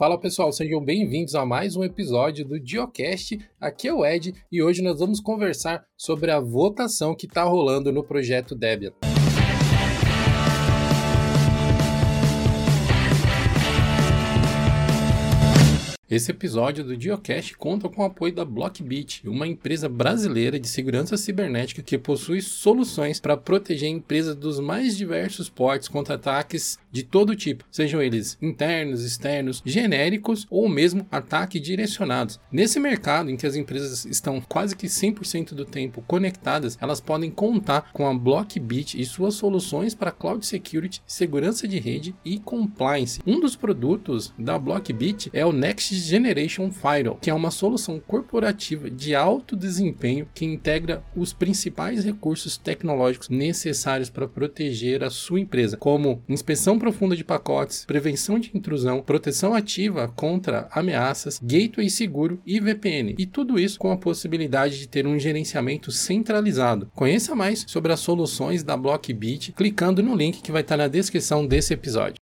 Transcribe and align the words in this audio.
Fala 0.00 0.18
pessoal, 0.18 0.50
sejam 0.50 0.82
bem-vindos 0.82 1.34
a 1.34 1.44
mais 1.44 1.76
um 1.76 1.84
episódio 1.84 2.42
do 2.42 2.58
Diocast. 2.58 3.38
Aqui 3.60 3.86
é 3.86 3.92
o 3.92 4.02
Ed 4.02 4.32
e 4.50 4.62
hoje 4.62 4.80
nós 4.80 4.98
vamos 4.98 5.20
conversar 5.20 5.84
sobre 5.94 6.30
a 6.30 6.40
votação 6.40 7.14
que 7.14 7.26
está 7.26 7.42
rolando 7.42 7.92
no 7.92 8.02
projeto 8.02 8.54
Debian. 8.54 8.94
Esse 16.10 16.32
episódio 16.32 16.82
do 16.82 17.00
Geocache 17.00 17.54
conta 17.56 17.88
com 17.88 18.02
o 18.02 18.04
apoio 18.04 18.34
da 18.34 18.44
Blockbit, 18.44 19.28
uma 19.28 19.46
empresa 19.46 19.88
brasileira 19.88 20.58
de 20.58 20.66
segurança 20.66 21.16
cibernética 21.16 21.84
que 21.84 21.96
possui 21.96 22.42
soluções 22.42 23.20
para 23.20 23.36
proteger 23.36 23.88
empresas 23.88 24.34
dos 24.34 24.58
mais 24.58 24.96
diversos 24.96 25.48
portes 25.48 25.86
contra 25.86 26.16
ataques 26.16 26.80
de 26.90 27.02
todo 27.02 27.36
tipo, 27.36 27.64
sejam 27.70 28.02
eles 28.02 28.36
internos, 28.40 29.04
externos, 29.04 29.62
genéricos 29.64 30.46
ou 30.50 30.68
mesmo 30.68 31.06
ataques 31.10 31.60
direcionados. 31.60 32.40
Nesse 32.50 32.80
mercado 32.80 33.30
em 33.30 33.36
que 33.36 33.46
as 33.46 33.56
empresas 33.56 34.04
estão 34.04 34.40
quase 34.40 34.76
que 34.76 34.86
100% 34.86 35.54
do 35.54 35.64
tempo 35.64 36.02
conectadas, 36.06 36.76
elas 36.80 37.00
podem 37.00 37.30
contar 37.30 37.90
com 37.92 38.06
a 38.06 38.14
Blockbit 38.14 39.00
e 39.00 39.04
suas 39.04 39.34
soluções 39.34 39.94
para 39.94 40.10
cloud 40.10 40.44
security, 40.44 41.02
segurança 41.06 41.68
de 41.68 41.78
rede 41.78 42.14
e 42.24 42.38
compliance. 42.38 43.20
Um 43.26 43.40
dos 43.40 43.54
produtos 43.54 44.32
da 44.38 44.58
Blockbit 44.58 45.30
é 45.32 45.44
o 45.46 45.52
Next 45.52 45.94
Generation 45.94 46.70
Firewall, 46.70 47.18
que 47.20 47.30
é 47.30 47.34
uma 47.34 47.50
solução 47.50 48.00
corporativa 48.00 48.90
de 48.90 49.14
alto 49.14 49.54
desempenho 49.54 50.28
que 50.34 50.44
integra 50.44 51.02
os 51.14 51.32
principais 51.32 52.04
recursos 52.04 52.56
tecnológicos 52.56 53.28
necessários 53.28 54.10
para 54.10 54.26
proteger 54.26 55.04
a 55.04 55.10
sua 55.10 55.40
empresa, 55.40 55.76
como 55.76 56.22
inspeção 56.28 56.78
profunda 56.80 57.14
de 57.14 57.22
pacotes, 57.22 57.84
prevenção 57.84 58.40
de 58.40 58.50
intrusão, 58.52 59.02
proteção 59.02 59.54
ativa 59.54 60.08
contra 60.08 60.68
ameaças, 60.72 61.38
gateway 61.40 61.88
seguro 61.88 62.40
e 62.44 62.58
VPN. 62.58 63.14
E 63.18 63.26
tudo 63.26 63.60
isso 63.60 63.78
com 63.78 63.92
a 63.92 63.96
possibilidade 63.96 64.78
de 64.78 64.88
ter 64.88 65.06
um 65.06 65.18
gerenciamento 65.18 65.92
centralizado. 65.92 66.90
Conheça 66.94 67.36
mais 67.36 67.64
sobre 67.68 67.92
as 67.92 68.00
soluções 68.00 68.64
da 68.64 68.76
Blockbit 68.76 69.52
clicando 69.52 70.02
no 70.02 70.16
link 70.16 70.42
que 70.42 70.50
vai 70.50 70.62
estar 70.62 70.76
na 70.76 70.88
descrição 70.88 71.46
desse 71.46 71.74
episódio. 71.74 72.16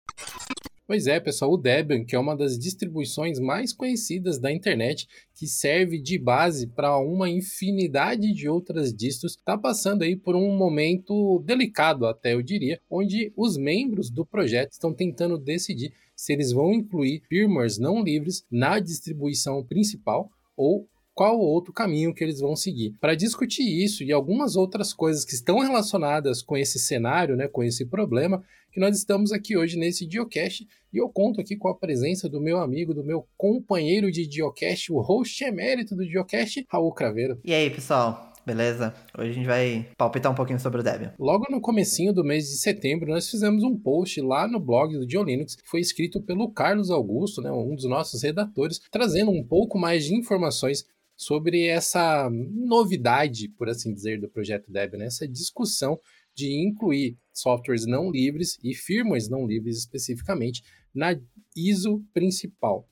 Pois 0.89 1.07
é, 1.07 1.21
pessoal, 1.21 1.53
o 1.53 1.59
Debian, 1.59 2.03
que 2.03 2.17
é 2.17 2.19
uma 2.19 2.35
das 2.35 2.59
distribuições 2.59 3.39
mais 3.39 3.75
conhecidas 3.75 4.39
da 4.39 4.51
internet, 4.51 5.07
que 5.35 5.47
serve 5.47 6.01
de 6.01 6.19
base 6.19 6.67
para 6.67 6.97
uma 6.97 7.29
infinidade 7.29 8.33
de 8.33 8.49
outras 8.49 8.91
distros, 8.91 9.33
está 9.33 9.59
passando 9.59 10.01
aí 10.01 10.17
por 10.17 10.35
um 10.35 10.57
momento 10.57 11.43
delicado, 11.45 12.07
até 12.07 12.33
eu 12.33 12.41
diria, 12.41 12.81
onde 12.89 13.31
os 13.37 13.59
membros 13.59 14.09
do 14.09 14.25
projeto 14.25 14.73
estão 14.73 14.95
tentando 14.95 15.37
decidir 15.37 15.93
se 16.17 16.33
eles 16.33 16.53
vão 16.53 16.73
incluir 16.73 17.23
firmwares 17.29 17.77
não 17.77 18.03
livres 18.03 18.43
na 18.51 18.79
distribuição 18.79 19.63
principal 19.63 20.31
ou 20.57 20.89
qual 21.19 21.41
outro 21.41 21.73
caminho 21.73 22.15
que 22.15 22.23
eles 22.23 22.39
vão 22.39 22.55
seguir. 22.55 22.95
Para 23.01 23.17
discutir 23.17 23.65
isso 23.65 24.05
e 24.05 24.13
algumas 24.13 24.55
outras 24.55 24.95
coisas 24.95 25.25
que 25.25 25.35
estão 25.35 25.59
relacionadas 25.59 26.43
com 26.43 26.57
esse 26.57 26.79
cenário, 26.79 27.35
né, 27.35 27.49
com 27.49 27.65
esse 27.65 27.85
problema, 27.85 28.41
que 28.71 28.79
nós 28.79 28.97
estamos 28.97 29.33
aqui 29.33 29.57
hoje 29.57 29.77
nesse 29.77 30.07
Diocast 30.07 30.65
e 30.93 30.97
eu 30.97 31.09
conto 31.09 31.41
aqui 31.41 31.57
com 31.57 31.67
a 31.67 31.75
presença 31.75 32.29
do 32.29 32.41
meu 32.41 32.61
amigo, 32.61 32.95
do 32.95 33.03
meu 33.03 33.27
companheiro 33.37 34.13
de 34.13 34.29
Diocast, 34.29 34.93
o 34.93 35.01
host 35.01 35.43
emérito 35.43 35.97
do 35.97 36.07
Diocast, 36.07 36.65
Raul 36.71 36.93
Craveiro. 36.93 37.41
E 37.45 37.53
aí, 37.53 37.69
pessoal? 37.69 38.33
Beleza? 38.47 38.95
Hoje 39.19 39.31
a 39.31 39.35
gente 39.35 39.47
vai 39.47 39.89
palpitar 39.97 40.31
um 40.31 40.37
pouquinho 40.37 40.61
sobre 40.61 40.81
o 40.81 40.85
Debian. 40.85 41.13
Logo 41.19 41.47
no 41.51 41.61
comecinho 41.61 42.13
do 42.13 42.25
mês 42.25 42.45
de 42.45 42.59
setembro, 42.59 43.11
nós 43.11 43.29
fizemos 43.29 43.65
um 43.65 43.77
post 43.77 44.21
lá 44.21 44.47
no 44.47 44.61
blog 44.61 44.97
do 44.97 45.05
Diolinux, 45.05 45.57
que 45.57 45.69
foi 45.69 45.81
escrito 45.81 46.23
pelo 46.23 46.51
Carlos 46.53 46.93
Augusto, 46.93 47.43
né, 47.43 47.51
um 47.51 47.75
dos 47.75 47.87
nossos 47.87 48.23
redatores, 48.23 48.81
trazendo 48.91 49.33
um 49.33 49.45
pouco 49.45 49.77
mais 49.77 50.05
de 50.05 50.15
informações 50.15 50.87
sobre 51.19 51.67
essa 51.67 52.31
novidade, 52.31 53.49
por 53.49 53.69
assim 53.69 53.93
dizer, 53.93 54.21
do 54.21 54.29
projeto 54.29 54.71
Debian, 54.71 55.01
né? 55.01 55.07
essa 55.07 55.27
discussão 55.27 55.99
de 56.33 56.55
incluir 56.55 57.19
softwares 57.33 57.85
não 57.87 58.09
livres 58.09 58.57
e 58.63 58.73
firmwares 58.73 59.29
não 59.29 59.45
livres 59.45 59.79
especificamente 59.79 60.63
na 60.95 61.21
ISO 61.57 62.05
principal. 62.15 62.89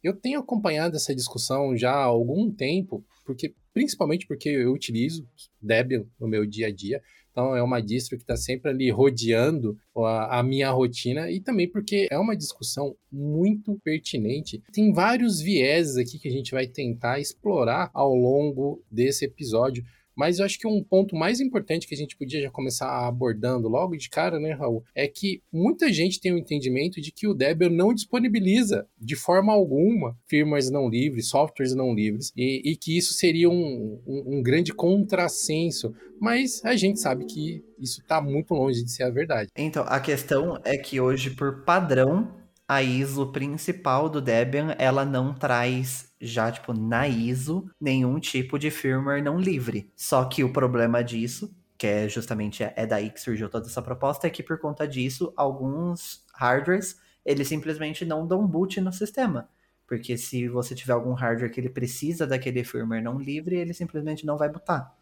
Eu 0.00 0.14
tenho 0.14 0.38
acompanhado 0.38 0.94
essa 0.94 1.12
discussão 1.12 1.76
já 1.76 1.90
há 1.90 2.04
algum 2.04 2.52
tempo, 2.52 3.04
porque 3.24 3.52
principalmente 3.74 4.28
porque 4.28 4.48
eu 4.48 4.72
utilizo 4.72 5.28
Debian 5.60 6.06
no 6.20 6.28
meu 6.28 6.46
dia 6.46 6.68
a 6.68 6.72
dia, 6.72 7.02
então 7.36 7.54
é 7.54 7.62
uma 7.62 7.82
distro 7.82 8.16
que 8.16 8.22
está 8.22 8.34
sempre 8.34 8.70
ali 8.70 8.90
rodeando 8.90 9.78
a, 9.94 10.38
a, 10.38 10.42
minha 10.42 10.70
rotina 10.70 11.30
e 11.30 11.38
também 11.38 11.68
porque 11.68 12.08
é 12.10 12.18
uma 12.18 12.34
discussão 12.34 12.96
muito 13.12 13.78
pertinente. 13.84 14.62
Tem 14.72 14.90
vários 14.90 15.38
vieses 15.38 15.98
aqui 15.98 16.18
que 16.18 16.28
a 16.28 16.32
gente 16.32 16.52
vai 16.52 16.66
tentar 16.66 17.20
explorar 17.20 17.90
ao 17.92 18.14
longo 18.14 18.82
desse 18.90 19.26
episódio. 19.26 19.84
Mas 20.16 20.38
eu 20.38 20.46
acho 20.46 20.58
que 20.58 20.66
um 20.66 20.82
ponto 20.82 21.14
mais 21.14 21.40
importante 21.40 21.86
que 21.86 21.94
a 21.94 21.98
gente 21.98 22.16
podia 22.16 22.40
já 22.40 22.50
começar 22.50 23.06
abordando 23.06 23.68
logo 23.68 23.96
de 23.96 24.08
cara, 24.08 24.40
né, 24.40 24.52
Raul, 24.52 24.82
é 24.94 25.06
que 25.06 25.42
muita 25.52 25.92
gente 25.92 26.20
tem 26.20 26.32
o 26.32 26.36
um 26.36 26.38
entendimento 26.38 27.00
de 27.00 27.12
que 27.12 27.28
o 27.28 27.34
Debian 27.34 27.68
não 27.68 27.92
disponibiliza 27.92 28.86
de 28.98 29.14
forma 29.14 29.52
alguma 29.52 30.16
firmwares 30.26 30.70
não 30.70 30.88
livres, 30.88 31.28
softwares 31.28 31.74
não 31.74 31.94
livres, 31.94 32.32
e, 32.36 32.62
e 32.64 32.76
que 32.76 32.96
isso 32.96 33.14
seria 33.14 33.50
um, 33.50 34.00
um, 34.06 34.38
um 34.38 34.42
grande 34.42 34.72
contrassenso. 34.72 35.94
Mas 36.20 36.64
a 36.64 36.74
gente 36.74 36.98
sabe 36.98 37.26
que 37.26 37.62
isso 37.78 38.00
está 38.00 38.20
muito 38.20 38.54
longe 38.54 38.82
de 38.82 38.90
ser 38.90 39.02
a 39.02 39.10
verdade. 39.10 39.50
Então, 39.56 39.84
a 39.86 40.00
questão 40.00 40.58
é 40.64 40.78
que 40.78 40.98
hoje, 40.98 41.30
por 41.30 41.62
padrão, 41.64 42.32
a 42.68 42.82
ISO 42.82 43.30
principal 43.30 44.08
do 44.08 44.20
Debian, 44.20 44.74
ela 44.78 45.04
não 45.04 45.32
traz 45.32 46.12
já, 46.20 46.50
tipo, 46.50 46.72
na 46.72 47.06
ISO, 47.06 47.70
nenhum 47.80 48.18
tipo 48.18 48.58
de 48.58 48.70
firmware 48.70 49.22
não 49.22 49.38
livre. 49.38 49.92
Só 49.94 50.24
que 50.24 50.42
o 50.42 50.52
problema 50.52 51.04
disso, 51.04 51.54
que 51.78 51.86
é 51.86 52.08
justamente 52.08 52.64
é 52.64 52.86
daí 52.86 53.10
que 53.10 53.20
surgiu 53.20 53.48
toda 53.48 53.66
essa 53.66 53.82
proposta, 53.82 54.26
é 54.26 54.30
que 54.30 54.42
por 54.42 54.58
conta 54.58 54.86
disso, 54.88 55.32
alguns 55.36 56.24
hardwares, 56.34 56.98
eles 57.24 57.46
simplesmente 57.46 58.04
não 58.04 58.26
dão 58.26 58.46
boot 58.46 58.80
no 58.80 58.92
sistema. 58.92 59.48
Porque 59.86 60.18
se 60.18 60.48
você 60.48 60.74
tiver 60.74 60.94
algum 60.94 61.12
hardware 61.12 61.50
que 61.52 61.60
ele 61.60 61.68
precisa 61.68 62.26
daquele 62.26 62.64
firmware 62.64 63.02
não 63.02 63.18
livre, 63.18 63.56
ele 63.56 63.72
simplesmente 63.72 64.26
não 64.26 64.36
vai 64.36 64.48
botar. 64.48 64.92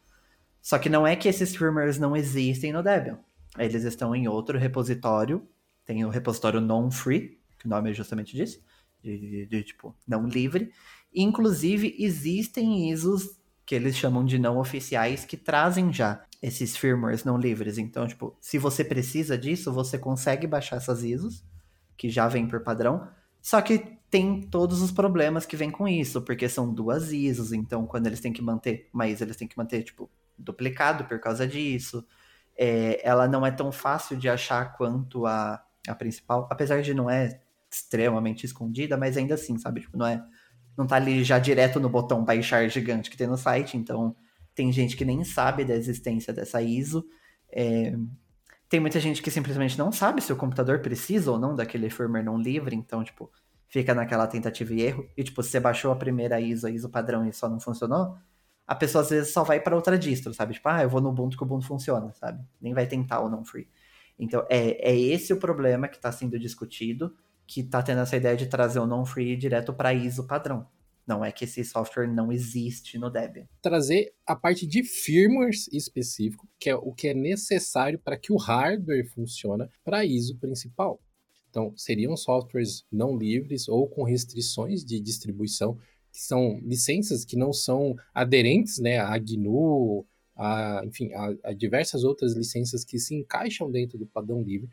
Só 0.60 0.78
que 0.78 0.90
não 0.90 1.06
é 1.06 1.16
que 1.16 1.28
esses 1.28 1.56
firmwares 1.56 1.98
não 1.98 2.16
existem 2.16 2.72
no 2.72 2.82
Debian. 2.82 3.18
Eles 3.58 3.84
estão 3.84 4.14
em 4.14 4.28
outro 4.28 4.58
repositório. 4.58 5.46
Tem 5.86 6.04
o 6.04 6.08
repositório 6.08 6.60
non-free, 6.60 7.38
que 7.64 7.66
o 7.66 7.70
nome 7.70 7.90
é 7.90 7.94
justamente 7.94 8.36
disso, 8.36 8.62
de, 9.02 9.18
de, 9.18 9.46
de, 9.46 9.62
tipo, 9.64 9.96
não 10.06 10.26
livre. 10.26 10.70
Inclusive, 11.14 11.96
existem 11.98 12.90
ISOs 12.90 13.40
que 13.64 13.74
eles 13.74 13.96
chamam 13.96 14.24
de 14.24 14.38
não 14.38 14.58
oficiais 14.58 15.24
que 15.24 15.38
trazem 15.38 15.90
já 15.90 16.22
esses 16.42 16.76
firmwares 16.76 17.24
não 17.24 17.38
livres. 17.38 17.78
Então, 17.78 18.06
tipo, 18.06 18.36
se 18.38 18.58
você 18.58 18.84
precisa 18.84 19.38
disso, 19.38 19.72
você 19.72 19.98
consegue 19.98 20.46
baixar 20.46 20.76
essas 20.76 21.02
ISOs, 21.02 21.42
que 21.96 22.10
já 22.10 22.28
vem 22.28 22.46
por 22.46 22.60
padrão, 22.60 23.08
só 23.40 23.62
que 23.62 23.98
tem 24.10 24.42
todos 24.42 24.82
os 24.82 24.92
problemas 24.92 25.46
que 25.46 25.56
vem 25.56 25.70
com 25.70 25.88
isso, 25.88 26.20
porque 26.20 26.48
são 26.48 26.72
duas 26.72 27.12
ISOs, 27.12 27.52
então 27.52 27.86
quando 27.86 28.06
eles 28.06 28.20
têm 28.20 28.32
que 28.32 28.42
manter 28.42 28.90
uma 28.92 29.08
ISO, 29.08 29.24
eles 29.24 29.36
têm 29.36 29.48
que 29.48 29.56
manter, 29.56 29.82
tipo, 29.82 30.10
duplicado 30.36 31.04
por 31.04 31.18
causa 31.18 31.46
disso. 31.46 32.06
É, 32.56 33.00
ela 33.08 33.26
não 33.26 33.44
é 33.46 33.50
tão 33.50 33.72
fácil 33.72 34.16
de 34.16 34.28
achar 34.28 34.76
quanto 34.76 35.26
a, 35.26 35.64
a 35.88 35.94
principal, 35.94 36.46
apesar 36.50 36.82
de 36.82 36.92
não 36.92 37.08
é 37.08 37.43
extremamente 37.74 38.44
escondida, 38.46 38.96
mas 38.96 39.16
ainda 39.16 39.34
assim, 39.34 39.58
sabe? 39.58 39.80
Tipo, 39.80 39.96
não 39.96 40.06
é. 40.06 40.24
Não 40.76 40.86
tá 40.86 40.96
ali 40.96 41.22
já 41.22 41.38
direto 41.38 41.78
no 41.78 41.88
botão 41.88 42.24
baixar 42.24 42.68
gigante 42.68 43.10
que 43.10 43.16
tem 43.16 43.26
no 43.26 43.36
site, 43.36 43.76
então 43.76 44.16
tem 44.54 44.72
gente 44.72 44.96
que 44.96 45.04
nem 45.04 45.22
sabe 45.24 45.64
da 45.64 45.74
existência 45.74 46.32
dessa 46.32 46.60
ISO. 46.60 47.04
É, 47.50 47.94
tem 48.68 48.80
muita 48.80 48.98
gente 48.98 49.22
que 49.22 49.30
simplesmente 49.30 49.78
não 49.78 49.92
sabe 49.92 50.20
se 50.20 50.32
o 50.32 50.36
computador 50.36 50.80
precisa 50.80 51.30
ou 51.30 51.38
não 51.38 51.54
daquele 51.54 51.90
firmware 51.90 52.24
não 52.24 52.38
livre, 52.38 52.74
então, 52.74 53.04
tipo, 53.04 53.30
fica 53.68 53.94
naquela 53.94 54.26
tentativa 54.26 54.72
e 54.74 54.82
erro. 54.82 55.08
E, 55.16 55.22
tipo, 55.22 55.42
se 55.42 55.50
você 55.50 55.60
baixou 55.60 55.92
a 55.92 55.96
primeira 55.96 56.40
ISO, 56.40 56.66
a 56.66 56.70
ISO 56.70 56.88
padrão 56.88 57.26
e 57.26 57.32
só 57.32 57.48
não 57.48 57.60
funcionou, 57.60 58.16
a 58.66 58.74
pessoa 58.74 59.02
às 59.02 59.10
vezes 59.10 59.32
só 59.32 59.44
vai 59.44 59.60
para 59.60 59.76
outra 59.76 59.98
distro, 59.98 60.32
sabe? 60.32 60.54
Tipo, 60.54 60.68
ah, 60.68 60.82
eu 60.82 60.88
vou 60.88 61.00
no 61.00 61.10
Ubuntu 61.10 61.36
que 61.36 61.42
o 61.42 61.46
Ubuntu 61.46 61.66
funciona, 61.66 62.12
sabe? 62.14 62.42
Nem 62.60 62.72
vai 62.72 62.86
tentar 62.86 63.20
o 63.20 63.28
não 63.28 63.44
free. 63.44 63.68
Então, 64.18 64.46
é, 64.48 64.90
é 64.90 64.96
esse 64.98 65.32
o 65.32 65.36
problema 65.36 65.88
que 65.88 65.96
está 65.96 66.10
sendo 66.10 66.38
discutido 66.38 67.14
que 67.46 67.60
está 67.60 67.82
tendo 67.82 68.00
essa 68.00 68.16
ideia 68.16 68.36
de 68.36 68.46
trazer 68.46 68.78
o 68.78 68.86
non-free 68.86 69.36
direto 69.36 69.72
para 69.72 69.94
ISO 69.94 70.26
padrão. 70.26 70.66
Não 71.06 71.22
é 71.22 71.30
que 71.30 71.44
esse 71.44 71.62
software 71.64 72.06
não 72.06 72.32
existe 72.32 72.98
no 72.98 73.10
Debian. 73.10 73.46
Trazer 73.60 74.14
a 74.26 74.34
parte 74.34 74.66
de 74.66 74.82
firmwares 74.82 75.68
específico, 75.70 76.48
que 76.58 76.70
é 76.70 76.74
o 76.74 76.92
que 76.92 77.08
é 77.08 77.14
necessário 77.14 77.98
para 77.98 78.16
que 78.16 78.32
o 78.32 78.36
hardware 78.36 79.06
funcione 79.10 79.68
para 79.84 80.04
ISO 80.04 80.36
principal. 80.38 80.98
Então, 81.50 81.72
seriam 81.76 82.16
softwares 82.16 82.84
não 82.90 83.16
livres 83.16 83.68
ou 83.68 83.86
com 83.86 84.02
restrições 84.02 84.84
de 84.84 84.98
distribuição, 84.98 85.78
que 86.10 86.20
são 86.20 86.58
licenças 86.62 87.24
que 87.24 87.36
não 87.36 87.52
são 87.52 87.94
aderentes 88.14 88.78
né, 88.78 88.98
a 88.98 89.16
GNU, 89.18 90.06
a, 90.34 90.82
enfim, 90.84 91.12
a, 91.12 91.50
a 91.50 91.52
diversas 91.52 92.02
outras 92.02 92.34
licenças 92.34 92.84
que 92.84 92.98
se 92.98 93.14
encaixam 93.14 93.70
dentro 93.70 93.98
do 93.98 94.06
padrão 94.06 94.42
livre, 94.42 94.68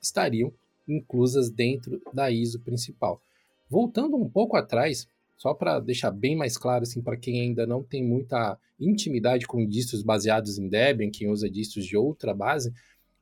estariam 0.00 0.52
inclusas 0.86 1.50
dentro 1.50 2.00
da 2.12 2.30
ISO 2.30 2.60
principal. 2.60 3.20
Voltando 3.68 4.16
um 4.16 4.28
pouco 4.28 4.56
atrás, 4.56 5.06
só 5.36 5.54
para 5.54 5.80
deixar 5.80 6.10
bem 6.10 6.36
mais 6.36 6.56
claro 6.56 6.82
assim 6.82 7.00
para 7.00 7.16
quem 7.16 7.40
ainda 7.40 7.66
não 7.66 7.82
tem 7.82 8.04
muita 8.04 8.58
intimidade 8.78 9.46
com 9.46 9.66
distros 9.66 10.02
baseados 10.02 10.58
em 10.58 10.68
Debian, 10.68 11.10
quem 11.10 11.28
usa 11.28 11.48
distros 11.48 11.86
de 11.86 11.96
outra 11.96 12.34
base, 12.34 12.72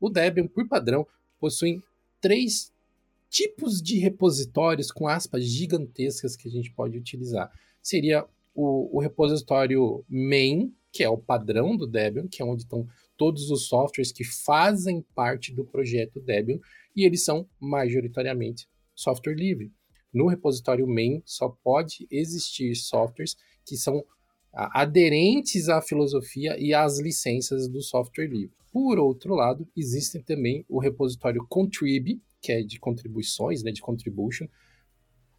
o 0.01 0.09
Debian, 0.09 0.47
por 0.47 0.67
padrão, 0.67 1.07
possui 1.39 1.83
três 2.21 2.73
tipos 3.29 3.81
de 3.81 3.99
repositórios 3.99 4.91
com 4.91 5.07
aspas 5.07 5.45
gigantescas 5.45 6.35
que 6.35 6.49
a 6.49 6.51
gente 6.51 6.73
pode 6.73 6.99
utilizar. 6.99 7.51
Seria 7.83 8.27
o, 8.55 8.97
o 8.97 9.01
repositório 9.01 10.05
main, 10.09 10.75
que 10.93 11.05
é 11.05 11.09
o 11.09 11.17
padrão 11.19 11.77
do 11.77 11.87
Debian, 11.87 12.27
que 12.27 12.43
é 12.43 12.45
onde 12.45 12.63
estão 12.63 12.89
todos 13.17 13.51
os 13.51 13.67
softwares 13.67 14.11
que 14.11 14.25
fazem 14.25 15.05
parte 15.15 15.53
do 15.53 15.65
projeto 15.65 16.21
Debian, 16.21 16.59
e 16.95 17.05
eles 17.05 17.25
são 17.25 17.49
majoritariamente 17.59 18.69
software 18.95 19.35
livre. 19.35 19.73
No 20.13 20.27
repositório 20.27 20.87
main 20.87 21.23
só 21.25 21.49
pode 21.49 22.07
existir 22.11 22.75
softwares 22.75 23.37
que 23.65 23.77
são 23.77 24.05
aderentes 24.53 25.69
à 25.69 25.81
filosofia 25.81 26.59
e 26.59 26.75
às 26.75 26.99
licenças 26.99 27.69
do 27.69 27.81
software 27.81 28.27
livre. 28.27 28.55
Por 28.73 28.99
outro 28.99 29.35
lado, 29.35 29.67
existe 29.77 30.19
também 30.21 30.65
o 30.69 30.81
repositório 30.81 31.47
contrib, 31.49 32.21
que 32.41 32.53
é 32.53 32.63
de 32.63 32.79
contribuições, 32.79 33.63
né, 33.63 33.71
de 33.71 33.81
contribution, 33.81 34.47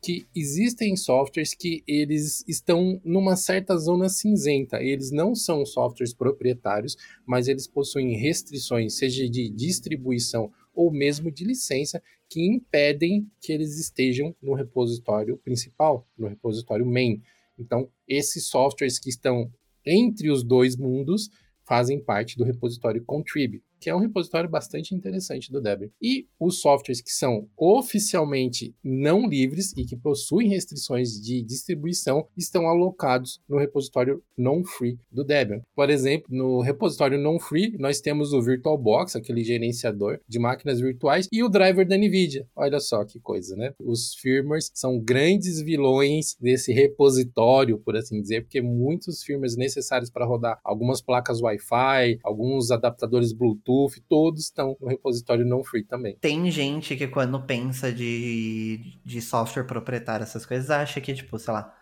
que 0.01 0.25
existem 0.35 0.95
softwares 0.95 1.53
que 1.53 1.83
eles 1.87 2.43
estão 2.47 2.99
numa 3.03 3.35
certa 3.35 3.77
zona 3.77 4.09
cinzenta. 4.09 4.81
Eles 4.81 5.11
não 5.11 5.35
são 5.35 5.65
softwares 5.65 6.13
proprietários, 6.13 6.97
mas 7.25 7.47
eles 7.47 7.67
possuem 7.67 8.17
restrições, 8.17 8.97
seja 8.97 9.29
de 9.29 9.49
distribuição 9.49 10.51
ou 10.73 10.91
mesmo 10.91 11.31
de 11.31 11.43
licença, 11.43 12.01
que 12.29 12.45
impedem 12.45 13.29
que 13.41 13.51
eles 13.51 13.77
estejam 13.79 14.35
no 14.41 14.53
repositório 14.53 15.37
principal, 15.37 16.07
no 16.17 16.27
repositório 16.27 16.85
main. 16.85 17.21
Então, 17.57 17.89
esses 18.07 18.47
softwares 18.47 18.97
que 18.97 19.09
estão 19.09 19.51
entre 19.85 20.29
os 20.29 20.43
dois 20.43 20.75
mundos 20.75 21.29
fazem 21.63 21.99
parte 21.99 22.37
do 22.37 22.43
repositório 22.43 23.03
contrib 23.03 23.61
que 23.81 23.89
é 23.89 23.95
um 23.95 23.99
repositório 23.99 24.49
bastante 24.49 24.93
interessante 24.93 25.51
do 25.51 25.59
Debian. 25.59 25.89
E 25.99 26.27
os 26.39 26.61
softwares 26.61 27.01
que 27.01 27.11
são 27.11 27.49
oficialmente 27.57 28.75
não 28.83 29.27
livres 29.27 29.73
e 29.75 29.83
que 29.83 29.97
possuem 29.97 30.47
restrições 30.47 31.19
de 31.19 31.41
distribuição 31.41 32.27
estão 32.37 32.67
alocados 32.67 33.41
no 33.49 33.57
repositório 33.57 34.23
non-free 34.37 34.99
do 35.11 35.23
Debian. 35.23 35.61
Por 35.75 35.89
exemplo, 35.89 36.27
no 36.29 36.61
repositório 36.61 37.17
non-free, 37.17 37.75
nós 37.79 37.99
temos 37.99 38.33
o 38.33 38.41
VirtualBox, 38.41 39.15
aquele 39.15 39.43
gerenciador 39.43 40.19
de 40.27 40.37
máquinas 40.37 40.79
virtuais, 40.79 41.27
e 41.31 41.43
o 41.43 41.49
driver 41.49 41.87
da 41.87 41.97
NVIDIA. 41.97 42.47
Olha 42.55 42.79
só 42.79 43.03
que 43.03 43.19
coisa, 43.19 43.55
né? 43.55 43.73
Os 43.79 44.13
firmwares 44.13 44.71
são 44.75 44.99
grandes 44.99 45.59
vilões 45.61 46.35
desse 46.39 46.71
repositório, 46.71 47.79
por 47.79 47.95
assim 47.95 48.21
dizer, 48.21 48.41
porque 48.41 48.61
muitos 48.61 49.23
firmwares 49.23 49.57
necessários 49.57 50.11
para 50.11 50.25
rodar 50.25 50.59
algumas 50.63 51.01
placas 51.01 51.41
Wi-Fi, 51.41 52.19
alguns 52.23 52.69
adaptadores 52.69 53.33
Bluetooth, 53.33 53.70
Bluetooth, 53.71 54.01
todos 54.07 54.41
estão 54.41 54.75
no 54.79 54.87
repositório 54.87 55.45
não 55.45 55.63
free 55.63 55.83
também. 55.83 56.17
Tem 56.19 56.49
gente 56.51 56.95
que 56.95 57.07
quando 57.07 57.41
pensa 57.41 57.91
de, 57.91 58.99
de 59.03 59.21
software 59.21 59.63
proprietário, 59.63 60.23
essas 60.23 60.45
coisas, 60.45 60.69
acha 60.69 60.99
que, 60.99 61.13
tipo, 61.13 61.39
sei 61.39 61.53
lá, 61.53 61.73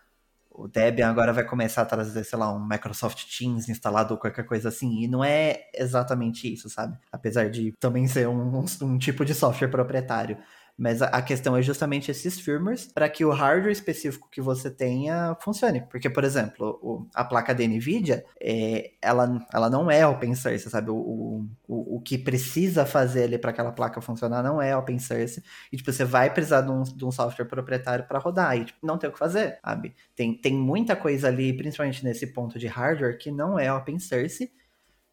o 0.51 0.67
Debian 0.67 1.09
agora 1.09 1.33
vai 1.33 1.45
começar 1.45 1.83
a 1.83 1.85
trazer, 1.85 2.23
sei 2.23 2.37
lá, 2.37 2.53
um 2.53 2.65
Microsoft 2.67 3.25
Teams 3.37 3.69
instalado 3.69 4.13
ou 4.13 4.19
qualquer 4.19 4.45
coisa 4.45 4.69
assim. 4.69 5.03
E 5.03 5.07
não 5.07 5.23
é 5.23 5.69
exatamente 5.73 6.51
isso, 6.51 6.69
sabe? 6.69 6.97
Apesar 7.11 7.49
de 7.49 7.73
também 7.79 8.07
ser 8.07 8.27
um, 8.27 8.59
um, 8.59 8.65
um 8.81 8.97
tipo 8.97 9.23
de 9.23 9.33
software 9.33 9.69
proprietário. 9.69 10.37
Mas 10.79 11.01
a, 11.01 11.21
questão 11.21 11.57
é 11.57 11.61
justamente 11.61 12.09
esses 12.09 12.39
firmwares 12.39 12.87
para 12.87 13.09
que 13.09 13.25
o 13.25 13.31
hardware 13.31 13.73
específico 13.73 14.29
que 14.31 14.39
você 14.39 14.71
tenha 14.71 15.35
funcione. 15.41 15.81
Porque, 15.81 16.09
por 16.09 16.23
exemplo, 16.23 16.79
o, 16.81 17.05
a 17.13 17.25
placa 17.25 17.53
da 17.53 17.65
NVIDIA, 17.65 18.23
é, 18.39 18.91
ela, 19.01 19.45
ela 19.53 19.69
não 19.69 19.91
é 19.91 20.07
open 20.07 20.33
source, 20.35 20.69
sabe? 20.69 20.89
O, 20.89 21.45
o, 21.67 21.97
o 21.97 22.01
que 22.01 22.17
precisa 22.17 22.85
fazer 22.85 23.23
ali 23.23 23.37
para 23.37 23.51
aquela 23.51 23.73
placa 23.73 23.99
funcionar 23.99 24.41
não 24.41 24.61
é 24.61 24.73
open 24.73 24.97
source. 24.99 25.43
E, 25.69 25.75
tipo, 25.75 25.91
você 25.91 26.05
vai 26.05 26.33
precisar 26.33 26.61
de 26.61 26.71
um, 26.71 26.83
de 26.83 27.03
um 27.03 27.11
software 27.11 27.43
proprietário 27.43 28.05
para 28.07 28.17
rodar. 28.17 28.55
E, 28.55 28.63
tipo, 28.63 28.79
não 28.81 28.97
tem 28.97 29.09
o 29.09 29.11
que 29.13 29.19
fazer, 29.19 29.59
sabe? 29.61 29.93
Tem, 30.15 30.33
tem 30.33 30.53
muita 30.53 30.95
coisa 30.95 31.27
ali, 31.27 31.51
principalmente 31.51 32.05
nesse 32.05 32.27
ponto 32.27 32.57
de 32.57 32.67
hardware, 32.67 33.17
que 33.17 33.29
não 33.29 33.59
é 33.59 33.71
open 33.73 33.99
source. 33.99 34.49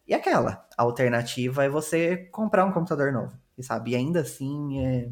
E 0.07 0.13
aquela, 0.13 0.65
a 0.77 0.83
alternativa 0.83 1.65
é 1.65 1.69
você 1.69 2.15
comprar 2.31 2.63
um 2.63 2.71
computador 2.71 3.11
novo, 3.11 3.33
sabe? 3.59 3.91
E 3.91 3.95
ainda 3.97 4.21
assim, 4.21 4.79
é, 4.85 5.09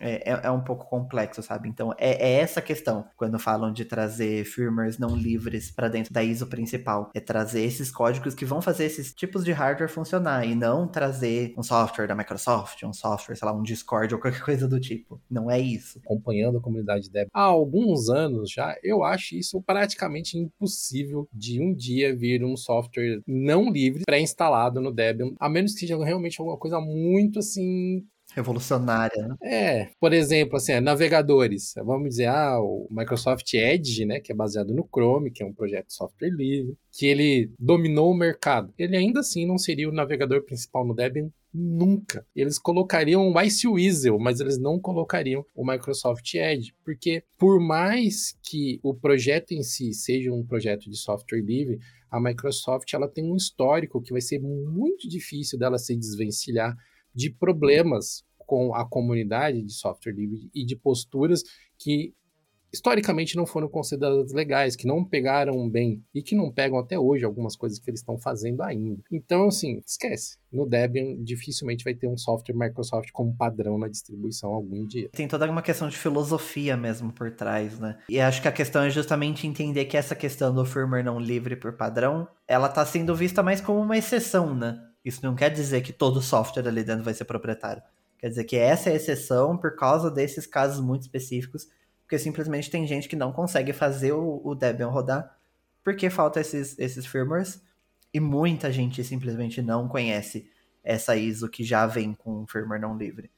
é, 0.00 0.30
é, 0.30 0.40
é, 0.44 0.50
um 0.50 0.62
pouco 0.62 0.86
complexo, 0.86 1.42
sabe? 1.42 1.68
Então 1.68 1.92
é, 1.98 2.30
é, 2.30 2.40
essa 2.40 2.62
questão 2.62 3.04
quando 3.16 3.38
falam 3.38 3.72
de 3.72 3.84
trazer 3.84 4.44
firmwares 4.44 4.98
não 4.98 5.14
livres 5.14 5.70
para 5.70 5.88
dentro 5.88 6.12
da 6.12 6.22
ISO 6.22 6.46
principal. 6.46 7.10
É 7.14 7.20
trazer 7.20 7.62
esses 7.62 7.90
códigos 7.90 8.34
que 8.34 8.44
vão 8.44 8.62
fazer 8.62 8.84
esses 8.84 9.12
tipos 9.12 9.44
de 9.44 9.52
hardware 9.52 9.90
funcionar 9.90 10.46
e 10.46 10.54
não 10.54 10.88
trazer 10.88 11.54
um 11.56 11.62
software 11.62 12.06
da 12.06 12.14
Microsoft, 12.14 12.82
um 12.82 12.92
software, 12.92 13.36
sei 13.36 13.46
lá, 13.46 13.52
um 13.52 13.62
Discord 13.62 14.12
ou 14.14 14.20
qualquer 14.20 14.42
coisa 14.42 14.66
do 14.66 14.80
tipo. 14.80 15.20
Não 15.30 15.50
é 15.50 15.60
isso. 15.60 16.00
Acompanhando 16.04 16.58
a 16.58 16.60
comunidade 16.60 17.10
Debian 17.10 17.28
há 17.32 17.42
alguns 17.42 18.08
anos 18.08 18.50
já, 18.50 18.76
eu 18.82 19.04
acho 19.04 19.36
isso 19.36 19.60
praticamente 19.62 20.38
impossível 20.38 21.28
de 21.32 21.60
um 21.60 21.74
dia 21.74 22.16
vir 22.16 22.44
um 22.44 22.56
software 22.56 23.20
não 23.26 23.70
livre 23.70 24.04
pré-instalado 24.04 24.80
no 24.80 24.92
Debian, 24.92 25.32
a 25.38 25.48
menos 25.48 25.74
que 25.74 25.80
seja 25.80 26.02
realmente 26.02 26.40
alguma 26.40 26.58
coisa 26.58 26.80
muito 26.80 27.38
assim 27.38 28.04
revolucionária, 28.34 29.26
né? 29.26 29.36
É, 29.42 29.90
por 30.00 30.12
exemplo, 30.12 30.56
assim, 30.56 30.78
navegadores. 30.80 31.74
Vamos 31.76 32.10
dizer, 32.10 32.26
ah, 32.26 32.60
o 32.60 32.86
Microsoft 32.90 33.52
Edge, 33.54 34.04
né, 34.04 34.20
que 34.20 34.32
é 34.32 34.34
baseado 34.34 34.72
no 34.74 34.88
Chrome, 34.92 35.30
que 35.30 35.42
é 35.42 35.46
um 35.46 35.52
projeto 35.52 35.88
de 35.88 35.94
software 35.94 36.30
livre, 36.30 36.76
que 36.92 37.06
ele 37.06 37.52
dominou 37.58 38.10
o 38.10 38.16
mercado. 38.16 38.72
Ele 38.78 38.96
ainda 38.96 39.20
assim 39.20 39.46
não 39.46 39.58
seria 39.58 39.88
o 39.88 39.92
navegador 39.92 40.42
principal 40.42 40.86
no 40.86 40.94
Debian 40.94 41.30
nunca. 41.52 42.24
Eles 42.34 42.58
colocariam 42.58 43.28
o 43.28 43.34
Weasel, 43.74 44.18
mas 44.18 44.40
eles 44.40 44.58
não 44.58 44.78
colocariam 44.78 45.44
o 45.54 45.66
Microsoft 45.66 46.34
Edge, 46.34 46.72
porque 46.84 47.24
por 47.36 47.60
mais 47.60 48.36
que 48.42 48.78
o 48.82 48.94
projeto 48.94 49.52
em 49.52 49.62
si 49.62 49.92
seja 49.92 50.32
um 50.32 50.46
projeto 50.46 50.88
de 50.88 50.96
software 50.96 51.42
livre, 51.42 51.80
a 52.10 52.20
Microsoft 52.20 52.92
ela 52.92 53.08
tem 53.08 53.24
um 53.24 53.36
histórico 53.36 54.00
que 54.00 54.12
vai 54.12 54.20
ser 54.20 54.40
muito 54.40 55.08
difícil 55.08 55.58
dela 55.58 55.78
se 55.78 55.96
desvencilhar 55.96 56.76
de 57.14 57.30
problemas 57.30 58.24
com 58.38 58.74
a 58.74 58.84
comunidade 58.84 59.62
de 59.62 59.72
software 59.72 60.12
livre 60.12 60.50
e 60.54 60.64
de 60.64 60.74
posturas 60.76 61.42
que 61.78 62.14
historicamente 62.72 63.36
não 63.36 63.44
foram 63.44 63.68
consideradas 63.68 64.32
legais, 64.32 64.76
que 64.76 64.86
não 64.86 65.04
pegaram 65.04 65.68
bem 65.68 66.02
e 66.14 66.22
que 66.22 66.34
não 66.34 66.50
pegam 66.52 66.78
até 66.78 66.98
hoje 66.98 67.24
algumas 67.24 67.56
coisas 67.56 67.78
que 67.78 67.90
eles 67.90 68.00
estão 68.00 68.18
fazendo 68.18 68.62
ainda. 68.62 69.02
Então, 69.10 69.48
assim, 69.48 69.80
esquece. 69.86 70.38
No 70.52 70.66
Debian 70.66 71.22
dificilmente 71.22 71.84
vai 71.84 71.94
ter 71.94 72.06
um 72.06 72.16
software 72.16 72.56
Microsoft 72.56 73.10
como 73.12 73.36
padrão 73.36 73.78
na 73.78 73.88
distribuição 73.88 74.50
algum 74.50 74.86
dia. 74.86 75.08
Tem 75.12 75.28
toda 75.28 75.50
uma 75.50 75.62
questão 75.62 75.88
de 75.88 75.96
filosofia 75.96 76.76
mesmo 76.76 77.12
por 77.12 77.30
trás, 77.32 77.78
né? 77.78 77.98
E 78.08 78.20
acho 78.20 78.40
que 78.40 78.48
a 78.48 78.52
questão 78.52 78.82
é 78.82 78.90
justamente 78.90 79.46
entender 79.46 79.84
que 79.86 79.96
essa 79.96 80.14
questão 80.14 80.54
do 80.54 80.64
firmware 80.64 81.04
não 81.04 81.18
livre 81.18 81.56
por 81.56 81.76
padrão, 81.76 82.28
ela 82.46 82.68
está 82.68 82.84
sendo 82.84 83.14
vista 83.14 83.42
mais 83.42 83.60
como 83.60 83.80
uma 83.80 83.98
exceção, 83.98 84.54
né? 84.54 84.89
Isso 85.04 85.24
não 85.24 85.34
quer 85.34 85.50
dizer 85.50 85.80
que 85.82 85.92
todo 85.92 86.20
software 86.20 86.68
ali 86.68 86.84
dentro 86.84 87.04
vai 87.04 87.14
ser 87.14 87.24
proprietário. 87.24 87.82
Quer 88.18 88.28
dizer 88.28 88.44
que 88.44 88.56
essa 88.56 88.90
é 88.90 88.92
a 88.92 88.96
exceção 88.96 89.56
por 89.56 89.74
causa 89.76 90.10
desses 90.10 90.46
casos 90.46 90.84
muito 90.84 91.02
específicos, 91.02 91.68
porque 92.02 92.18
simplesmente 92.18 92.70
tem 92.70 92.86
gente 92.86 93.08
que 93.08 93.16
não 93.16 93.32
consegue 93.32 93.72
fazer 93.72 94.12
o, 94.12 94.40
o 94.44 94.54
Debian 94.54 94.88
rodar 94.88 95.40
porque 95.82 96.10
falta 96.10 96.40
esses, 96.40 96.78
esses 96.78 97.06
firmwares 97.06 97.62
e 98.12 98.20
muita 98.20 98.72
gente 98.72 99.02
simplesmente 99.04 99.62
não 99.62 99.88
conhece 99.88 100.50
essa 100.82 101.16
ISO 101.16 101.48
que 101.48 101.64
já 101.64 101.86
vem 101.86 102.14
com 102.14 102.46
firmware 102.46 102.80
não 102.80 102.96
livre. 102.96 103.30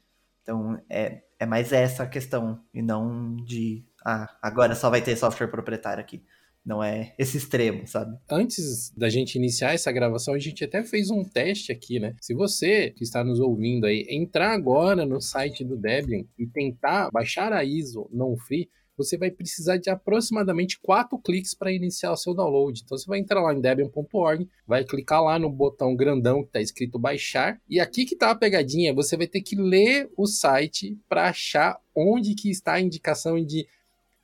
Então 0.42 0.80
é, 0.88 1.22
é 1.38 1.46
mais 1.46 1.72
essa 1.72 2.02
a 2.02 2.08
questão 2.08 2.62
e 2.72 2.82
não 2.82 3.36
de 3.36 3.84
ah, 4.04 4.36
agora 4.40 4.74
só 4.74 4.90
vai 4.90 5.00
ter 5.00 5.16
software 5.16 5.48
proprietário 5.48 6.00
aqui. 6.00 6.24
Não 6.64 6.82
é 6.82 7.12
esse 7.18 7.36
extremo, 7.36 7.86
sabe? 7.88 8.16
Antes 8.30 8.92
da 8.96 9.08
gente 9.08 9.34
iniciar 9.34 9.74
essa 9.74 9.90
gravação, 9.90 10.34
a 10.34 10.38
gente 10.38 10.64
até 10.64 10.84
fez 10.84 11.10
um 11.10 11.24
teste 11.24 11.72
aqui, 11.72 11.98
né? 11.98 12.14
Se 12.20 12.34
você 12.34 12.90
que 12.90 13.02
está 13.02 13.24
nos 13.24 13.40
ouvindo 13.40 13.84
aí 13.84 14.06
entrar 14.08 14.52
agora 14.52 15.04
no 15.04 15.20
site 15.20 15.64
do 15.64 15.76
Debian 15.76 16.24
e 16.38 16.46
tentar 16.46 17.10
baixar 17.10 17.52
a 17.52 17.64
ISO 17.64 18.08
não 18.12 18.36
free, 18.36 18.68
você 18.96 19.16
vai 19.16 19.30
precisar 19.30 19.78
de 19.78 19.90
aproximadamente 19.90 20.78
quatro 20.80 21.18
cliques 21.18 21.54
para 21.54 21.72
iniciar 21.72 22.12
o 22.12 22.16
seu 22.16 22.34
download. 22.34 22.82
Então 22.84 22.96
você 22.96 23.06
vai 23.06 23.18
entrar 23.18 23.42
lá 23.42 23.52
em 23.54 23.60
debian.org, 23.60 24.48
vai 24.66 24.84
clicar 24.84 25.22
lá 25.22 25.38
no 25.38 25.50
botão 25.50 25.96
grandão 25.96 26.42
que 26.42 26.48
está 26.48 26.60
escrito 26.60 26.98
baixar, 26.98 27.60
e 27.68 27.80
aqui 27.80 28.04
que 28.04 28.14
está 28.14 28.30
a 28.30 28.34
pegadinha, 28.34 28.94
você 28.94 29.16
vai 29.16 29.26
ter 29.26 29.40
que 29.40 29.56
ler 29.56 30.10
o 30.16 30.26
site 30.26 30.98
para 31.08 31.28
achar 31.28 31.80
onde 31.94 32.34
que 32.34 32.50
está 32.50 32.74
a 32.74 32.80
indicação 32.80 33.42
de 33.44 33.66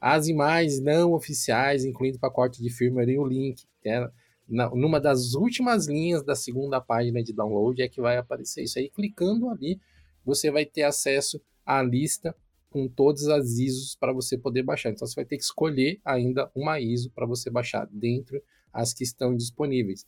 as 0.00 0.28
imagens 0.28 0.81
não 0.81 1.12
oficiais, 1.12 1.85
incluindo 1.85 2.19
pacote 2.19 2.62
de 2.62 2.71
firmware 2.71 3.09
e 3.09 3.19
o 3.19 3.26
link. 3.26 3.64
É 3.85 4.09
na, 4.49 4.71
numa 4.71 4.99
das 4.99 5.35
últimas 5.35 5.87
linhas 5.87 6.23
da 6.23 6.35
segunda 6.35 6.81
página 6.81 7.23
de 7.23 7.35
download 7.35 7.83
é 7.83 7.88
que 7.88 8.00
vai 8.00 8.17
aparecer 8.17 8.62
isso 8.62 8.78
aí. 8.78 8.88
Clicando 8.88 9.50
ali, 9.50 9.78
você 10.25 10.50
vai 10.50 10.64
ter 10.64 10.85
acesso 10.85 11.40
à 11.67 11.83
lista 11.83 12.35
com 12.71 12.88
todas 12.88 13.28
as 13.28 13.59
ISOs 13.59 13.95
para 13.95 14.12
você 14.12 14.38
poder 14.38 14.62
baixar. 14.62 14.90
Então 14.90 15.07
você 15.07 15.14
vai 15.14 15.25
ter 15.25 15.37
que 15.37 15.43
escolher 15.43 16.00
ainda 16.05 16.50
uma 16.55 16.81
ISO 16.81 17.11
para 17.11 17.26
você 17.26 17.50
baixar 17.50 17.87
dentro 17.93 18.43
as 18.73 18.95
que 18.95 19.05
estão 19.05 19.37
disponíveis 19.37 20.07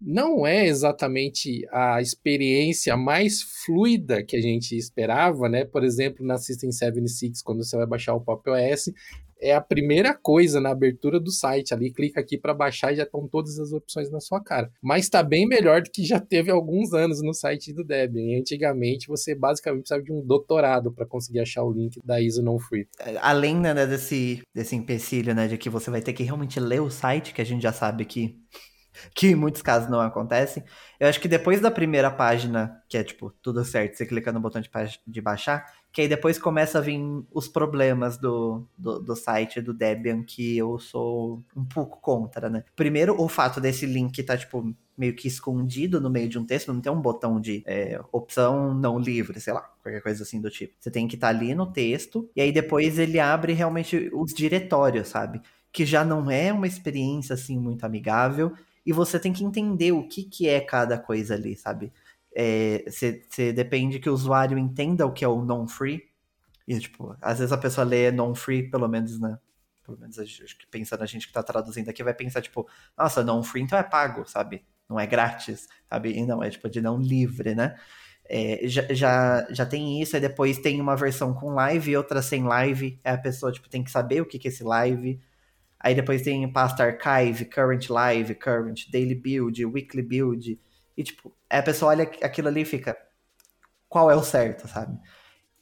não 0.00 0.46
é 0.46 0.66
exatamente 0.66 1.66
a 1.70 2.00
experiência 2.00 2.96
mais 2.96 3.42
fluida 3.64 4.22
que 4.22 4.36
a 4.36 4.40
gente 4.40 4.76
esperava, 4.76 5.48
né? 5.48 5.64
Por 5.64 5.84
exemplo, 5.84 6.24
na 6.24 6.38
System 6.38 6.70
76, 6.70 7.42
quando 7.42 7.64
você 7.64 7.76
vai 7.76 7.86
baixar 7.86 8.14
o 8.14 8.20
Pop 8.20 8.42
OS, 8.48 8.90
é 9.40 9.54
a 9.54 9.60
primeira 9.60 10.14
coisa 10.14 10.60
na 10.60 10.70
abertura 10.70 11.20
do 11.20 11.30
site 11.30 11.74
ali, 11.74 11.92
clica 11.92 12.20
aqui 12.20 12.38
para 12.38 12.54
baixar 12.54 12.92
e 12.92 12.96
já 12.96 13.02
estão 13.02 13.28
todas 13.28 13.58
as 13.58 13.72
opções 13.72 14.10
na 14.10 14.20
sua 14.20 14.42
cara. 14.42 14.70
Mas 14.82 15.04
está 15.04 15.22
bem 15.22 15.46
melhor 15.46 15.82
do 15.82 15.90
que 15.90 16.04
já 16.04 16.18
teve 16.18 16.50
alguns 16.50 16.92
anos 16.94 17.22
no 17.22 17.34
site 17.34 17.72
do 17.72 17.84
Debian. 17.84 18.38
Antigamente 18.38 19.06
você 19.06 19.34
basicamente 19.34 19.82
precisava 19.82 20.02
de 20.02 20.12
um 20.12 20.24
doutorado 20.24 20.92
para 20.92 21.06
conseguir 21.06 21.40
achar 21.40 21.62
o 21.62 21.72
link 21.72 22.00
da 22.04 22.20
ISO 22.20 22.42
non 22.42 22.58
free. 22.58 22.88
É, 22.98 23.16
além 23.20 23.56
né, 23.56 23.74
desse, 23.86 24.42
desse 24.54 24.74
empecilho, 24.74 25.34
né, 25.34 25.46
de 25.46 25.58
que 25.58 25.68
você 25.68 25.90
vai 25.90 26.00
ter 26.00 26.14
que 26.14 26.22
realmente 26.22 26.58
ler 26.58 26.80
o 26.80 26.90
site, 26.90 27.34
que 27.34 27.42
a 27.42 27.46
gente 27.46 27.62
já 27.62 27.72
sabe 27.72 28.04
que 28.06 28.38
que 29.14 29.28
em 29.28 29.34
muitos 29.34 29.62
casos 29.62 29.88
não 29.88 30.00
acontece. 30.00 30.62
Eu 30.98 31.08
acho 31.08 31.20
que 31.20 31.28
depois 31.28 31.60
da 31.60 31.70
primeira 31.70 32.10
página, 32.10 32.82
que 32.88 32.96
é 32.96 33.04
tipo, 33.04 33.32
tudo 33.42 33.64
certo, 33.64 33.96
você 33.96 34.06
clica 34.06 34.32
no 34.32 34.40
botão 34.40 34.60
de, 34.60 34.70
de 35.06 35.20
baixar, 35.20 35.66
que 35.92 36.00
aí 36.00 36.08
depois 36.08 36.38
começa 36.38 36.78
a 36.78 36.80
vir 36.80 37.00
os 37.32 37.46
problemas 37.46 38.18
do, 38.18 38.66
do, 38.76 38.98
do, 38.98 39.14
site 39.14 39.60
do 39.60 39.72
Debian, 39.72 40.24
que 40.24 40.56
eu 40.58 40.76
sou 40.78 41.42
um 41.56 41.64
pouco 41.64 42.00
contra, 42.00 42.50
né? 42.50 42.64
Primeiro, 42.74 43.20
o 43.20 43.28
fato 43.28 43.60
desse 43.60 43.86
link 43.86 44.20
tá, 44.24 44.36
tipo, 44.36 44.74
meio 44.98 45.14
que 45.14 45.28
escondido 45.28 46.00
no 46.00 46.10
meio 46.10 46.28
de 46.28 46.38
um 46.38 46.44
texto, 46.44 46.72
não 46.72 46.80
tem 46.80 46.90
um 46.90 47.00
botão 47.00 47.40
de 47.40 47.62
é, 47.66 48.00
opção 48.10 48.74
não 48.74 48.98
livre, 48.98 49.40
sei 49.40 49.52
lá, 49.52 49.60
qualquer 49.82 50.00
coisa 50.00 50.24
assim 50.24 50.40
do 50.40 50.50
tipo. 50.50 50.74
Você 50.80 50.90
tem 50.90 51.06
que 51.06 51.14
estar 51.14 51.32
tá 51.32 51.36
ali 51.36 51.54
no 51.54 51.70
texto, 51.70 52.28
e 52.34 52.40
aí 52.40 52.50
depois 52.50 52.98
ele 52.98 53.20
abre 53.20 53.52
realmente 53.52 54.10
os 54.12 54.34
diretórios, 54.34 55.08
sabe? 55.08 55.40
Que 55.72 55.84
já 55.86 56.04
não 56.04 56.30
é 56.30 56.52
uma 56.52 56.66
experiência 56.66 57.34
assim 57.34 57.58
muito 57.58 57.84
amigável 57.84 58.52
e 58.84 58.92
você 58.92 59.18
tem 59.18 59.32
que 59.32 59.44
entender 59.44 59.92
o 59.92 60.06
que, 60.06 60.24
que 60.24 60.48
é 60.48 60.60
cada 60.60 60.98
coisa 60.98 61.34
ali, 61.34 61.56
sabe? 61.56 61.92
Você 62.86 63.22
é, 63.38 63.52
depende 63.52 63.98
que 63.98 64.10
o 64.10 64.14
usuário 64.14 64.58
entenda 64.58 65.06
o 65.06 65.12
que 65.12 65.24
é 65.24 65.28
o 65.28 65.44
non-free. 65.44 66.08
E, 66.66 66.78
tipo, 66.78 67.16
às 67.20 67.38
vezes 67.38 67.52
a 67.52 67.58
pessoa 67.58 67.84
lê 67.84 68.10
non-free, 68.10 68.70
pelo 68.70 68.88
menos, 68.88 69.20
né? 69.20 69.38
Pelo 69.84 69.98
menos 69.98 70.16
pensando 70.70 71.02
a 71.02 71.06
gente 71.06 71.26
que 71.26 71.32
tá 71.32 71.42
traduzindo 71.42 71.88
aqui, 71.88 72.02
vai 72.02 72.14
pensar, 72.14 72.40
tipo, 72.42 72.68
nossa, 72.96 73.22
non-free 73.22 73.62
então 73.62 73.78
é 73.78 73.82
pago, 73.82 74.26
sabe? 74.26 74.64
Não 74.88 74.98
é 74.98 75.06
grátis, 75.06 75.68
sabe? 75.88 76.12
E 76.12 76.26
não, 76.26 76.42
é 76.42 76.50
tipo 76.50 76.68
de 76.68 76.80
não 76.80 76.98
livre, 76.98 77.54
né? 77.54 77.78
É, 78.26 78.60
já, 78.66 78.82
já, 78.90 79.46
já 79.50 79.66
tem 79.66 80.00
isso, 80.00 80.16
e 80.16 80.20
depois 80.20 80.58
tem 80.58 80.80
uma 80.80 80.96
versão 80.96 81.34
com 81.34 81.52
live 81.54 81.90
e 81.90 81.96
outra 81.96 82.22
sem 82.22 82.42
live. 82.44 82.98
É 83.04 83.10
a 83.12 83.18
pessoa, 83.18 83.52
tipo, 83.52 83.68
tem 83.68 83.84
que 83.84 83.90
saber 83.90 84.22
o 84.22 84.26
que, 84.26 84.38
que 84.38 84.48
é 84.48 84.50
esse 84.50 84.64
live. 84.64 85.20
Aí 85.84 85.94
depois 85.94 86.22
tem 86.22 86.50
past 86.50 86.80
archive, 86.80 87.44
current 87.44 87.90
live, 87.90 88.34
current 88.36 88.90
daily 88.90 89.14
build, 89.14 89.66
weekly 89.66 90.00
build. 90.00 90.58
E 90.96 91.04
tipo, 91.04 91.30
a 91.50 91.62
pessoa 91.62 91.90
olha 91.90 92.04
aquilo 92.22 92.48
ali 92.48 92.62
e 92.62 92.64
fica. 92.64 92.96
Qual 93.86 94.10
é 94.10 94.16
o 94.16 94.22
certo, 94.22 94.66
sabe? 94.66 94.98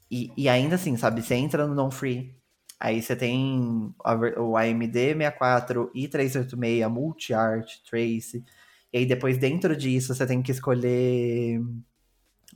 E, 0.09 0.33
e 0.37 0.49
ainda 0.49 0.77
assim, 0.77 0.97
sabe? 0.97 1.23
Você 1.23 1.35
entra 1.35 1.67
no 1.67 1.75
non-free, 1.75 2.37
aí 2.79 3.03
você 3.03 3.17
tem 3.17 3.93
o 4.39 4.57
AMD 4.57 4.93
64 4.93 5.91
i 5.93 6.07
386, 6.07 6.89
multi-art, 6.89 7.79
trace. 7.91 8.45
E 8.93 8.99
aí 8.99 9.07
depois 9.07 9.39
dentro 9.39 9.77
disso 9.77 10.15
você 10.15 10.25
tem 10.25 10.41
que 10.41 10.53
escolher 10.53 11.61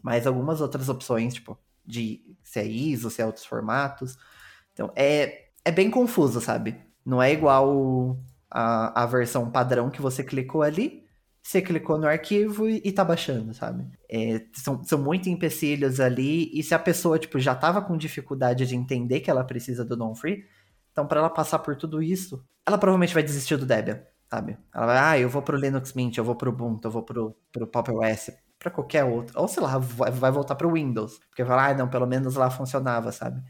mais 0.05 0.25
algumas 0.25 0.61
outras 0.61 0.89
opções, 0.89 1.35
tipo, 1.35 1.59
de 1.85 2.23
se 2.45 2.61
é 2.61 2.65
ISO, 2.65 3.11
se 3.11 3.21
é 3.21 3.27
outros 3.27 3.45
formatos. 3.45 4.17
Então 4.73 4.93
é, 4.95 5.47
é 5.65 5.73
bem 5.73 5.91
confuso, 5.91 6.41
sabe? 6.41 6.86
Não 7.07 7.23
é 7.23 7.33
igual 7.33 8.19
a, 8.51 9.05
a 9.05 9.07
versão 9.07 9.49
padrão 9.49 9.89
que 9.89 10.03
você 10.03 10.25
clicou 10.25 10.63
ali, 10.63 11.07
você 11.41 11.63
clicou 11.63 11.97
no 11.97 12.09
arquivo 12.09 12.69
e, 12.69 12.83
e 12.85 12.91
tá 12.91 13.05
baixando, 13.05 13.55
sabe? 13.55 13.87
É, 14.11 14.45
são, 14.53 14.83
são 14.83 14.99
muitos 14.99 15.29
empecilhos 15.29 16.01
ali, 16.01 16.51
e 16.53 16.63
se 16.65 16.75
a 16.75 16.79
pessoa, 16.79 17.17
tipo, 17.17 17.39
já 17.39 17.55
tava 17.55 17.81
com 17.81 17.97
dificuldade 17.97 18.67
de 18.67 18.75
entender 18.75 19.21
que 19.21 19.31
ela 19.31 19.45
precisa 19.45 19.85
do 19.85 19.97
non-free, 19.97 20.45
então 20.91 21.07
para 21.07 21.21
ela 21.21 21.31
passar 21.31 21.61
por 21.61 21.77
tudo 21.77 22.03
isso, 22.03 22.45
ela 22.67 22.77
provavelmente 22.77 23.15
vai 23.15 23.23
desistir 23.23 23.57
do 23.57 23.65
Debian, 23.65 24.03
sabe? 24.29 24.59
Ela 24.75 24.87
vai, 24.87 24.99
ah, 24.99 25.19
eu 25.21 25.29
vou 25.29 25.43
pro 25.43 25.57
Linux 25.57 25.93
Mint, 25.93 26.17
eu 26.17 26.25
vou 26.25 26.35
pro 26.35 26.51
Ubuntu, 26.51 26.89
eu 26.89 26.91
vou 26.91 27.05
pro, 27.05 27.37
pro 27.53 27.67
Pop 27.69 27.89
OS, 27.93 28.33
pra 28.59 28.71
qualquer 28.71 29.05
outro. 29.05 29.39
Ou 29.41 29.47
sei 29.47 29.63
lá, 29.63 29.79
vai, 29.79 30.11
vai 30.11 30.33
voltar 30.33 30.57
pro 30.57 30.73
Windows, 30.73 31.21
porque 31.29 31.45
vai 31.45 31.57
falar, 31.57 31.71
ah, 31.71 31.75
não, 31.75 31.89
pelo 31.89 32.07
menos 32.07 32.35
lá 32.35 32.51
funcionava, 32.51 33.13
sabe? 33.13 33.41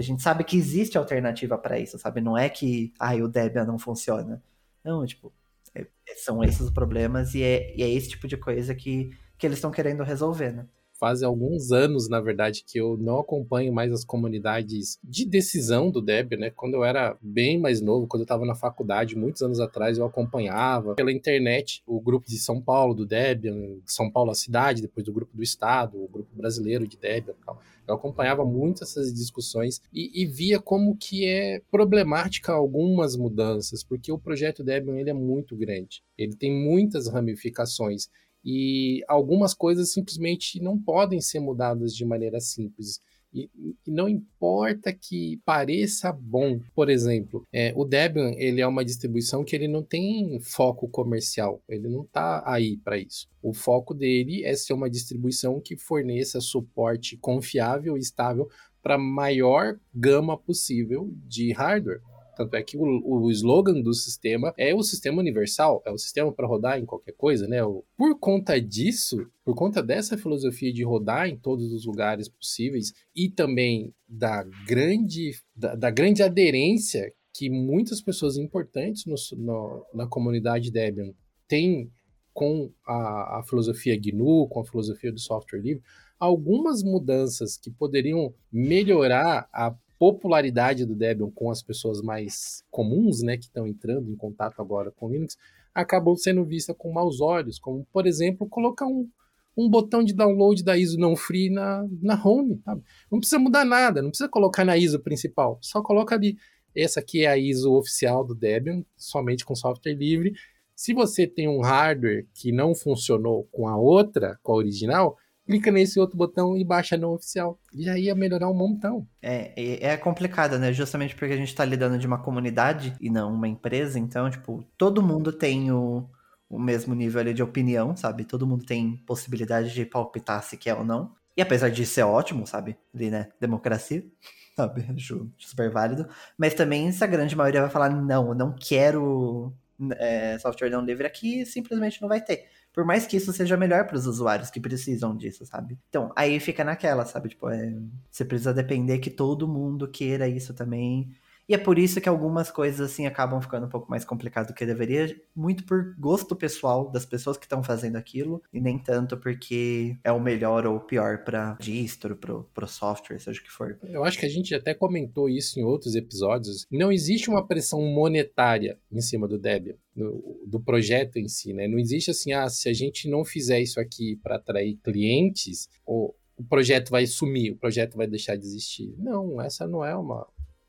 A 0.00 0.02
gente 0.02 0.22
sabe 0.22 0.44
que 0.44 0.56
existe 0.56 0.98
alternativa 0.98 1.56
para 1.58 1.78
isso, 1.78 1.98
sabe? 1.98 2.20
Não 2.20 2.36
é 2.36 2.48
que, 2.48 2.92
ai, 2.98 3.22
o 3.22 3.28
Debian 3.28 3.64
não 3.64 3.78
funciona. 3.78 4.42
Não, 4.84 5.04
tipo, 5.06 5.32
é, 5.74 5.86
são 6.16 6.42
esses 6.42 6.60
os 6.60 6.70
problemas 6.70 7.34
e 7.34 7.42
é, 7.42 7.74
e 7.76 7.82
é 7.82 7.88
esse 7.88 8.08
tipo 8.08 8.26
de 8.26 8.36
coisa 8.36 8.74
que, 8.74 9.10
que 9.38 9.46
eles 9.46 9.58
estão 9.58 9.70
querendo 9.70 10.02
resolver, 10.02 10.52
né? 10.52 10.66
Faz 11.00 11.22
alguns 11.22 11.72
anos, 11.72 12.10
na 12.10 12.20
verdade, 12.20 12.62
que 12.62 12.78
eu 12.78 12.98
não 12.98 13.18
acompanho 13.18 13.72
mais 13.72 13.90
as 13.90 14.04
comunidades 14.04 14.98
de 15.02 15.24
decisão 15.24 15.90
do 15.90 16.02
Debian, 16.02 16.38
né? 16.38 16.50
Quando 16.50 16.74
eu 16.74 16.84
era 16.84 17.16
bem 17.22 17.58
mais 17.58 17.80
novo, 17.80 18.06
quando 18.06 18.20
eu 18.20 18.24
estava 18.24 18.44
na 18.44 18.54
faculdade, 18.54 19.16
muitos 19.16 19.40
anos 19.40 19.60
atrás, 19.60 19.96
eu 19.96 20.04
acompanhava 20.04 20.96
pela 20.96 21.10
internet 21.10 21.82
o 21.86 21.98
grupo 21.98 22.28
de 22.28 22.36
São 22.36 22.60
Paulo 22.60 22.92
do 22.92 23.06
Debian, 23.06 23.78
São 23.86 24.10
Paulo 24.10 24.30
a 24.30 24.34
cidade, 24.34 24.82
depois 24.82 25.06
do 25.06 25.12
grupo 25.12 25.34
do 25.34 25.42
estado, 25.42 26.04
o 26.04 26.06
grupo 26.06 26.36
brasileiro 26.36 26.86
de 26.86 26.98
Debian 26.98 27.34
tal. 27.46 27.58
Eu 27.88 27.94
acompanhava 27.94 28.44
muito 28.44 28.84
essas 28.84 29.12
discussões 29.12 29.80
e, 29.92 30.22
e, 30.22 30.26
via 30.26 30.60
como 30.60 30.96
que 30.96 31.26
é 31.26 31.60
problemática 31.70 32.52
algumas 32.52 33.16
mudanças, 33.16 33.82
porque 33.82 34.12
o 34.12 34.18
projeto 34.18 34.62
Debian 34.62 34.96
ele 34.96 35.10
é 35.10 35.14
muito 35.14 35.56
grande, 35.56 36.02
ele 36.16 36.36
tem 36.36 36.52
muitas 36.52 37.08
ramificações 37.08 38.08
e 38.44 39.02
algumas 39.08 39.54
coisas 39.54 39.92
simplesmente 39.92 40.60
não 40.60 40.78
podem 40.78 41.20
ser 41.20 41.40
mudadas 41.40 41.94
de 41.94 42.04
maneira 42.04 42.40
simples. 42.40 43.00
E, 43.32 43.48
e, 43.54 43.90
não 43.90 44.08
importa 44.08 44.92
que 44.92 45.40
pareça 45.44 46.12
bom, 46.12 46.60
por 46.74 46.90
exemplo, 46.90 47.46
é, 47.52 47.72
o 47.76 47.84
Debian 47.84 48.32
ele 48.36 48.60
é 48.60 48.66
uma 48.66 48.84
distribuição 48.84 49.44
que 49.44 49.54
ele 49.54 49.68
não 49.68 49.84
tem 49.84 50.40
foco 50.40 50.88
comercial, 50.88 51.62
ele 51.68 51.88
não 51.88 52.02
está 52.02 52.42
aí 52.44 52.76
para 52.78 52.98
isso. 52.98 53.28
O 53.40 53.52
foco 53.52 53.94
dele 53.94 54.44
é 54.44 54.54
ser 54.54 54.72
uma 54.72 54.90
distribuição 54.90 55.60
que 55.60 55.76
forneça 55.76 56.40
suporte 56.40 57.16
confiável 57.16 57.96
e 57.96 58.00
estável 58.00 58.48
para 58.82 58.96
a 58.96 58.98
maior 58.98 59.78
gama 59.94 60.36
possível 60.36 61.12
de 61.26 61.52
hardware. 61.52 62.00
Tanto 62.40 62.56
é 62.56 62.62
que 62.62 62.74
o, 62.74 63.02
o 63.04 63.30
slogan 63.30 63.82
do 63.82 63.92
sistema 63.92 64.54
é 64.56 64.74
o 64.74 64.82
sistema 64.82 65.20
universal, 65.20 65.82
é 65.84 65.90
o 65.90 65.98
sistema 65.98 66.32
para 66.32 66.46
rodar 66.46 66.78
em 66.78 66.86
qualquer 66.86 67.12
coisa, 67.12 67.46
né? 67.46 67.58
Por 67.98 68.18
conta 68.18 68.58
disso, 68.58 69.30
por 69.44 69.54
conta 69.54 69.82
dessa 69.82 70.16
filosofia 70.16 70.72
de 70.72 70.82
rodar 70.82 71.28
em 71.28 71.36
todos 71.36 71.70
os 71.70 71.84
lugares 71.84 72.30
possíveis 72.30 72.94
e 73.14 73.28
também 73.28 73.92
da 74.08 74.42
grande, 74.66 75.32
da, 75.54 75.74
da 75.74 75.90
grande 75.90 76.22
aderência 76.22 77.12
que 77.34 77.50
muitas 77.50 78.00
pessoas 78.00 78.38
importantes 78.38 79.04
no, 79.04 79.16
no, 79.36 79.86
na 79.92 80.06
comunidade 80.06 80.72
Debian 80.72 81.12
têm 81.46 81.92
com 82.32 82.72
a, 82.86 83.40
a, 83.40 83.42
filosofia 83.42 84.00
GNU, 84.00 84.48
com 84.48 84.60
a 84.60 84.64
filosofia 84.64 85.12
do 85.12 85.20
software 85.20 85.60
livre, 85.60 85.82
algumas 86.18 86.82
mudanças 86.82 87.58
que 87.58 87.70
poderiam 87.70 88.32
melhorar 88.50 89.46
a 89.52 89.76
popularidade 90.00 90.86
do 90.86 90.96
Debian 90.96 91.30
com 91.30 91.50
as 91.50 91.62
pessoas 91.62 92.00
mais 92.00 92.64
comuns, 92.70 93.22
né, 93.22 93.36
que 93.36 93.44
estão 93.44 93.66
entrando 93.66 94.10
em 94.10 94.16
contato 94.16 94.58
agora 94.58 94.90
com 94.90 95.10
Linux, 95.10 95.36
acabou 95.74 96.16
sendo 96.16 96.42
vista 96.42 96.72
com 96.72 96.90
maus 96.90 97.20
olhos, 97.20 97.58
como, 97.58 97.86
por 97.92 98.06
exemplo, 98.06 98.48
colocar 98.48 98.86
um, 98.86 99.06
um 99.54 99.68
botão 99.68 100.02
de 100.02 100.14
download 100.14 100.64
da 100.64 100.78
ISO 100.78 100.98
não 100.98 101.14
free 101.14 101.50
na, 101.50 101.86
na 102.00 102.18
home, 102.18 102.62
sabe? 102.64 102.82
Não 103.12 103.18
precisa 103.18 103.38
mudar 103.38 103.66
nada, 103.66 104.00
não 104.00 104.08
precisa 104.08 104.30
colocar 104.30 104.64
na 104.64 104.74
ISO 104.74 104.98
principal, 105.00 105.58
só 105.60 105.82
coloca 105.82 106.14
ali. 106.14 106.38
Essa 106.74 107.00
aqui 107.00 107.24
é 107.24 107.26
a 107.26 107.36
ISO 107.36 107.74
oficial 107.74 108.24
do 108.24 108.34
Debian, 108.34 108.82
somente 108.96 109.44
com 109.44 109.54
software 109.54 109.92
livre. 109.92 110.32
Se 110.74 110.94
você 110.94 111.26
tem 111.26 111.46
um 111.46 111.60
hardware 111.60 112.26
que 112.32 112.50
não 112.52 112.74
funcionou 112.74 113.46
com 113.52 113.68
a 113.68 113.76
outra, 113.76 114.38
com 114.42 114.52
a 114.52 114.56
original, 114.56 115.18
clica 115.50 115.72
nesse 115.72 115.98
outro 115.98 116.16
botão 116.16 116.56
e 116.56 116.64
baixa 116.64 116.96
no 116.96 117.12
oficial. 117.12 117.58
Já 117.74 117.98
ia 117.98 118.14
melhorar 118.14 118.48
um 118.48 118.54
montão. 118.54 119.04
É, 119.20 119.92
é 119.92 119.96
complicado, 119.96 120.58
né? 120.60 120.72
Justamente 120.72 121.16
porque 121.16 121.34
a 121.34 121.36
gente 121.36 121.52
tá 121.52 121.64
lidando 121.64 121.98
de 121.98 122.06
uma 122.06 122.18
comunidade 122.18 122.94
e 123.00 123.10
não 123.10 123.34
uma 123.34 123.48
empresa, 123.48 123.98
então, 123.98 124.30
tipo, 124.30 124.64
todo 124.78 125.02
mundo 125.02 125.32
tem 125.32 125.72
o, 125.72 126.08
o 126.48 126.56
mesmo 126.56 126.94
nível 126.94 127.20
ali 127.20 127.34
de 127.34 127.42
opinião, 127.42 127.96
sabe? 127.96 128.24
Todo 128.24 128.46
mundo 128.46 128.64
tem 128.64 128.96
possibilidade 129.04 129.74
de 129.74 129.84
palpitar 129.84 130.40
se 130.44 130.56
quer 130.56 130.74
ou 130.74 130.84
não. 130.84 131.12
E 131.36 131.42
apesar 131.42 131.68
de 131.68 131.84
ser 131.84 132.04
ótimo, 132.04 132.46
sabe? 132.46 132.76
Ali, 132.94 133.10
né? 133.10 133.28
Democracia, 133.40 134.04
sabe? 134.54 134.86
Acho 134.94 135.28
super 135.36 135.68
válido. 135.68 136.06
Mas 136.38 136.54
também 136.54 136.92
se 136.92 137.02
a 137.02 137.08
grande 137.08 137.34
maioria 137.34 137.62
vai 137.62 137.70
falar, 137.70 137.90
não, 137.90 138.28
eu 138.28 138.34
não 138.36 138.54
quero 138.54 139.52
é, 139.96 140.38
software 140.38 140.70
não 140.70 140.84
livre 140.84 141.06
aqui, 141.06 141.44
simplesmente 141.46 142.00
não 142.00 142.08
vai 142.08 142.20
ter. 142.20 142.48
Por 142.72 142.84
mais 142.84 143.06
que 143.06 143.16
isso 143.16 143.32
seja 143.32 143.56
melhor 143.56 143.86
para 143.86 143.96
os 143.96 144.06
usuários 144.06 144.50
que 144.50 144.60
precisam 144.60 145.16
disso, 145.16 145.44
sabe? 145.44 145.78
Então, 145.88 146.12
aí 146.14 146.38
fica 146.38 146.62
naquela, 146.62 147.04
sabe? 147.04 147.30
Tipo, 147.30 147.48
é, 147.48 147.74
você 148.10 148.24
precisa 148.24 148.54
depender 148.54 148.98
que 148.98 149.10
todo 149.10 149.48
mundo 149.48 149.88
queira 149.88 150.28
isso 150.28 150.54
também. 150.54 151.10
E 151.50 151.54
é 151.54 151.58
por 151.58 151.80
isso 151.80 152.00
que 152.00 152.08
algumas 152.08 152.48
coisas 152.48 152.92
assim 152.92 153.06
acabam 153.06 153.42
ficando 153.42 153.66
um 153.66 153.68
pouco 153.68 153.90
mais 153.90 154.04
complicadas 154.04 154.52
do 154.52 154.54
que 154.54 154.64
deveria, 154.64 155.20
muito 155.34 155.64
por 155.64 155.96
gosto 155.98 156.36
pessoal 156.36 156.88
das 156.88 157.04
pessoas 157.04 157.36
que 157.36 157.44
estão 157.44 157.60
fazendo 157.60 157.96
aquilo, 157.96 158.40
e 158.52 158.60
nem 158.60 158.78
tanto 158.78 159.16
porque 159.16 159.98
é 160.04 160.12
o 160.12 160.20
melhor 160.20 160.64
ou 160.64 160.76
o 160.76 160.80
pior 160.80 161.24
para 161.24 161.56
distro, 161.60 162.14
pro, 162.14 162.48
pro 162.54 162.68
software, 162.68 163.18
seja 163.18 163.40
o 163.40 163.42
que 163.42 163.50
for. 163.50 163.76
Eu 163.82 164.04
acho 164.04 164.16
que 164.16 164.26
a 164.26 164.28
gente 164.28 164.54
até 164.54 164.74
comentou 164.74 165.28
isso 165.28 165.58
em 165.58 165.64
outros 165.64 165.96
episódios. 165.96 166.68
Não 166.70 166.92
existe 166.92 167.28
uma 167.28 167.44
pressão 167.44 167.82
monetária 167.82 168.78
em 168.88 169.00
cima 169.00 169.26
do 169.26 169.36
Debian. 169.36 169.74
Do, 169.92 170.40
do 170.46 170.60
projeto 170.60 171.16
em 171.16 171.26
si, 171.26 171.52
né? 171.52 171.66
Não 171.66 171.80
existe 171.80 172.12
assim, 172.12 172.32
ah, 172.32 172.48
se 172.48 172.68
a 172.68 172.72
gente 172.72 173.10
não 173.10 173.24
fizer 173.24 173.60
isso 173.60 173.80
aqui 173.80 174.14
para 174.22 174.36
atrair 174.36 174.78
clientes, 174.84 175.68
o, 175.84 176.14
o 176.36 176.44
projeto 176.44 176.90
vai 176.90 177.08
sumir, 177.08 177.50
o 177.50 177.56
projeto 177.56 177.96
vai 177.96 178.06
deixar 178.06 178.36
de 178.36 178.46
existir. 178.46 178.94
Não, 178.96 179.42
essa 179.42 179.66
não 179.66 179.84
é 179.84 179.94
uma, 179.96 180.26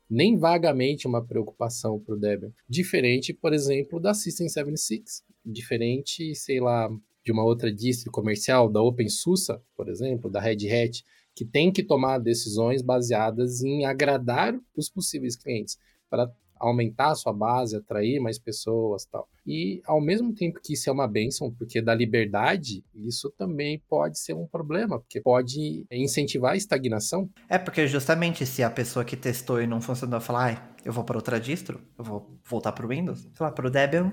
nem 0.08 0.38
vagamente 0.38 1.06
uma 1.06 1.24
preocupação 1.24 1.98
para 1.98 2.14
o 2.14 2.18
Debian. 2.18 2.52
Diferente, 2.68 3.32
por 3.32 3.52
exemplo, 3.52 4.00
da 4.00 4.14
System 4.14 4.48
76. 4.48 5.24
Diferente, 5.44 6.34
sei 6.34 6.60
lá, 6.60 6.88
de 7.24 7.32
uma 7.32 7.44
outra 7.44 7.72
distro 7.72 8.10
comercial, 8.10 8.68
da 8.68 8.82
OpenSUSE, 8.82 9.58
por 9.76 9.88
exemplo, 9.88 10.30
da 10.30 10.40
Red 10.40 10.68
Hat, 10.70 11.04
que 11.34 11.44
tem 11.44 11.72
que 11.72 11.82
tomar 11.82 12.18
decisões 12.18 12.82
baseadas 12.82 13.62
em 13.62 13.84
agradar 13.84 14.58
os 14.76 14.90
possíveis 14.90 15.36
clientes 15.36 15.78
para 16.10 16.30
aumentar 16.62 17.10
a 17.10 17.14
sua 17.14 17.32
base, 17.32 17.76
atrair 17.76 18.20
mais 18.20 18.38
pessoas 18.38 19.04
tal. 19.04 19.28
E 19.44 19.82
ao 19.84 20.00
mesmo 20.00 20.32
tempo 20.32 20.60
que 20.62 20.74
isso 20.74 20.88
é 20.88 20.92
uma 20.92 21.08
benção, 21.08 21.50
porque 21.50 21.82
dá 21.82 21.94
liberdade, 21.94 22.84
isso 22.94 23.30
também 23.36 23.82
pode 23.88 24.18
ser 24.18 24.34
um 24.34 24.46
problema, 24.46 25.00
porque 25.00 25.20
pode 25.20 25.84
incentivar 25.90 26.52
a 26.52 26.56
estagnação. 26.56 27.28
É, 27.48 27.58
porque 27.58 27.86
justamente 27.88 28.46
se 28.46 28.62
a 28.62 28.70
pessoa 28.70 29.04
que 29.04 29.16
testou 29.16 29.60
e 29.60 29.66
não 29.66 29.80
funcionou 29.80 30.20
falar, 30.20 30.52
ah, 30.52 30.72
eu 30.84 30.92
vou 30.92 31.02
para 31.02 31.16
outra 31.16 31.40
distro, 31.40 31.80
eu 31.98 32.04
vou 32.04 32.38
voltar 32.44 32.72
para 32.72 32.86
o 32.86 32.88
Windows, 32.88 33.22
sei 33.22 33.46
lá, 33.46 33.50
para 33.50 33.66
o 33.66 33.70
Debian, 33.70 34.12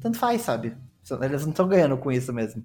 tanto 0.00 0.18
faz, 0.18 0.42
sabe? 0.42 0.76
Eles 1.22 1.42
não 1.42 1.50
estão 1.50 1.66
ganhando 1.66 1.98
com 1.98 2.12
isso 2.12 2.32
mesmo. 2.32 2.64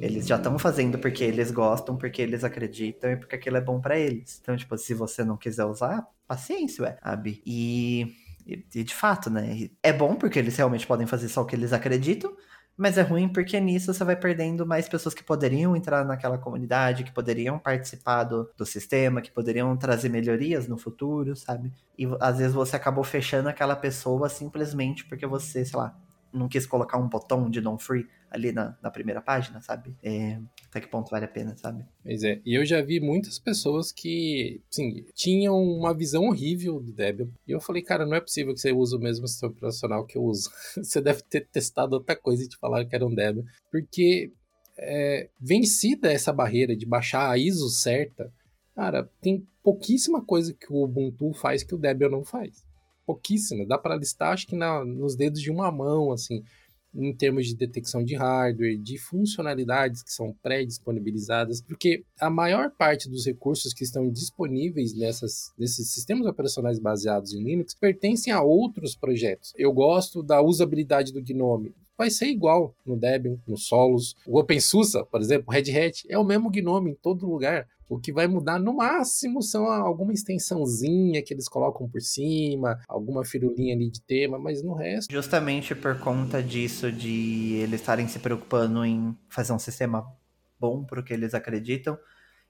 Eles 0.00 0.26
já 0.26 0.36
estão 0.36 0.58
fazendo 0.58 0.98
porque 0.98 1.24
eles 1.24 1.50
gostam, 1.50 1.96
porque 1.96 2.22
eles 2.22 2.44
acreditam 2.44 3.10
e 3.10 3.16
porque 3.16 3.34
aquilo 3.34 3.56
é 3.56 3.60
bom 3.60 3.80
para 3.80 3.98
eles. 3.98 4.38
Então, 4.40 4.56
tipo, 4.56 4.76
se 4.78 4.94
você 4.94 5.24
não 5.24 5.36
quiser 5.36 5.64
usar, 5.64 6.06
paciência, 6.28 6.84
ué, 6.84 6.98
sabe? 7.02 7.42
E 7.44 8.14
e, 8.50 8.80
e, 8.80 8.84
de 8.84 8.94
fato, 8.94 9.30
né? 9.30 9.68
É 9.82 9.92
bom 9.92 10.14
porque 10.14 10.38
eles 10.38 10.56
realmente 10.56 10.86
podem 10.86 11.06
fazer 11.06 11.28
só 11.28 11.42
o 11.42 11.46
que 11.46 11.54
eles 11.54 11.72
acreditam, 11.72 12.34
mas 12.76 12.96
é 12.96 13.02
ruim 13.02 13.28
porque 13.28 13.60
nisso 13.60 13.92
você 13.92 14.02
vai 14.04 14.16
perdendo 14.16 14.66
mais 14.66 14.88
pessoas 14.88 15.14
que 15.14 15.22
poderiam 15.22 15.76
entrar 15.76 16.04
naquela 16.04 16.38
comunidade, 16.38 17.04
que 17.04 17.12
poderiam 17.12 17.58
participar 17.58 18.24
do, 18.24 18.50
do 18.56 18.64
sistema, 18.64 19.20
que 19.20 19.30
poderiam 19.30 19.76
trazer 19.76 20.08
melhorias 20.08 20.66
no 20.66 20.78
futuro, 20.78 21.36
sabe? 21.36 21.72
E 21.98 22.06
às 22.20 22.38
vezes 22.38 22.54
você 22.54 22.76
acabou 22.76 23.04
fechando 23.04 23.48
aquela 23.48 23.76
pessoa 23.76 24.28
simplesmente 24.28 25.04
porque 25.04 25.26
você, 25.26 25.64
sei 25.64 25.78
lá, 25.78 25.94
não 26.32 26.48
quis 26.48 26.66
colocar 26.66 26.98
um 26.98 27.08
botão 27.08 27.50
de 27.50 27.60
non-free 27.60 28.06
ali 28.30 28.52
na, 28.52 28.76
na 28.80 28.90
primeira 28.90 29.20
página, 29.20 29.60
sabe? 29.60 29.94
É, 30.02 30.38
até 30.68 30.80
que 30.80 30.86
ponto 30.86 31.10
vale 31.10 31.24
a 31.24 31.28
pena, 31.28 31.56
sabe? 31.56 31.84
Pois 32.02 32.22
é, 32.22 32.40
e 32.44 32.54
eu 32.54 32.64
já 32.64 32.80
vi 32.80 33.00
muitas 33.00 33.38
pessoas 33.38 33.90
que, 33.90 34.62
sim, 34.70 35.04
tinham 35.14 35.60
uma 35.60 35.92
visão 35.92 36.28
horrível 36.28 36.78
do 36.80 36.92
Debian. 36.92 37.28
E 37.46 37.50
eu 37.50 37.60
falei, 37.60 37.82
cara, 37.82 38.06
não 38.06 38.14
é 38.14 38.20
possível 38.20 38.54
que 38.54 38.60
você 38.60 38.72
use 38.72 38.94
o 38.94 39.00
mesmo 39.00 39.26
sistema 39.26 39.52
operacional 39.52 40.06
que 40.06 40.16
eu 40.16 40.22
uso. 40.22 40.48
você 40.76 41.00
deve 41.00 41.22
ter 41.22 41.46
testado 41.48 41.94
outra 41.96 42.14
coisa 42.14 42.44
e 42.44 42.48
te 42.48 42.56
falaram 42.56 42.88
que 42.88 42.94
era 42.94 43.06
um 43.06 43.14
Debian. 43.14 43.44
Porque 43.70 44.32
é, 44.78 45.28
vencida 45.40 46.12
essa 46.12 46.32
barreira 46.32 46.76
de 46.76 46.86
baixar 46.86 47.30
a 47.30 47.36
ISO 47.36 47.68
certa, 47.68 48.32
cara, 48.74 49.10
tem 49.20 49.46
pouquíssima 49.62 50.24
coisa 50.24 50.54
que 50.54 50.72
o 50.72 50.84
Ubuntu 50.84 51.32
faz 51.34 51.62
que 51.62 51.74
o 51.74 51.78
Debian 51.78 52.08
não 52.08 52.24
faz. 52.24 52.64
Pouquíssima. 53.10 53.66
Dá 53.66 53.76
para 53.76 53.96
listar, 53.96 54.32
acho 54.32 54.46
que 54.46 54.56
na, 54.56 54.84
nos 54.84 55.16
dedos 55.16 55.40
de 55.40 55.50
uma 55.50 55.70
mão, 55.72 56.12
assim 56.12 56.42
em 56.94 57.14
termos 57.14 57.46
de 57.46 57.54
detecção 57.54 58.04
de 58.04 58.16
hardware, 58.16 58.76
de 58.76 58.98
funcionalidades 58.98 60.02
que 60.02 60.12
são 60.12 60.34
pré-disponibilizadas, 60.42 61.60
porque 61.60 62.04
a 62.20 62.28
maior 62.28 62.70
parte 62.70 63.08
dos 63.08 63.24
recursos 63.24 63.72
que 63.72 63.84
estão 63.84 64.10
disponíveis 64.10 64.92
nessas, 64.94 65.52
nesses 65.56 65.92
sistemas 65.92 66.26
operacionais 66.26 66.78
baseados 66.78 67.32
em 67.32 67.42
Linux 67.42 67.74
pertencem 67.74 68.32
a 68.32 68.42
outros 68.42 68.96
projetos. 68.96 69.52
Eu 69.56 69.72
gosto 69.72 70.22
da 70.22 70.42
usabilidade 70.42 71.12
do 71.12 71.22
Gnome 71.22 71.72
vai 72.00 72.08
ser 72.08 72.28
igual 72.28 72.74
no 72.84 72.96
Debian, 72.96 73.36
no 73.46 73.58
Solos. 73.58 74.16
O 74.26 74.38
OpenSUSE, 74.38 75.04
por 75.10 75.20
exemplo, 75.20 75.52
Red 75.52 75.70
Hat, 75.70 76.06
é 76.08 76.16
o 76.16 76.24
mesmo 76.24 76.50
Gnome 76.50 76.92
em 76.92 76.94
todo 76.94 77.28
lugar. 77.28 77.68
O 77.90 77.98
que 77.98 78.10
vai 78.10 78.26
mudar 78.26 78.58
no 78.58 78.72
máximo 78.72 79.42
são 79.42 79.66
alguma 79.66 80.14
extensãozinha 80.14 81.22
que 81.22 81.34
eles 81.34 81.46
colocam 81.46 81.86
por 81.86 82.00
cima, 82.00 82.78
alguma 82.88 83.22
firulinha 83.22 83.74
ali 83.74 83.90
de 83.90 84.00
tema, 84.00 84.38
mas 84.38 84.62
no 84.62 84.72
resto. 84.72 85.12
Justamente 85.12 85.74
por 85.74 85.98
conta 85.98 86.42
disso, 86.42 86.90
de 86.90 87.56
eles 87.56 87.80
estarem 87.80 88.08
se 88.08 88.18
preocupando 88.18 88.82
em 88.82 89.14
fazer 89.28 89.52
um 89.52 89.58
sistema 89.58 90.10
bom 90.58 90.82
para 90.82 91.00
o 91.00 91.04
que 91.04 91.12
eles 91.12 91.34
acreditam, 91.34 91.98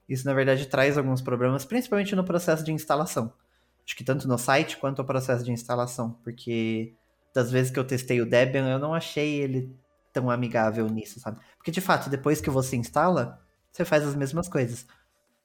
isso 0.07 0.25
na 0.25 0.33
verdade 0.33 0.65
traz 0.67 0.97
alguns 0.97 1.21
problemas, 1.21 1.65
principalmente 1.65 2.15
no 2.15 2.23
processo 2.23 2.63
de 2.63 2.71
instalação. 2.71 3.33
Acho 3.85 3.97
que 3.97 4.03
tanto 4.03 4.29
no 4.29 4.37
site 4.37 4.77
quanto 4.77 4.99
no 4.99 5.05
processo 5.05 5.43
de 5.43 5.51
instalação, 5.51 6.11
porque 6.23 6.93
das 7.33 7.51
vezes 7.51 7.71
que 7.71 7.79
eu 7.79 7.83
testei 7.85 8.21
o 8.21 8.25
Debian, 8.25 8.69
eu 8.69 8.79
não 8.79 8.93
achei 8.93 9.41
ele 9.41 9.75
tão 10.13 10.29
amigável 10.29 10.87
nisso, 10.87 11.19
sabe? 11.19 11.39
Porque 11.57 11.71
de 11.71 11.81
fato, 11.81 12.09
depois 12.09 12.41
que 12.41 12.49
você 12.49 12.75
instala, 12.75 13.41
você 13.71 13.85
faz 13.85 14.05
as 14.05 14.15
mesmas 14.15 14.47
coisas. 14.49 14.85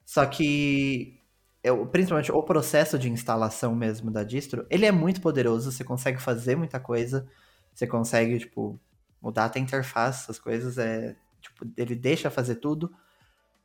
Só 0.05 0.25
que 0.25 1.21
eu, 1.63 1.85
principalmente 1.87 2.31
o 2.31 2.43
processo 2.43 2.97
de 2.97 3.09
instalação 3.09 3.75
mesmo 3.75 4.11
da 4.11 4.23
distro, 4.23 4.65
ele 4.69 4.85
é 4.85 4.91
muito 4.91 5.21
poderoso, 5.21 5.71
você 5.71 5.83
consegue 5.83 6.21
fazer 6.21 6.55
muita 6.55 6.79
coisa, 6.79 7.27
você 7.73 7.87
consegue, 7.87 8.39
tipo, 8.39 8.79
mudar 9.21 9.45
até 9.45 9.59
a 9.59 9.61
interface, 9.61 10.23
essas 10.23 10.39
coisas, 10.39 10.77
é, 10.77 11.15
tipo, 11.41 11.65
ele 11.75 11.95
deixa 11.95 12.29
fazer 12.29 12.55
tudo, 12.55 12.91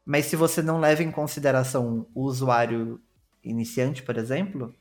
mas 0.05 0.27
se 0.27 0.37
você 0.37 0.63
não 0.63 0.81
leva 0.81 1.03
em 1.03 1.11
consideração 1.11 2.07
o 2.15 2.23
usuário 2.23 3.01
iniciante, 3.45 4.03
por 4.03 4.17
exemplo, 4.17 4.75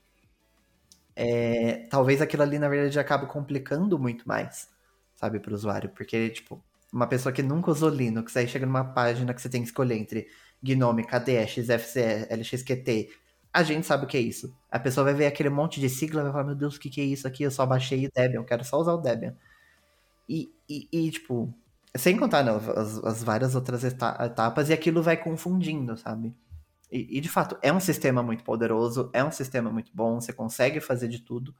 é, 1.23 1.85
talvez 1.87 2.19
aquilo 2.19 2.41
ali, 2.41 2.57
na 2.57 2.67
verdade, 2.67 2.99
acabe 2.99 3.27
complicando 3.27 3.99
muito 3.99 4.27
mais, 4.27 4.67
sabe, 5.13 5.39
para 5.39 5.51
o 5.51 5.53
usuário. 5.53 5.91
Porque, 5.91 6.31
tipo, 6.31 6.63
uma 6.91 7.05
pessoa 7.05 7.31
que 7.31 7.43
nunca 7.43 7.69
usou 7.69 7.89
Linux, 7.89 8.35
aí 8.35 8.47
chega 8.47 8.65
numa 8.65 8.83
página 8.83 9.31
que 9.31 9.39
você 9.39 9.47
tem 9.47 9.61
que 9.61 9.67
escolher 9.67 9.97
entre 9.97 10.27
Gnome, 10.63 11.05
KDE, 11.05 11.45
XFCE, 11.47 12.27
LXQT, 12.27 13.09
a 13.53 13.61
gente 13.61 13.85
sabe 13.85 14.05
o 14.05 14.07
que 14.07 14.17
é 14.17 14.19
isso. 14.19 14.51
A 14.71 14.79
pessoa 14.79 15.03
vai 15.03 15.13
ver 15.13 15.27
aquele 15.27 15.49
monte 15.49 15.79
de 15.79 15.89
sigla 15.89 16.21
e 16.21 16.23
vai 16.23 16.31
falar, 16.31 16.45
meu 16.45 16.55
Deus, 16.55 16.75
o 16.75 16.79
que, 16.79 16.89
que 16.89 17.01
é 17.01 17.03
isso 17.03 17.27
aqui? 17.27 17.43
Eu 17.43 17.51
só 17.51 17.67
baixei 17.67 18.07
o 18.07 18.11
Debian, 18.11 18.39
eu 18.39 18.43
quero 18.43 18.63
só 18.65 18.79
usar 18.79 18.93
o 18.93 18.97
Debian. 18.97 19.35
E, 20.27 20.51
e, 20.67 20.87
e 20.91 21.11
tipo, 21.11 21.53
sem 21.95 22.17
contar 22.17 22.43
né, 22.43 22.51
as, 22.75 22.97
as, 23.03 23.23
várias 23.23 23.53
outras 23.53 23.83
etapas, 23.83 24.69
e 24.69 24.73
aquilo 24.73 25.03
vai 25.03 25.17
confundindo, 25.17 25.95
sabe? 25.97 26.33
E, 26.91 27.17
e, 27.17 27.21
de 27.21 27.29
fato, 27.29 27.57
é 27.61 27.71
um 27.71 27.79
sistema 27.79 28.21
muito 28.21 28.43
poderoso, 28.43 29.09
é 29.13 29.23
um 29.23 29.31
sistema 29.31 29.71
muito 29.71 29.91
bom, 29.95 30.19
você 30.19 30.33
consegue 30.33 30.81
fazer 30.81 31.07
de 31.07 31.19
tudo. 31.19 31.55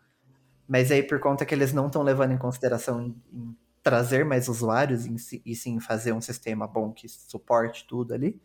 Mas 0.68 0.92
aí, 0.92 1.02
por 1.02 1.20
conta 1.20 1.46
que 1.46 1.56
eles 1.56 1.72
não 1.72 1.88
estão 1.88 2.04
levando 2.04 2.34
em 2.34 2.38
consideração 2.38 3.02
em, 3.02 3.16
em 3.32 3.56
trazer 3.82 4.26
mais 4.26 4.48
usuários 4.48 5.06
em, 5.06 5.16
e 5.46 5.56
sim 5.56 5.80
fazer 5.80 6.12
um 6.12 6.22
sistema 6.22 6.68
bom 6.68 6.92
que 6.92 7.08
suporte 7.08 7.88
tudo 7.88 8.14
ali, 8.14 8.42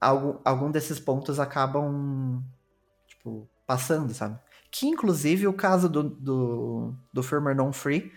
algum, 0.00 0.38
algum 0.44 0.70
desses 0.70 0.98
pontos 0.98 1.38
acabam, 1.38 2.42
tipo, 3.06 3.48
passando, 3.66 4.12
sabe? 4.14 4.38
Que, 4.70 4.86
inclusive, 4.86 5.46
o 5.46 5.52
caso 5.52 5.88
do, 5.88 6.02
do, 6.02 6.94
do 7.12 7.22
firmware 7.22 7.56
non-free 7.56 8.10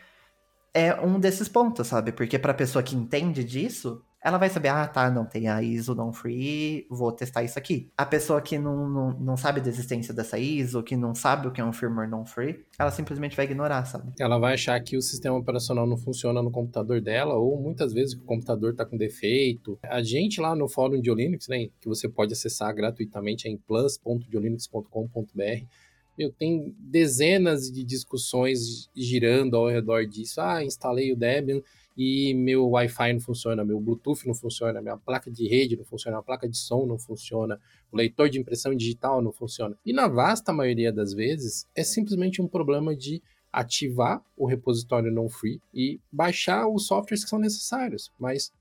é 0.74 0.94
um 1.02 1.20
desses 1.20 1.48
pontos, 1.50 1.88
sabe? 1.88 2.12
Porque 2.12 2.40
para 2.40 2.54
pessoa 2.54 2.82
que 2.82 2.96
entende 2.96 3.44
disso, 3.44 4.04
ela 4.24 4.38
vai 4.38 4.50
saber, 4.50 4.70
ah, 4.70 4.88
tá, 4.88 5.12
não 5.12 5.26
tem 5.26 5.48
a 5.48 5.62
ISO 5.62 5.94
não 5.94 6.12
free, 6.12 6.88
vou 6.90 7.12
testar 7.12 7.44
isso 7.44 7.58
aqui. 7.58 7.92
A 7.96 8.06
pessoa 8.06 8.42
que 8.42 8.58
não, 8.58 8.90
não, 8.90 9.12
não 9.20 9.38
sabe 9.38 9.62
da 9.62 9.70
existência 9.70 10.14
dessa 10.14 10.40
ISO, 10.40 10.84
que 10.84 10.96
não 10.96 11.14
sabe 11.14 11.48
o 11.48 11.52
que 11.52 11.62
é 11.62 11.66
um 11.66 11.72
firmware 11.72 12.10
não 12.10 12.26
free, 12.26 12.66
ela 12.80 12.92
simplesmente 12.92 13.36
vai 13.36 13.46
ignorar, 13.46 13.86
sabe? 13.86 14.12
Ela 14.20 14.40
vai 14.40 14.56
achar 14.56 14.80
que 14.82 14.98
o 14.98 15.02
sistema 15.02 15.38
operacional 15.38 15.86
não 15.86 15.98
funciona 15.98 16.42
no 16.42 16.52
computador 16.52 17.00
dela, 17.00 17.36
ou 17.36 17.62
muitas 17.62 17.94
vezes 17.94 18.16
o 18.16 18.24
computador 18.24 18.76
tá 18.76 18.86
com 18.86 18.98
defeito. 18.98 19.78
A 19.84 20.02
gente 20.02 20.42
lá 20.42 20.56
no 20.56 20.68
fórum 20.68 21.00
de 21.00 21.14
Linux, 21.14 21.48
né, 21.48 21.68
que 21.80 21.88
você 21.88 22.10
pode 22.10 22.34
acessar 22.34 22.74
gratuitamente 22.74 23.48
é 23.48 23.52
em 23.52 23.58
plus.diolinux.com.br, 23.58 25.66
meu, 26.18 26.32
tem 26.32 26.76
dezenas 26.80 27.72
de 27.72 27.84
discussões 27.84 28.90
girando 28.96 29.56
ao 29.56 29.68
redor 29.68 30.08
disso. 30.08 30.42
Ah, 30.42 30.64
instalei 30.64 31.14
o 31.14 31.16
Debian 31.16 31.62
e 31.98 32.34
meu 32.36 32.70
Wi-Fi 32.70 33.14
não 33.14 33.20
funciona, 33.20 33.66
meu 33.66 33.80
Bluetooth 33.80 34.28
não 34.28 34.36
funciona, 34.36 34.82
minha 34.82 34.98
placa 34.98 35.32
de 35.32 35.48
rede 35.48 35.76
não 35.76 35.84
funciona, 35.84 36.20
a 36.20 36.22
placa 36.24 36.48
de 36.48 36.56
som 36.56 36.86
não 36.86 37.00
funciona, 37.00 37.60
o 37.92 37.98
leitor 37.98 38.30
de 38.30 38.40
impressão 38.40 38.76
digital 38.76 39.20
não 39.20 39.32
funciona. 39.32 39.76
E 39.84 39.92
na 39.92 40.08
vasta 40.08 40.54
maioria 40.54 40.94
das 40.94 41.14
vezes 41.14 41.68
é 41.76 41.84
simplesmente 41.84 42.40
um 42.40 42.48
problema 42.48 42.96
de 42.96 43.22
ativar 43.52 44.22
o 44.36 44.46
repositório 44.46 45.12
não 45.12 45.28
free 45.28 45.60
e 45.74 46.00
baixar 46.12 46.68
os 46.68 46.86
softwares 46.86 47.24
que 47.24 47.30
são 47.30 47.40
necessários, 47.40 48.12
mas 48.20 48.54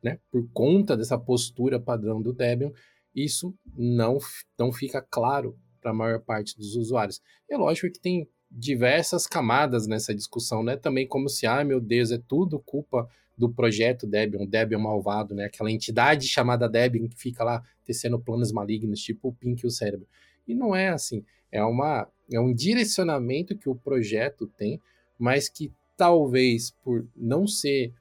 né, 0.00 0.20
por 0.30 0.48
conta 0.52 0.96
dessa 0.96 1.18
postura 1.18 1.80
padrão 1.80 2.22
do 2.22 2.32
Debian, 2.32 2.70
isso 3.12 3.52
não, 3.74 4.18
não 4.56 4.70
fica 4.72 5.02
claro 5.02 5.58
para 5.80 5.90
a 5.90 5.94
maior 5.94 6.20
parte 6.20 6.56
dos 6.56 6.76
usuários. 6.76 7.20
É 7.50 7.56
lógico 7.56 7.90
que 7.92 7.98
tem 7.98 8.28
diversas 8.56 9.26
camadas 9.26 9.86
nessa 9.86 10.14
discussão, 10.14 10.62
né? 10.62 10.76
Também 10.76 11.06
como 11.06 11.28
se, 11.28 11.46
ah, 11.46 11.62
meu 11.62 11.78
Deus, 11.78 12.10
é 12.10 12.18
tudo 12.18 12.58
culpa 12.58 13.06
do 13.36 13.50
projeto 13.50 14.06
Debian, 14.06 14.46
Debian 14.46 14.78
malvado, 14.78 15.34
né? 15.34 15.44
Aquela 15.44 15.70
entidade 15.70 16.26
chamada 16.26 16.66
Debian 16.66 17.06
que 17.06 17.20
fica 17.20 17.44
lá 17.44 17.62
tecendo 17.84 18.18
planos 18.18 18.50
malignos, 18.50 19.00
tipo 19.00 19.28
o 19.28 19.34
Pink 19.34 19.62
e 19.62 19.66
o 19.66 19.70
cérebro. 19.70 20.06
E 20.48 20.54
não 20.54 20.74
é 20.74 20.88
assim. 20.88 21.22
É, 21.52 21.62
uma, 21.62 22.08
é 22.32 22.40
um 22.40 22.54
direcionamento 22.54 23.56
que 23.56 23.68
o 23.68 23.74
projeto 23.74 24.46
tem, 24.46 24.80
mas 25.18 25.50
que 25.50 25.70
talvez 25.94 26.70
por 26.82 27.06
não 27.14 27.46
ser 27.46 27.92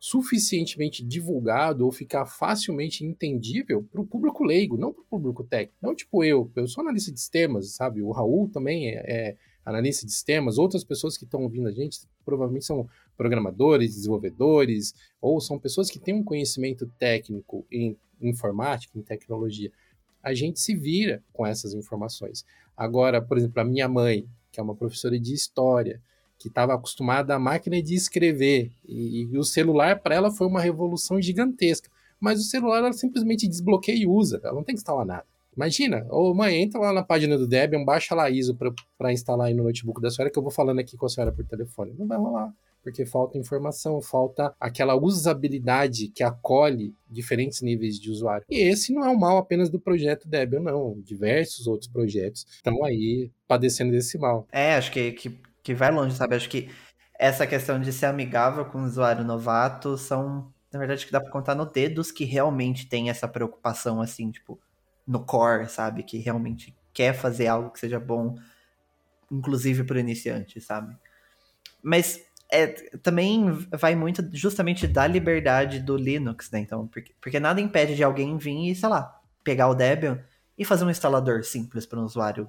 suficientemente 0.00 1.04
divulgado 1.04 1.84
ou 1.84 1.92
ficar 1.92 2.26
facilmente 2.26 3.04
entendível 3.04 3.84
para 3.84 4.00
o 4.00 4.06
público 4.06 4.42
leigo, 4.42 4.76
não 4.76 4.92
para 4.92 5.02
o 5.02 5.06
público 5.06 5.44
técnico. 5.44 5.78
Não 5.80 5.94
tipo 5.94 6.24
eu, 6.24 6.50
eu 6.56 6.66
sou 6.66 6.82
analista 6.82 7.12
de 7.12 7.20
sistemas, 7.20 7.70
sabe? 7.70 8.02
O 8.02 8.10
Raul 8.10 8.48
também 8.48 8.88
é, 8.88 9.04
é 9.06 9.36
analista 9.64 10.06
de 10.06 10.12
sistemas, 10.12 10.58
outras 10.58 10.84
pessoas 10.84 11.16
que 11.16 11.24
estão 11.24 11.42
ouvindo 11.42 11.68
a 11.68 11.72
gente 11.72 12.00
provavelmente 12.24 12.64
são 12.64 12.88
programadores, 13.16 13.94
desenvolvedores, 13.94 14.94
ou 15.20 15.40
são 15.40 15.58
pessoas 15.58 15.90
que 15.90 15.98
têm 15.98 16.14
um 16.14 16.24
conhecimento 16.24 16.86
técnico 16.98 17.64
em 17.70 17.96
informática, 18.20 18.98
em 18.98 19.02
tecnologia. 19.02 19.70
A 20.22 20.32
gente 20.32 20.60
se 20.60 20.74
vira 20.74 21.22
com 21.32 21.44
essas 21.46 21.74
informações. 21.74 22.44
Agora, 22.76 23.20
por 23.20 23.36
exemplo, 23.36 23.60
a 23.60 23.64
minha 23.64 23.88
mãe, 23.88 24.26
que 24.50 24.60
é 24.60 24.62
uma 24.62 24.74
professora 24.74 25.18
de 25.18 25.34
história, 25.34 26.00
que 26.38 26.48
estava 26.48 26.74
acostumada 26.74 27.34
à 27.34 27.38
máquina 27.38 27.80
de 27.82 27.94
escrever, 27.94 28.72
e, 28.84 29.28
e 29.30 29.38
o 29.38 29.44
celular 29.44 30.00
para 30.00 30.14
ela 30.14 30.30
foi 30.30 30.46
uma 30.46 30.60
revolução 30.60 31.20
gigantesca. 31.20 31.88
Mas 32.18 32.40
o 32.40 32.44
celular 32.44 32.78
ela 32.78 32.92
simplesmente 32.92 33.48
desbloqueia 33.48 33.96
e 33.96 34.06
usa, 34.06 34.40
ela 34.42 34.54
não 34.54 34.64
tem 34.64 34.74
que 34.74 34.80
instalar 34.80 35.04
nada. 35.04 35.26
Imagina, 35.54 36.06
ô 36.08 36.32
mãe, 36.32 36.62
entra 36.62 36.80
lá 36.80 36.92
na 36.92 37.02
página 37.02 37.36
do 37.36 37.46
Debian, 37.46 37.84
baixa 37.84 38.14
lá 38.14 38.30
ISO 38.30 38.56
para 38.96 39.12
instalar 39.12 39.48
aí 39.48 39.54
no 39.54 39.64
notebook 39.64 40.00
da 40.00 40.10
senhora, 40.10 40.32
que 40.32 40.38
eu 40.38 40.42
vou 40.42 40.52
falando 40.52 40.78
aqui 40.78 40.96
com 40.96 41.06
a 41.06 41.08
senhora 41.08 41.30
por 41.30 41.44
telefone. 41.44 41.94
Não 41.98 42.06
vai 42.06 42.16
rolar, 42.16 42.52
porque 42.82 43.04
falta 43.04 43.36
informação, 43.36 44.00
falta 44.00 44.54
aquela 44.58 44.94
usabilidade 44.96 46.08
que 46.08 46.22
acolhe 46.22 46.94
diferentes 47.08 47.60
níveis 47.60 48.00
de 48.00 48.10
usuário. 48.10 48.46
E 48.48 48.60
esse 48.60 48.94
não 48.94 49.04
é 49.04 49.08
o 49.08 49.18
mal 49.18 49.36
apenas 49.36 49.68
do 49.68 49.78
projeto 49.78 50.26
Debian, 50.26 50.60
não. 50.60 50.98
Diversos 51.00 51.66
outros 51.66 51.90
projetos 51.90 52.46
estão 52.50 52.82
aí 52.82 53.30
padecendo 53.46 53.92
desse 53.92 54.16
mal. 54.18 54.46
É, 54.50 54.74
acho 54.74 54.90
que, 54.90 55.12
que, 55.12 55.38
que 55.62 55.74
vai 55.74 55.92
longe, 55.92 56.16
sabe? 56.16 56.34
Acho 56.34 56.48
que 56.48 56.70
essa 57.18 57.46
questão 57.46 57.78
de 57.78 57.92
ser 57.92 58.06
amigável 58.06 58.64
com 58.64 58.78
o 58.78 58.84
usuário 58.84 59.22
novato 59.22 59.98
são, 59.98 60.50
na 60.72 60.78
verdade, 60.78 61.04
que 61.04 61.12
dá 61.12 61.20
para 61.20 61.30
contar 61.30 61.54
no 61.54 61.66
dedos 61.66 62.10
que 62.10 62.24
realmente 62.24 62.88
tem 62.88 63.10
essa 63.10 63.28
preocupação, 63.28 64.00
assim, 64.00 64.30
tipo 64.30 64.58
no 65.06 65.24
core, 65.24 65.68
sabe? 65.68 66.02
Que 66.02 66.18
realmente 66.18 66.76
quer 66.92 67.14
fazer 67.14 67.46
algo 67.46 67.70
que 67.70 67.80
seja 67.80 67.98
bom, 67.98 68.36
inclusive 69.30 69.84
para 69.84 70.00
iniciante, 70.00 70.60
sabe? 70.60 70.96
Mas 71.82 72.20
é, 72.50 72.66
também 72.98 73.50
vai 73.70 73.94
muito 73.94 74.28
justamente 74.32 74.86
da 74.86 75.06
liberdade 75.06 75.80
do 75.80 75.96
Linux, 75.96 76.50
né? 76.50 76.60
Então, 76.60 76.86
porque, 76.86 77.14
porque 77.20 77.40
nada 77.40 77.60
impede 77.60 77.96
de 77.96 78.04
alguém 78.04 78.36
vir 78.36 78.70
e, 78.70 78.74
sei 78.74 78.88
lá, 78.88 79.18
pegar 79.42 79.68
o 79.68 79.74
Debian 79.74 80.22
e 80.56 80.64
fazer 80.64 80.84
um 80.84 80.90
instalador 80.90 81.42
simples 81.44 81.86
para 81.86 81.98
um 81.98 82.04
usuário, 82.04 82.46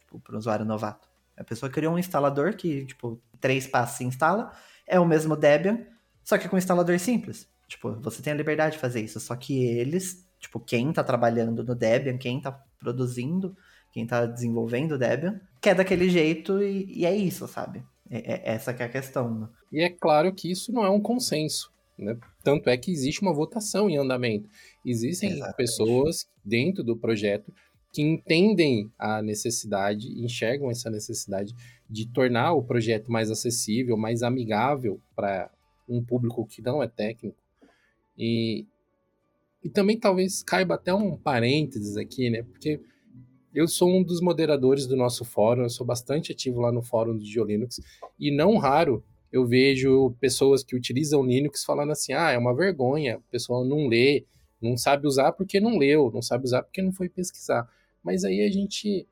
tipo, 0.00 0.20
para 0.20 0.34
um 0.34 0.38
usuário 0.38 0.66
novato. 0.66 1.08
A 1.34 1.42
pessoa 1.42 1.70
criou 1.70 1.94
um 1.94 1.98
instalador 1.98 2.54
que, 2.56 2.84
tipo, 2.84 3.18
três 3.40 3.66
passos 3.66 3.96
se 3.96 4.04
instala, 4.04 4.52
é 4.86 5.00
o 5.00 5.06
mesmo 5.06 5.34
Debian, 5.34 5.86
só 6.22 6.36
que 6.36 6.46
com 6.46 6.56
um 6.56 6.58
instalador 6.58 6.98
simples. 6.98 7.48
Tipo, 7.66 7.92
você 8.00 8.20
tem 8.20 8.32
a 8.32 8.36
liberdade 8.36 8.74
de 8.74 8.80
fazer 8.80 9.00
isso, 9.00 9.18
só 9.18 9.34
que 9.34 9.64
eles 9.64 10.27
tipo, 10.38 10.60
quem 10.60 10.92
tá 10.92 11.02
trabalhando 11.02 11.62
no 11.62 11.74
Debian, 11.74 12.16
quem 12.18 12.40
tá 12.40 12.52
produzindo, 12.78 13.56
quem 13.92 14.06
tá 14.06 14.26
desenvolvendo 14.26 14.92
o 14.92 14.98
Debian, 14.98 15.40
quer 15.60 15.74
daquele 15.74 16.08
jeito 16.08 16.62
e, 16.62 17.00
e 17.00 17.06
é 17.06 17.14
isso, 17.14 17.46
sabe? 17.48 17.82
É, 18.10 18.34
é, 18.34 18.54
essa 18.54 18.72
que 18.72 18.82
é 18.82 18.86
a 18.86 18.88
questão. 18.88 19.40
Né? 19.40 19.48
E 19.72 19.82
é 19.82 19.90
claro 19.90 20.32
que 20.34 20.50
isso 20.50 20.72
não 20.72 20.84
é 20.84 20.90
um 20.90 21.00
consenso. 21.00 21.72
Né? 21.98 22.16
Tanto 22.42 22.70
é 22.70 22.76
que 22.76 22.90
existe 22.90 23.20
uma 23.20 23.34
votação 23.34 23.90
em 23.90 23.98
andamento. 23.98 24.48
Existem 24.84 25.30
Exatamente. 25.30 25.56
pessoas 25.56 26.28
dentro 26.44 26.82
do 26.82 26.96
projeto 26.96 27.52
que 27.92 28.02
entendem 28.02 28.90
a 28.98 29.22
necessidade, 29.22 30.08
enxergam 30.22 30.70
essa 30.70 30.90
necessidade 30.90 31.54
de 31.88 32.06
tornar 32.06 32.52
o 32.52 32.62
projeto 32.62 33.10
mais 33.10 33.30
acessível, 33.30 33.96
mais 33.96 34.22
amigável 34.22 35.00
para 35.16 35.50
um 35.88 36.04
público 36.04 36.46
que 36.46 36.60
não 36.60 36.82
é 36.82 36.86
técnico. 36.86 37.36
E, 38.16 38.66
e 39.62 39.68
também 39.68 39.98
talvez 39.98 40.42
caiba 40.42 40.74
até 40.74 40.94
um 40.94 41.16
parênteses 41.16 41.96
aqui, 41.96 42.30
né? 42.30 42.42
Porque 42.42 42.80
eu 43.54 43.66
sou 43.66 43.90
um 43.90 44.02
dos 44.02 44.20
moderadores 44.20 44.86
do 44.86 44.96
nosso 44.96 45.24
fórum, 45.24 45.62
eu 45.62 45.70
sou 45.70 45.86
bastante 45.86 46.32
ativo 46.32 46.60
lá 46.60 46.70
no 46.70 46.82
fórum 46.82 47.16
do 47.16 47.24
GeoLinux, 47.24 47.80
e 48.18 48.30
não 48.30 48.56
raro 48.56 49.02
eu 49.32 49.46
vejo 49.46 50.14
pessoas 50.20 50.62
que 50.62 50.74
utilizam 50.74 51.24
Linux 51.24 51.64
falando 51.64 51.92
assim: 51.92 52.12
ah, 52.12 52.30
é 52.30 52.38
uma 52.38 52.54
vergonha, 52.54 53.18
o 53.18 53.30
pessoal 53.30 53.64
não 53.64 53.86
lê, 53.86 54.24
não 54.60 54.76
sabe 54.76 55.06
usar 55.06 55.32
porque 55.32 55.60
não 55.60 55.78
leu, 55.78 56.10
não 56.12 56.22
sabe 56.22 56.44
usar 56.44 56.62
porque 56.62 56.82
não 56.82 56.92
foi 56.92 57.08
pesquisar. 57.08 57.68
Mas 58.02 58.24
aí 58.24 58.40
a 58.40 58.50
gente 58.50 59.06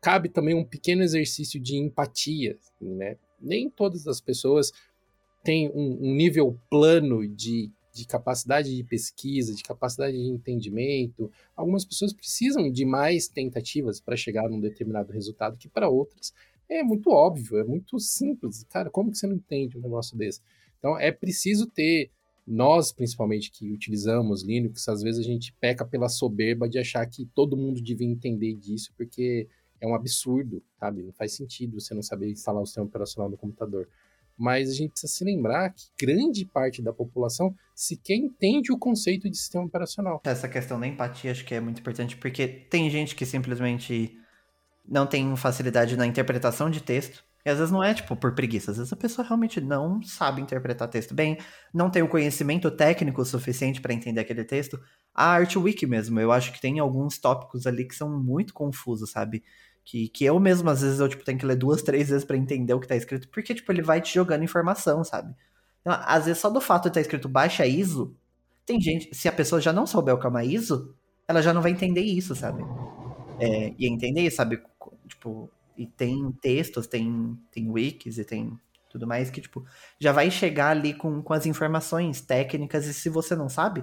cabe 0.00 0.28
também 0.28 0.54
um 0.54 0.64
pequeno 0.64 1.02
exercício 1.02 1.60
de 1.60 1.76
empatia, 1.76 2.56
né? 2.80 3.16
Nem 3.40 3.68
todas 3.68 4.06
as 4.06 4.20
pessoas 4.20 4.72
têm 5.42 5.70
um, 5.70 5.98
um 6.00 6.14
nível 6.14 6.58
plano 6.70 7.26
de 7.26 7.70
de 7.98 8.06
capacidade 8.06 8.74
de 8.74 8.84
pesquisa, 8.84 9.54
de 9.54 9.62
capacidade 9.62 10.16
de 10.16 10.28
entendimento. 10.28 11.30
Algumas 11.56 11.84
pessoas 11.84 12.12
precisam 12.12 12.70
de 12.70 12.84
mais 12.84 13.28
tentativas 13.28 14.00
para 14.00 14.16
chegar 14.16 14.48
num 14.48 14.60
determinado 14.60 15.12
resultado 15.12 15.58
que 15.58 15.68
para 15.68 15.88
outras 15.88 16.32
é 16.68 16.82
muito 16.82 17.10
óbvio, 17.10 17.58
é 17.58 17.64
muito 17.64 17.98
simples. 17.98 18.64
Cara, 18.64 18.90
como 18.90 19.10
que 19.10 19.18
você 19.18 19.26
não 19.26 19.36
entende 19.36 19.78
um 19.78 19.80
negócio 19.80 20.16
desse? 20.16 20.40
Então 20.78 20.98
é 20.98 21.10
preciso 21.10 21.66
ter 21.66 22.10
nós, 22.46 22.92
principalmente 22.92 23.50
que 23.50 23.70
utilizamos 23.70 24.42
Linux, 24.42 24.88
às 24.88 25.02
vezes 25.02 25.20
a 25.20 25.28
gente 25.28 25.52
peca 25.54 25.84
pela 25.84 26.08
soberba 26.08 26.68
de 26.68 26.78
achar 26.78 27.04
que 27.06 27.26
todo 27.34 27.56
mundo 27.56 27.80
devia 27.80 28.06
entender 28.06 28.54
disso, 28.54 28.90
porque 28.96 29.46
é 29.80 29.86
um 29.86 29.94
absurdo, 29.94 30.62
sabe? 30.78 31.02
Não 31.02 31.12
faz 31.12 31.32
sentido 31.32 31.78
você 31.80 31.94
não 31.94 32.02
saber 32.02 32.30
instalar 32.30 32.62
o 32.62 32.66
sistema 32.66 32.86
operacional 32.86 33.30
no 33.30 33.36
computador 33.36 33.88
mas 34.38 34.70
a 34.70 34.74
gente 34.74 34.92
precisa 34.92 35.12
se 35.12 35.24
lembrar 35.24 35.70
que 35.70 35.84
grande 36.00 36.44
parte 36.44 36.80
da 36.80 36.92
população 36.92 37.54
sequer 37.74 38.16
entende 38.16 38.72
o 38.72 38.78
conceito 38.78 39.28
de 39.28 39.36
sistema 39.36 39.64
operacional. 39.64 40.20
Essa 40.24 40.48
questão 40.48 40.78
da 40.78 40.86
empatia 40.86 41.32
acho 41.32 41.44
que 41.44 41.54
é 41.54 41.60
muito 41.60 41.80
importante, 41.80 42.16
porque 42.16 42.46
tem 42.46 42.88
gente 42.88 43.16
que 43.16 43.26
simplesmente 43.26 44.16
não 44.88 45.06
tem 45.06 45.36
facilidade 45.36 45.96
na 45.96 46.06
interpretação 46.06 46.70
de 46.70 46.80
texto. 46.80 47.24
E 47.44 47.50
às 47.50 47.58
vezes 47.58 47.72
não 47.72 47.82
é, 47.82 47.94
tipo, 47.94 48.16
por 48.16 48.34
preguiça. 48.34 48.72
Às 48.72 48.78
vezes 48.78 48.92
a 48.92 48.96
pessoa 48.96 49.26
realmente 49.26 49.60
não 49.60 50.02
sabe 50.02 50.42
interpretar 50.42 50.88
texto 50.88 51.14
bem, 51.14 51.38
não 51.72 51.88
tem 51.88 52.02
o 52.02 52.08
conhecimento 52.08 52.70
técnico 52.70 53.24
suficiente 53.24 53.80
para 53.80 53.94
entender 53.94 54.20
aquele 54.20 54.44
texto. 54.44 54.78
A 55.14 55.32
ArtWiki 55.32 55.86
mesmo, 55.86 56.18
eu 56.20 56.32
acho 56.32 56.52
que 56.52 56.60
tem 56.60 56.78
alguns 56.78 57.18
tópicos 57.18 57.66
ali 57.66 57.86
que 57.86 57.94
são 57.94 58.10
muito 58.22 58.52
confusos, 58.52 59.10
sabe? 59.10 59.42
Que, 59.88 60.06
que 60.06 60.22
eu 60.22 60.38
mesmo, 60.38 60.68
às 60.68 60.82
vezes, 60.82 61.00
eu, 61.00 61.08
tipo, 61.08 61.24
tenho 61.24 61.38
que 61.38 61.46
ler 61.46 61.56
duas, 61.56 61.80
três 61.80 62.10
vezes 62.10 62.22
para 62.22 62.36
entender 62.36 62.74
o 62.74 62.78
que 62.78 62.86
tá 62.86 62.94
escrito, 62.94 63.26
porque, 63.30 63.54
tipo, 63.54 63.72
ele 63.72 63.80
vai 63.80 64.02
te 64.02 64.12
jogando 64.12 64.44
informação, 64.44 65.02
sabe? 65.02 65.34
Então, 65.80 65.98
às 66.04 66.26
vezes, 66.26 66.42
só 66.42 66.50
do 66.50 66.60
fato 66.60 66.82
de 66.82 66.88
estar 66.88 66.98
tá 66.98 67.00
escrito 67.00 67.26
baixa 67.26 67.64
ISO, 67.64 68.14
tem 68.66 68.78
gente, 68.78 69.08
se 69.16 69.26
a 69.28 69.32
pessoa 69.32 69.62
já 69.62 69.72
não 69.72 69.86
souber 69.86 70.14
o 70.14 70.20
que 70.20 70.26
é 70.26 70.28
uma 70.28 70.44
ISO, 70.44 70.94
ela 71.26 71.40
já 71.40 71.54
não 71.54 71.62
vai 71.62 71.70
entender 71.70 72.02
isso, 72.02 72.36
sabe? 72.36 72.62
É, 73.40 73.72
e 73.78 73.88
entender, 73.88 74.30
sabe? 74.30 74.62
Tipo, 75.08 75.50
e 75.74 75.86
tem 75.86 76.32
textos, 76.42 76.86
tem, 76.86 77.38
tem 77.50 77.70
wikis 77.70 78.18
e 78.18 78.26
tem 78.26 78.60
tudo 78.90 79.06
mais 79.06 79.30
que, 79.30 79.40
tipo, 79.40 79.64
já 79.98 80.12
vai 80.12 80.30
chegar 80.30 80.68
ali 80.68 80.92
com, 80.92 81.22
com 81.22 81.32
as 81.32 81.46
informações 81.46 82.20
técnicas 82.20 82.84
e 82.84 82.92
se 82.92 83.08
você 83.08 83.34
não 83.34 83.48
sabe, 83.48 83.82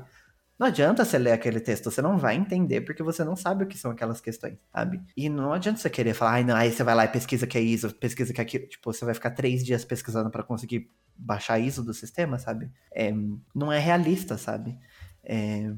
não 0.58 0.68
adianta 0.68 1.04
você 1.04 1.18
ler 1.18 1.34
aquele 1.34 1.60
texto, 1.60 1.92
você 1.92 2.02
não 2.02 2.18
vai 2.18 2.36
entender 2.36 2.82
porque 2.82 3.04
você 3.04 3.24
não 3.24 3.36
sabe 3.36 3.64
o 3.66 3.68
que 3.68 3.78
são 3.78 3.92
aquelas 3.92 4.22
questões, 4.22 4.58
sabe? 4.72 5.02
E 5.16 5.28
não 5.28 5.52
adianta 5.52 5.80
você 5.80 5.90
querer 5.90 6.14
falar, 6.14 6.32
ai 6.32 6.44
não, 6.46 6.56
aí 6.56 6.72
você 6.72 6.84
vai 6.84 6.96
lá 6.96 7.06
e 7.06 7.10
pesquisa 7.10 7.46
que 7.46 7.58
é 7.58 7.62
ISO, 7.62 7.94
pesquisa 7.96 8.34
que 8.34 8.40
é 8.40 8.44
aquilo. 8.44 8.66
Tipo, 8.68 8.94
você 8.94 9.04
vai 9.04 9.14
ficar 9.14 9.32
três 9.32 9.66
dias 9.66 9.84
pesquisando 9.84 10.30
para 10.30 10.44
conseguir 10.44 10.90
baixar 11.18 11.60
ISO 11.60 11.84
do 11.84 11.94
sistema, 11.94 12.40
sabe? 12.40 12.72
É, 12.94 13.14
não 13.54 13.72
é 13.72 13.80
realista, 13.80 14.38
sabe? 14.38 14.78
É, 15.24 15.74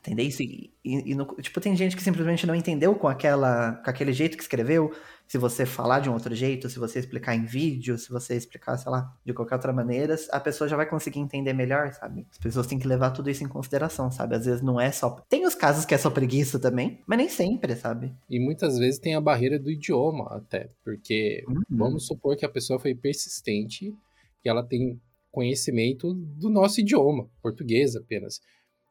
entender 0.00 0.22
isso? 0.22 0.42
E, 0.42 0.72
e, 0.84 1.12
e 1.12 1.14
no, 1.14 1.24
tipo, 1.36 1.60
tem 1.60 1.74
gente 1.74 1.96
que 1.96 2.02
simplesmente 2.02 2.46
não 2.46 2.54
entendeu 2.54 2.94
com, 2.94 3.08
aquela, 3.08 3.72
com 3.72 3.90
aquele 3.90 4.12
jeito 4.12 4.36
que 4.36 4.42
escreveu, 4.42 4.92
se 5.28 5.36
você 5.36 5.66
falar 5.66 6.00
de 6.00 6.08
um 6.08 6.14
outro 6.14 6.34
jeito, 6.34 6.70
se 6.70 6.78
você 6.78 6.98
explicar 6.98 7.36
em 7.36 7.44
vídeo, 7.44 7.98
se 7.98 8.08
você 8.08 8.34
explicar, 8.34 8.78
sei 8.78 8.90
lá, 8.90 9.14
de 9.22 9.34
qualquer 9.34 9.56
outra 9.56 9.74
maneira, 9.74 10.16
a 10.30 10.40
pessoa 10.40 10.66
já 10.66 10.74
vai 10.74 10.88
conseguir 10.88 11.20
entender 11.20 11.52
melhor, 11.52 11.92
sabe? 11.92 12.26
As 12.30 12.38
pessoas 12.38 12.66
têm 12.66 12.78
que 12.78 12.88
levar 12.88 13.10
tudo 13.10 13.28
isso 13.28 13.44
em 13.44 13.48
consideração, 13.48 14.10
sabe? 14.10 14.36
Às 14.36 14.46
vezes 14.46 14.62
não 14.62 14.80
é 14.80 14.90
só. 14.90 15.22
Tem 15.28 15.46
os 15.46 15.54
casos 15.54 15.84
que 15.84 15.94
é 15.94 15.98
só 15.98 16.08
preguiça 16.08 16.58
também, 16.58 17.02
mas 17.06 17.18
nem 17.18 17.28
sempre, 17.28 17.76
sabe? 17.76 18.10
E 18.28 18.40
muitas 18.40 18.78
vezes 18.78 18.98
tem 18.98 19.14
a 19.14 19.20
barreira 19.20 19.58
do 19.58 19.70
idioma, 19.70 20.34
até. 20.34 20.70
Porque 20.82 21.44
uhum. 21.46 21.62
vamos 21.68 22.06
supor 22.06 22.34
que 22.34 22.46
a 22.46 22.48
pessoa 22.48 22.80
foi 22.80 22.94
persistente, 22.94 23.94
que 24.42 24.48
ela 24.48 24.62
tem 24.62 24.98
conhecimento 25.30 26.14
do 26.14 26.48
nosso 26.48 26.80
idioma, 26.80 27.28
português 27.42 27.94
apenas. 27.94 28.40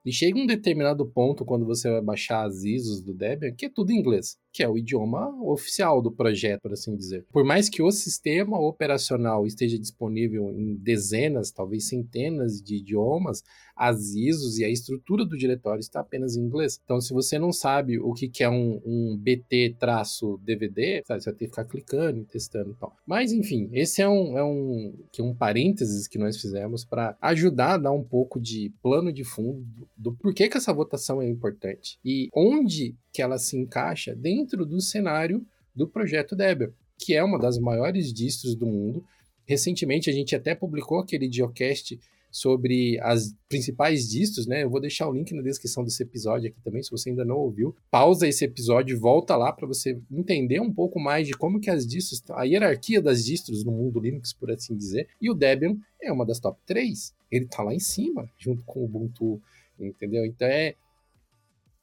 E 0.06 0.12
chega 0.14 0.40
um 0.40 0.46
determinado 0.46 1.06
ponto, 1.06 1.44
quando 1.44 1.66
você 1.66 1.90
vai 1.90 2.02
baixar 2.02 2.46
as 2.46 2.64
ISOs 2.64 3.02
do 3.02 3.14
Debian, 3.14 3.52
que 3.52 3.66
é 3.66 3.70
tudo 3.70 3.92
em 3.92 3.98
inglês, 3.98 4.38
que 4.58 4.64
é 4.64 4.68
o 4.68 4.76
idioma 4.76 5.30
oficial 5.44 6.02
do 6.02 6.12
projeto, 6.12 6.64
por 6.64 6.74
assim 6.74 6.96
dizer. 6.96 7.24
Por 7.32 7.44
mais 7.44 7.70
que 7.70 7.84
o 7.84 7.92
sistema 7.92 8.60
operacional 8.60 9.46
esteja 9.46 9.78
disponível 9.78 10.50
em 10.50 10.74
dezenas, 10.78 11.52
talvez 11.52 11.88
centenas 11.88 12.60
de 12.60 12.78
idiomas, 12.78 13.44
as 13.76 14.16
ISOs 14.16 14.58
e 14.58 14.66
a 14.66 14.70
estrutura 14.70 15.24
do 15.24 15.38
diretório 15.38 15.80
está 15.80 16.00
apenas 16.00 16.36
em 16.36 16.42
inglês. 16.42 16.82
Então, 16.84 17.00
se 17.00 17.14
você 17.14 17.38
não 17.38 17.54
sabe 17.54 18.00
o 18.00 18.16
que 18.16 18.44
é 18.44 18.50
um, 18.50 18.82
um 18.84 19.16
BT-DVD, 19.16 21.04
você 21.06 21.14
vai 21.14 21.34
ter 21.36 21.46
que 21.46 21.50
ficar 21.52 21.66
clicando 21.66 22.22
e 22.22 22.26
testando 22.26 22.72
e 22.72 22.74
tal. 22.80 22.96
Mas, 23.06 23.32
enfim, 23.32 23.70
esse 23.72 24.02
é 24.02 24.10
um, 24.10 24.36
é 24.40 24.44
um, 24.44 24.96
que 25.12 25.22
é 25.22 25.24
um 25.24 25.36
parênteses 25.36 26.08
que 26.08 26.18
nós 26.18 26.42
fizemos 26.42 26.84
para 26.84 27.16
ajudar 27.22 27.76
a 27.76 27.78
dar 27.78 27.92
um 27.92 28.04
pouco 28.04 28.40
de 28.40 28.74
plano 28.82 29.14
de 29.14 29.24
fundo 29.24 29.62
do, 29.62 29.88
do 29.96 30.16
porquê 30.16 30.50
que 30.50 30.58
essa 30.58 30.74
votação 30.74 31.22
é 31.22 31.30
importante 31.30 32.00
e 32.04 32.28
onde 32.34 32.96
que 33.18 33.22
ela 33.24 33.40
se 33.40 33.58
encaixa 33.58 34.14
dentro 34.14 34.64
do 34.64 34.80
cenário 34.80 35.44
do 35.76 35.88
projeto 35.88 36.36
Debian, 36.36 36.72
que 37.00 37.16
é 37.16 37.24
uma 37.24 37.40
das 37.40 37.58
maiores 37.58 38.14
distros 38.14 38.54
do 38.54 38.68
mundo. 38.68 39.04
Recentemente 39.44 40.08
a 40.08 40.14
gente 40.14 40.36
até 40.36 40.54
publicou 40.54 41.00
aquele 41.00 41.28
geocast 41.28 42.00
sobre 42.30 43.00
as 43.00 43.34
principais 43.50 44.08
distros, 44.08 44.46
né? 44.46 44.62
Eu 44.62 44.70
vou 44.70 44.80
deixar 44.80 45.10
o 45.10 45.14
link 45.14 45.34
na 45.34 45.42
descrição 45.42 45.84
desse 45.84 46.04
episódio 46.04 46.50
aqui 46.50 46.62
também, 46.62 46.84
se 46.84 46.92
você 46.92 47.10
ainda 47.10 47.26
não 47.26 47.38
ouviu. 47.38 47.76
Pausa 47.90 48.28
esse 48.28 48.46
episódio 48.46 48.96
e 48.96 49.00
volta 49.00 49.36
lá 49.36 49.52
para 49.52 49.66
você 49.66 49.98
entender 50.12 50.60
um 50.60 50.72
pouco 50.72 51.00
mais 51.00 51.26
de 51.26 51.34
como 51.34 51.60
que 51.60 51.72
as 51.72 51.88
distros, 51.88 52.22
a 52.30 52.44
hierarquia 52.44 53.02
das 53.02 53.26
distros 53.26 53.64
no 53.64 53.72
mundo 53.72 54.00
Linux, 54.00 54.32
por 54.32 54.52
assim 54.52 54.78
dizer. 54.78 55.08
E 55.20 55.28
o 55.28 55.34
Debian 55.34 55.76
é 56.00 56.12
uma 56.12 56.24
das 56.24 56.40
top 56.40 56.60
3. 56.68 57.16
Ele 57.32 57.48
tá 57.48 57.64
lá 57.64 57.74
em 57.74 57.80
cima, 57.80 58.30
junto 58.38 58.62
com 58.62 58.82
o 58.82 58.86
Ubuntu, 58.86 59.42
entendeu? 59.80 60.24
Então 60.24 60.48
é 60.48 60.76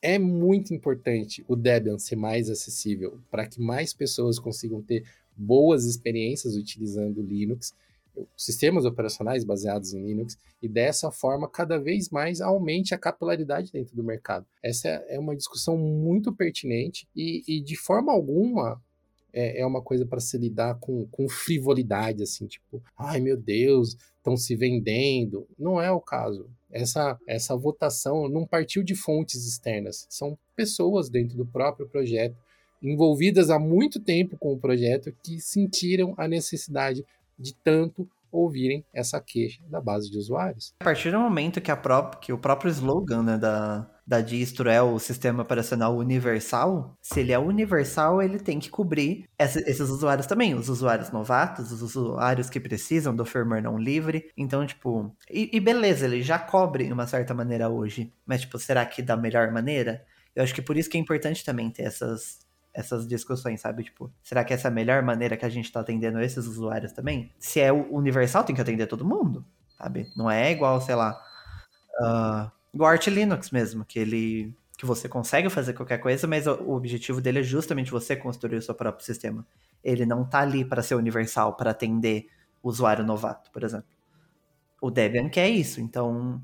é 0.04 0.18
muito 0.18 0.74
importante 0.74 1.42
o 1.48 1.56
Debian 1.56 1.98
ser 1.98 2.14
mais 2.14 2.50
acessível 2.50 3.18
para 3.30 3.46
que 3.48 3.58
mais 3.58 3.94
pessoas 3.94 4.38
consigam 4.38 4.82
ter 4.82 5.02
boas 5.34 5.86
experiências 5.86 6.56
utilizando 6.56 7.22
Linux, 7.22 7.74
sistemas 8.36 8.84
operacionais 8.84 9.44
baseados 9.44 9.94
em 9.94 10.04
Linux, 10.04 10.38
e 10.60 10.68
dessa 10.68 11.10
forma 11.10 11.48
cada 11.48 11.78
vez 11.78 12.10
mais 12.10 12.42
aumente 12.42 12.94
a 12.94 12.98
capilaridade 12.98 13.72
dentro 13.72 13.96
do 13.96 14.04
mercado. 14.04 14.46
Essa 14.62 14.88
é 14.88 15.18
uma 15.18 15.34
discussão 15.34 15.78
muito 15.78 16.30
pertinente 16.34 17.08
e, 17.16 17.42
e 17.48 17.60
de 17.62 17.74
forma 17.74 18.12
alguma 18.12 18.78
é, 19.32 19.62
é 19.62 19.66
uma 19.66 19.80
coisa 19.80 20.04
para 20.04 20.20
se 20.20 20.36
lidar 20.36 20.78
com, 20.80 21.06
com 21.06 21.26
frivolidade, 21.30 22.22
assim, 22.22 22.46
tipo, 22.46 22.82
ai 22.96 23.20
meu 23.20 23.38
Deus, 23.38 23.96
estão 24.18 24.36
se 24.36 24.54
vendendo. 24.54 25.48
Não 25.58 25.80
é 25.80 25.90
o 25.90 26.00
caso. 26.00 26.48
Essa, 26.74 27.16
essa 27.24 27.56
votação 27.56 28.28
não 28.28 28.44
partiu 28.44 28.82
de 28.82 28.96
fontes 28.96 29.46
externas, 29.46 30.08
são 30.10 30.36
pessoas 30.56 31.08
dentro 31.08 31.36
do 31.36 31.46
próprio 31.46 31.88
projeto, 31.88 32.36
envolvidas 32.82 33.48
há 33.48 33.60
muito 33.60 34.00
tempo 34.00 34.36
com 34.36 34.52
o 34.52 34.58
projeto, 34.58 35.14
que 35.22 35.40
sentiram 35.40 36.14
a 36.18 36.26
necessidade 36.26 37.04
de 37.38 37.54
tanto 37.54 38.08
ouvirem 38.30 38.84
essa 38.92 39.20
queixa 39.20 39.62
da 39.68 39.80
base 39.80 40.10
de 40.10 40.18
usuários. 40.18 40.74
A 40.80 40.84
partir 40.84 41.12
do 41.12 41.20
momento 41.20 41.60
que, 41.60 41.70
a 41.70 41.76
pró 41.76 42.10
que 42.10 42.32
o 42.32 42.38
próprio 42.38 42.70
slogan 42.70 43.22
né, 43.22 43.38
da, 43.38 43.88
da 44.06 44.20
distro 44.20 44.68
é 44.68 44.82
o 44.82 44.98
sistema 44.98 45.42
operacional 45.42 45.96
universal, 45.96 46.96
se 47.00 47.20
ele 47.20 47.32
é 47.32 47.38
universal, 47.38 48.20
ele 48.20 48.38
tem 48.38 48.58
que 48.58 48.68
cobrir 48.68 49.28
essa, 49.38 49.58
esses 49.60 49.88
usuários 49.88 50.26
também, 50.26 50.54
os 50.54 50.68
usuários 50.68 51.10
novatos, 51.10 51.72
os 51.72 51.80
usuários 51.80 52.50
que 52.50 52.60
precisam 52.60 53.16
do 53.16 53.24
firmware 53.24 53.62
não 53.62 53.78
livre. 53.78 54.30
Então, 54.36 54.66
tipo, 54.66 55.14
e, 55.30 55.50
e 55.52 55.60
beleza, 55.60 56.04
ele 56.04 56.22
já 56.22 56.38
cobre 56.38 56.86
de 56.86 56.92
uma 56.92 57.06
certa 57.06 57.32
maneira 57.32 57.68
hoje, 57.68 58.12
mas, 58.26 58.42
tipo, 58.42 58.58
será 58.58 58.84
que 58.84 59.00
da 59.00 59.16
melhor 59.16 59.50
maneira? 59.50 60.04
Eu 60.36 60.42
acho 60.42 60.54
que 60.54 60.62
por 60.62 60.76
isso 60.76 60.90
que 60.90 60.98
é 60.98 61.00
importante 61.00 61.44
também 61.44 61.70
ter 61.70 61.84
essas, 61.84 62.40
essas 62.74 63.06
discussões, 63.06 63.60
sabe? 63.60 63.84
Tipo, 63.84 64.12
será 64.22 64.44
que 64.44 64.52
essa 64.52 64.68
é 64.68 64.70
a 64.70 64.74
melhor 64.74 65.02
maneira 65.02 65.36
que 65.36 65.46
a 65.46 65.48
gente 65.48 65.72
tá 65.72 65.80
atendendo 65.80 66.20
esses 66.20 66.46
usuários 66.46 66.92
também? 66.92 67.32
Se 67.38 67.60
é 67.60 67.72
universal, 67.72 68.44
tem 68.44 68.54
que 68.54 68.60
atender 68.60 68.86
todo 68.86 69.04
mundo, 69.04 69.46
sabe? 69.78 70.10
Não 70.16 70.30
é 70.30 70.50
igual, 70.50 70.80
sei 70.80 70.94
lá, 70.94 71.18
uh, 72.00 72.53
Arch 72.82 73.08
Linux 73.08 73.50
mesmo, 73.50 73.84
que 73.84 73.98
ele 73.98 74.54
que 74.76 74.84
você 74.84 75.08
consegue 75.08 75.48
fazer 75.48 75.72
qualquer 75.72 75.98
coisa, 75.98 76.26
mas 76.26 76.46
o, 76.46 76.70
objetivo 76.72 77.20
dele 77.20 77.40
é 77.40 77.42
justamente 77.42 77.90
você 77.90 78.16
construir 78.16 78.56
o 78.56 78.62
seu 78.62 78.74
próprio 78.74 79.04
sistema. 79.04 79.46
Ele 79.82 80.04
não 80.04 80.24
tá 80.24 80.40
ali 80.40 80.64
para 80.64 80.82
ser 80.82 80.96
universal, 80.96 81.56
para 81.56 81.70
atender 81.70 82.26
o 82.62 82.68
usuário 82.68 83.04
novato, 83.04 83.50
por 83.52 83.62
exemplo. 83.62 83.86
O 84.80 84.90
Debian 84.90 85.28
quer 85.28 85.48
isso, 85.48 85.80
então 85.80 86.42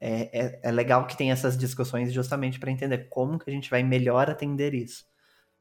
é, 0.00 0.30
é, 0.32 0.60
é 0.62 0.70
legal 0.70 1.06
que 1.06 1.16
tem 1.16 1.30
essas 1.30 1.56
discussões 1.56 2.12
justamente 2.12 2.58
para 2.58 2.70
entender 2.70 3.08
como 3.10 3.38
que 3.38 3.50
a 3.50 3.52
gente 3.52 3.70
vai 3.70 3.82
melhor 3.82 4.30
atender 4.30 4.74
isso. 4.74 5.06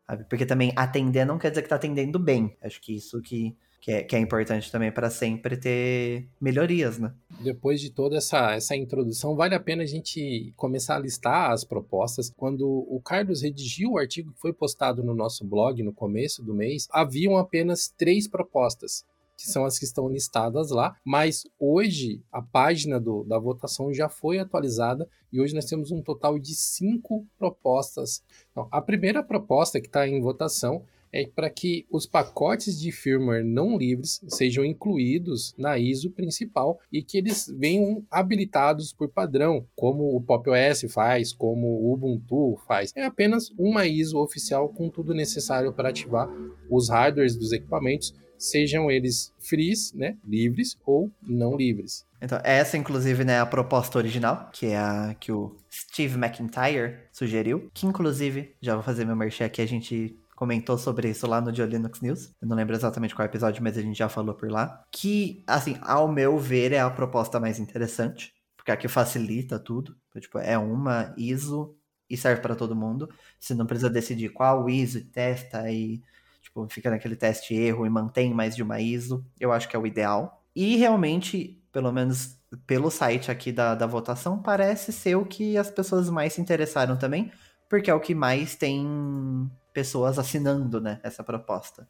Sabe? 0.08 0.26
Porque 0.26 0.46
também 0.46 0.74
atender 0.76 1.26
não 1.26 1.38
quer 1.38 1.50
dizer 1.50 1.62
que 1.62 1.70
tá 1.70 1.76
atendendo 1.76 2.20
bem. 2.20 2.58
Acho 2.62 2.82
que 2.82 2.96
isso 2.96 3.22
que, 3.22 3.56
que, 3.84 3.92
é, 3.92 4.02
que 4.02 4.16
é 4.16 4.20
importante 4.20 4.72
também 4.72 4.90
para 4.90 5.10
sempre 5.10 5.58
ter 5.58 6.30
melhorias, 6.40 6.98
né? 6.98 7.14
Depois 7.42 7.82
de 7.82 7.90
toda 7.90 8.16
essa, 8.16 8.54
essa 8.54 8.78
introdução, 8.78 9.36
vale 9.36 9.56
a 9.56 9.60
pena 9.60 9.84
a 9.84 9.86
gente 9.86 10.54
começar 10.56 10.96
a 10.96 11.00
listar 11.00 11.52
as 11.52 11.66
propostas. 11.66 12.32
Quando 12.38 12.66
o 12.66 13.02
Carlos 13.04 13.42
redigiu 13.42 13.92
o 13.92 13.98
artigo 13.98 14.32
que 14.32 14.40
foi 14.40 14.54
postado 14.54 15.04
no 15.04 15.14
nosso 15.14 15.44
blog 15.44 15.84
no 15.84 15.92
começo 15.92 16.42
do 16.42 16.54
mês, 16.54 16.88
haviam 16.94 17.36
apenas 17.36 17.94
três 17.98 18.26
propostas 18.26 19.04
que 19.36 19.50
são 19.50 19.66
as 19.66 19.78
que 19.78 19.84
estão 19.84 20.08
listadas 20.08 20.70
lá, 20.70 20.96
mas 21.04 21.46
hoje 21.60 22.22
a 22.32 22.42
página 22.42 23.02
do, 23.02 23.26
da 23.26 23.38
votação 23.38 23.94
já 23.94 24.08
foi 24.08 24.40
atualizada 24.40 25.10
e 25.30 25.42
hoje 25.42 25.54
nós 25.54 25.66
temos 25.66 25.92
um 25.92 26.02
total 26.02 26.40
de 26.40 26.56
cinco 26.56 27.28
propostas. 27.38 28.24
Então, 28.50 28.66
a 28.72 28.82
primeira 28.82 29.22
proposta 29.22 29.82
que 29.82 29.88
está 29.88 30.08
em 30.08 30.22
votação 30.22 30.86
é 31.14 31.28
para 31.28 31.50
que 31.50 31.86
os 31.92 32.08
pacotes 32.08 32.80
de 32.80 32.92
firmware 32.92 33.46
não 33.46 33.78
livres 33.78 34.20
sejam 34.28 34.66
incluídos 34.66 35.54
na 35.58 35.78
ISO 35.78 36.10
principal 36.10 36.80
e 36.92 37.04
que 37.04 37.20
eles 37.20 37.48
venham 37.56 38.04
habilitados 38.10 38.92
por 38.92 39.08
padrão, 39.08 39.66
como 39.76 40.16
o 40.16 40.22
Pop 40.22 40.50
OS 40.50 40.92
faz, 40.92 41.32
como 41.32 41.68
o 41.68 41.94
Ubuntu 41.94 42.60
faz. 42.68 42.92
É 42.96 43.06
apenas 43.06 43.52
uma 43.58 43.86
ISO 43.86 44.18
oficial 44.18 44.68
com 44.70 44.90
tudo 44.90 45.14
necessário 45.14 45.72
para 45.72 45.90
ativar 45.90 46.28
os 46.70 46.90
hardwares 46.90 47.36
dos 47.36 47.54
equipamentos 47.54 48.14
sejam 48.36 48.92
eles 48.92 49.34
frees, 49.40 49.94
né, 49.94 50.18
livres 50.26 50.78
ou 50.86 51.10
não 51.22 51.56
livres. 51.56 52.06
Então, 52.22 52.40
essa, 52.44 52.78
inclusive, 52.78 53.24
né, 53.24 53.34
é 53.34 53.40
a 53.40 53.46
proposta 53.46 53.98
original, 53.98 54.50
que 54.52 54.68
é 54.68 54.78
a 54.78 55.16
que 55.18 55.32
o 55.32 55.56
Steve 55.72 56.18
McIntyre 56.18 56.98
sugeriu, 57.12 57.70
que, 57.74 57.86
inclusive, 57.86 58.54
já 58.62 58.76
vou 58.76 58.84
fazer 58.84 59.06
meu 59.06 59.16
merchan 59.16 59.46
aqui, 59.46 59.62
a 59.62 59.66
gente 59.66 60.18
comentou 60.44 60.78
sobre 60.78 61.10
isso 61.10 61.26
lá 61.26 61.40
no 61.40 61.54
Dio 61.54 61.66
Linux 61.66 62.02
News. 62.02 62.34
Eu 62.42 62.50
não 62.50 62.58
lembro 62.58 62.76
exatamente 62.76 63.16
qual 63.16 63.26
episódio, 63.26 63.64
mas 63.64 63.78
a 63.78 63.82
gente 63.82 63.98
já 63.98 64.10
falou 64.10 64.36
por 64.36 64.52
lá. 64.52 64.84
Que, 64.92 65.42
assim, 65.48 65.78
ao 65.82 66.06
meu 66.06 66.38
ver, 66.38 66.74
é 66.74 66.82
a 66.82 66.90
proposta 66.90 67.40
mais 67.40 67.60
interessante, 67.60 68.34
porque 68.58 68.70
aqui 68.70 68.90
facilita 68.90 69.58
tudo. 69.58 69.96
Então, 70.10 70.22
tipo, 70.22 70.38
é 70.40 70.58
uma 70.58 71.14
ISO 71.18 71.78
e 72.10 72.18
serve 72.18 72.42
para 72.42 72.56
todo 72.56 72.76
mundo. 72.76 73.10
Você 73.40 73.54
não 73.54 73.66
precisa 73.66 73.90
decidir 73.90 74.34
qual 74.34 74.70
ISO 74.70 75.06
testa 75.06 75.72
e 75.72 76.02
tipo, 76.42 76.68
fica 76.70 76.90
naquele 76.90 77.16
teste 77.16 77.56
erro 77.56 77.86
e 77.86 77.90
mantém 77.90 78.34
mais 78.34 78.54
de 78.54 78.62
uma 78.62 78.82
ISO, 78.82 79.26
eu 79.40 79.54
acho 79.54 79.70
que 79.70 79.78
é 79.78 79.80
o 79.80 79.88
ideal. 79.88 80.44
E 80.54 80.76
realmente, 80.76 81.64
pelo 81.72 81.90
menos 81.90 82.38
pelo 82.68 82.92
site 82.92 83.32
aqui 83.32 83.52
da, 83.52 83.76
da 83.76 83.88
votação, 83.88 84.42
parece 84.42 84.92
ser 84.92 85.16
o 85.16 85.26
que 85.26 85.58
as 85.58 85.72
pessoas 85.72 86.10
mais 86.10 86.34
se 86.34 86.42
interessaram 86.42 86.98
também, 86.98 87.32
porque 87.70 87.90
é 87.90 87.94
o 87.94 88.00
que 88.00 88.16
mais 88.16 88.56
tem 88.56 89.50
pessoas 89.74 90.20
assinando, 90.20 90.80
né, 90.80 91.00
essa 91.04 91.24
proposta. 91.24 91.88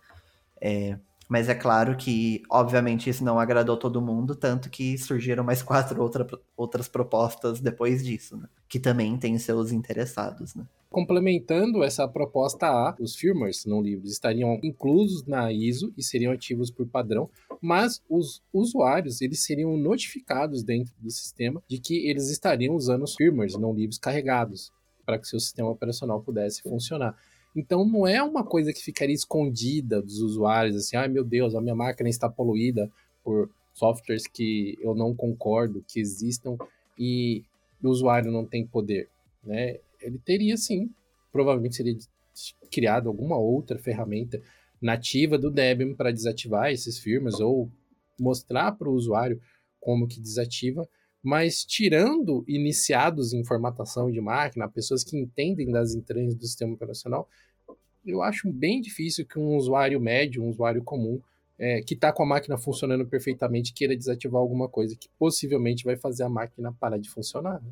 É, 0.61 0.97
mas 1.29 1.49
é 1.49 1.55
claro 1.55 1.95
que, 1.95 2.43
obviamente, 2.49 3.09
isso 3.09 3.23
não 3.23 3.39
agradou 3.39 3.77
todo 3.77 4.01
mundo, 4.01 4.35
tanto 4.35 4.69
que 4.69 4.97
surgiram 4.97 5.43
mais 5.43 5.61
quatro 5.63 6.01
outra, 6.01 6.27
outras 6.55 6.87
propostas 6.87 7.59
depois 7.59 8.03
disso, 8.03 8.37
né? 8.37 8.47
Que 8.67 8.79
também 8.79 9.17
tem 9.17 9.37
seus 9.37 9.71
interessados, 9.71 10.55
né? 10.55 10.65
Complementando 10.89 11.83
essa 11.83 12.07
proposta 12.07 12.67
A, 12.67 12.95
os 12.99 13.15
firmwares 13.15 13.65
não 13.65 13.81
livres 13.81 14.11
estariam 14.11 14.59
inclusos 14.61 15.25
na 15.25 15.51
ISO 15.51 15.91
e 15.97 16.03
seriam 16.03 16.31
ativos 16.31 16.69
por 16.69 16.85
padrão, 16.85 17.27
mas 17.59 17.99
os 18.07 18.43
usuários 18.53 19.19
eles 19.19 19.43
seriam 19.43 19.75
notificados 19.75 20.61
dentro 20.63 20.93
do 20.99 21.09
sistema 21.09 21.63
de 21.67 21.79
que 21.79 22.07
eles 22.07 22.29
estariam 22.29 22.75
usando 22.75 23.03
os 23.03 23.15
firmwares 23.15 23.57
não 23.57 23.73
livres 23.73 23.97
carregados 23.97 24.71
para 25.05 25.19
que 25.19 25.27
seu 25.27 25.39
sistema 25.39 25.69
operacional 25.69 26.21
pudesse 26.21 26.61
funcionar. 26.61 27.15
Então 27.55 27.85
não 27.85 28.07
é 28.07 28.21
uma 28.21 28.43
coisa 28.43 28.73
que 28.73 28.81
ficaria 28.81 29.13
escondida 29.13 30.01
dos 30.01 30.19
usuários, 30.19 30.75
assim, 30.75 30.95
ai 30.95 31.07
meu 31.07 31.23
Deus, 31.23 31.53
a 31.53 31.61
minha 31.61 31.75
máquina 31.75 32.09
está 32.09 32.29
poluída 32.29 32.91
por 33.23 33.49
softwares 33.73 34.27
que 34.27 34.77
eu 34.81 34.95
não 34.95 35.15
concordo 35.15 35.83
que 35.87 35.99
existam 35.99 36.57
e 36.97 37.43
o 37.81 37.89
usuário 37.89 38.31
não 38.31 38.45
tem 38.45 38.65
poder, 38.65 39.09
né? 39.43 39.79
Ele 40.01 40.19
teria 40.19 40.57
sim, 40.57 40.89
provavelmente 41.31 41.75
seria 41.75 41.97
criado 42.71 43.07
alguma 43.07 43.37
outra 43.37 43.77
ferramenta 43.77 44.41
nativa 44.81 45.37
do 45.37 45.49
Debian 45.49 45.93
para 45.93 46.11
desativar 46.11 46.71
esses 46.71 46.99
firmas 46.99 47.39
ou 47.39 47.69
mostrar 48.19 48.73
para 48.73 48.89
o 48.89 48.93
usuário 48.93 49.41
como 49.79 50.07
que 50.07 50.19
desativa, 50.19 50.87
mas 51.23 51.63
tirando 51.63 52.43
iniciados 52.45 53.31
em 53.31 53.45
formatação 53.45 54.11
de 54.11 54.19
máquina, 54.19 54.67
pessoas 54.67 55.05
que 55.05 55.17
entendem 55.17 55.71
das 55.71 55.95
entranhas 55.95 56.35
do 56.35 56.45
sistema 56.45 56.73
operacional, 56.73 57.29
eu 58.05 58.21
acho 58.21 58.51
bem 58.51 58.81
difícil 58.81 59.25
que 59.25 59.39
um 59.39 59.55
usuário 59.55 60.01
médio, 60.01 60.43
um 60.43 60.49
usuário 60.49 60.83
comum, 60.83 61.21
é, 61.57 61.81
que 61.81 61.93
está 61.93 62.11
com 62.11 62.23
a 62.23 62.25
máquina 62.25 62.57
funcionando 62.57 63.05
perfeitamente, 63.05 63.73
queira 63.73 63.95
desativar 63.95 64.41
alguma 64.41 64.67
coisa 64.67 64.97
que 64.99 65.07
possivelmente 65.17 65.85
vai 65.85 65.95
fazer 65.95 66.23
a 66.23 66.29
máquina 66.29 66.75
parar 66.77 66.97
de 66.97 67.09
funcionar. 67.09 67.61
Né? 67.61 67.71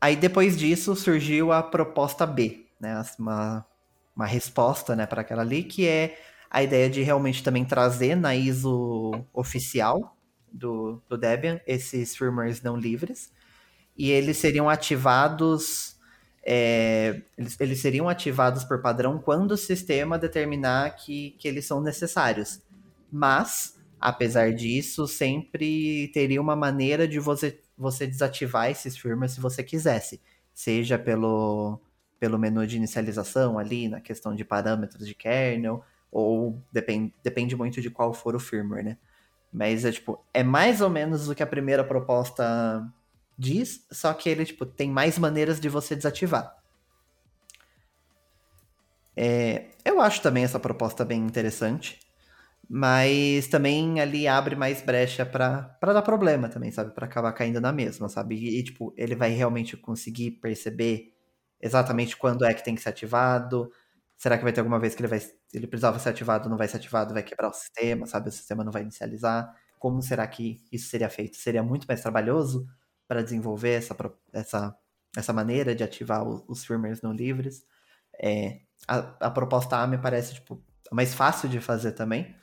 Aí 0.00 0.14
depois 0.14 0.56
disso 0.56 0.94
surgiu 0.94 1.50
a 1.50 1.62
proposta 1.62 2.24
B, 2.24 2.66
né? 2.80 3.02
Uma, 3.18 3.66
uma 4.14 4.26
resposta 4.26 4.94
né, 4.94 5.06
para 5.06 5.22
aquela 5.22 5.42
ali, 5.42 5.64
que 5.64 5.88
é 5.88 6.16
a 6.48 6.62
ideia 6.62 6.88
de 6.88 7.02
realmente 7.02 7.42
também 7.42 7.64
trazer 7.64 8.14
na 8.14 8.36
ISO 8.36 9.10
oficial 9.32 10.16
do, 10.54 11.02
do 11.08 11.18
Debian 11.18 11.60
esses 11.66 12.16
firmwares 12.16 12.62
não 12.62 12.76
livres. 12.76 13.32
E 13.96 14.10
eles 14.10 14.38
seriam 14.38 14.68
ativados. 14.70 15.96
É, 16.46 17.22
eles, 17.36 17.60
eles 17.60 17.80
seriam 17.80 18.08
ativados 18.08 18.64
por 18.64 18.80
padrão 18.80 19.18
quando 19.18 19.52
o 19.52 19.56
sistema 19.56 20.18
determinar 20.18 20.94
que, 20.96 21.32
que 21.38 21.48
eles 21.48 21.66
são 21.66 21.80
necessários. 21.80 22.60
Mas, 23.10 23.78
apesar 24.00 24.52
disso, 24.52 25.06
sempre 25.06 26.08
teria 26.12 26.40
uma 26.40 26.56
maneira 26.56 27.08
de 27.08 27.18
você, 27.18 27.60
você 27.76 28.06
desativar 28.06 28.70
esses 28.70 28.96
firmwares 28.96 29.32
se 29.32 29.40
você 29.40 29.62
quisesse. 29.62 30.20
Seja 30.52 30.98
pelo, 30.98 31.80
pelo 32.20 32.38
menu 32.38 32.66
de 32.66 32.76
inicialização 32.76 33.58
ali, 33.58 33.88
na 33.88 34.00
questão 34.00 34.34
de 34.34 34.44
parâmetros 34.44 35.06
de 35.06 35.14
kernel, 35.14 35.82
ou 36.12 36.62
depende, 36.72 37.12
depende 37.22 37.56
muito 37.56 37.80
de 37.80 37.90
qual 37.90 38.14
for 38.14 38.36
o 38.36 38.40
firmware, 38.40 38.84
né? 38.84 38.98
Mas 39.54 39.84
é 39.84 39.92
tipo, 39.92 40.20
é 40.34 40.42
mais 40.42 40.80
ou 40.80 40.90
menos 40.90 41.28
o 41.28 41.34
que 41.34 41.42
a 41.42 41.46
primeira 41.46 41.84
proposta 41.84 42.84
diz, 43.38 43.86
só 43.88 44.12
que 44.12 44.28
ele 44.28 44.44
tipo, 44.44 44.66
tem 44.66 44.90
mais 44.90 45.16
maneiras 45.16 45.60
de 45.60 45.68
você 45.68 45.94
desativar. 45.94 46.58
É, 49.16 49.66
eu 49.84 50.00
acho 50.00 50.20
também 50.20 50.42
essa 50.42 50.58
proposta 50.58 51.04
bem 51.04 51.20
interessante, 51.20 52.00
mas 52.68 53.46
também 53.46 54.00
ali 54.00 54.26
abre 54.26 54.56
mais 54.56 54.82
brecha 54.82 55.24
para 55.24 55.78
dar 55.80 56.02
problema 56.02 56.48
também, 56.48 56.72
sabe? 56.72 56.92
Para 56.92 57.06
acabar 57.06 57.32
caindo 57.32 57.60
na 57.60 57.72
mesma, 57.72 58.08
sabe? 58.08 58.34
E, 58.34 58.64
tipo, 58.64 58.92
ele 58.96 59.14
vai 59.14 59.30
realmente 59.30 59.76
conseguir 59.76 60.32
perceber 60.32 61.12
exatamente 61.60 62.16
quando 62.16 62.44
é 62.44 62.52
que 62.52 62.64
tem 62.64 62.74
que 62.74 62.82
ser 62.82 62.88
ativado, 62.88 63.70
Será 64.24 64.38
que 64.38 64.42
vai 64.42 64.54
ter 64.54 64.60
alguma 64.60 64.80
vez 64.80 64.94
que 64.94 65.02
ele 65.02 65.08
vai 65.08 65.20
ele 65.52 65.66
precisava 65.66 65.98
ser 65.98 66.08
ativado, 66.08 66.48
não 66.48 66.56
vai 66.56 66.66
ser 66.66 66.78
ativado, 66.78 67.12
vai 67.12 67.22
quebrar 67.22 67.50
o 67.50 67.52
sistema, 67.52 68.06
sabe? 68.06 68.30
O 68.30 68.32
sistema 68.32 68.64
não 68.64 68.72
vai 68.72 68.80
inicializar. 68.80 69.54
Como 69.78 70.00
será 70.00 70.26
que 70.26 70.62
isso 70.72 70.88
seria 70.88 71.10
feito? 71.10 71.36
Seria 71.36 71.62
muito 71.62 71.86
mais 71.86 72.00
trabalhoso 72.00 72.66
para 73.06 73.22
desenvolver 73.22 73.74
essa, 73.74 73.94
essa, 74.32 74.74
essa 75.14 75.30
maneira 75.30 75.74
de 75.74 75.84
ativar 75.84 76.26
os, 76.26 76.42
os 76.48 76.64
firmwares 76.64 77.02
não 77.02 77.12
livres. 77.12 77.66
É, 78.18 78.60
a, 78.88 79.26
a, 79.26 79.30
proposta 79.30 79.76
A 79.76 79.86
me 79.86 79.98
parece 79.98 80.32
tipo, 80.32 80.58
mais 80.90 81.12
fácil 81.12 81.46
de 81.46 81.60
fazer 81.60 81.92
também. 81.92 82.34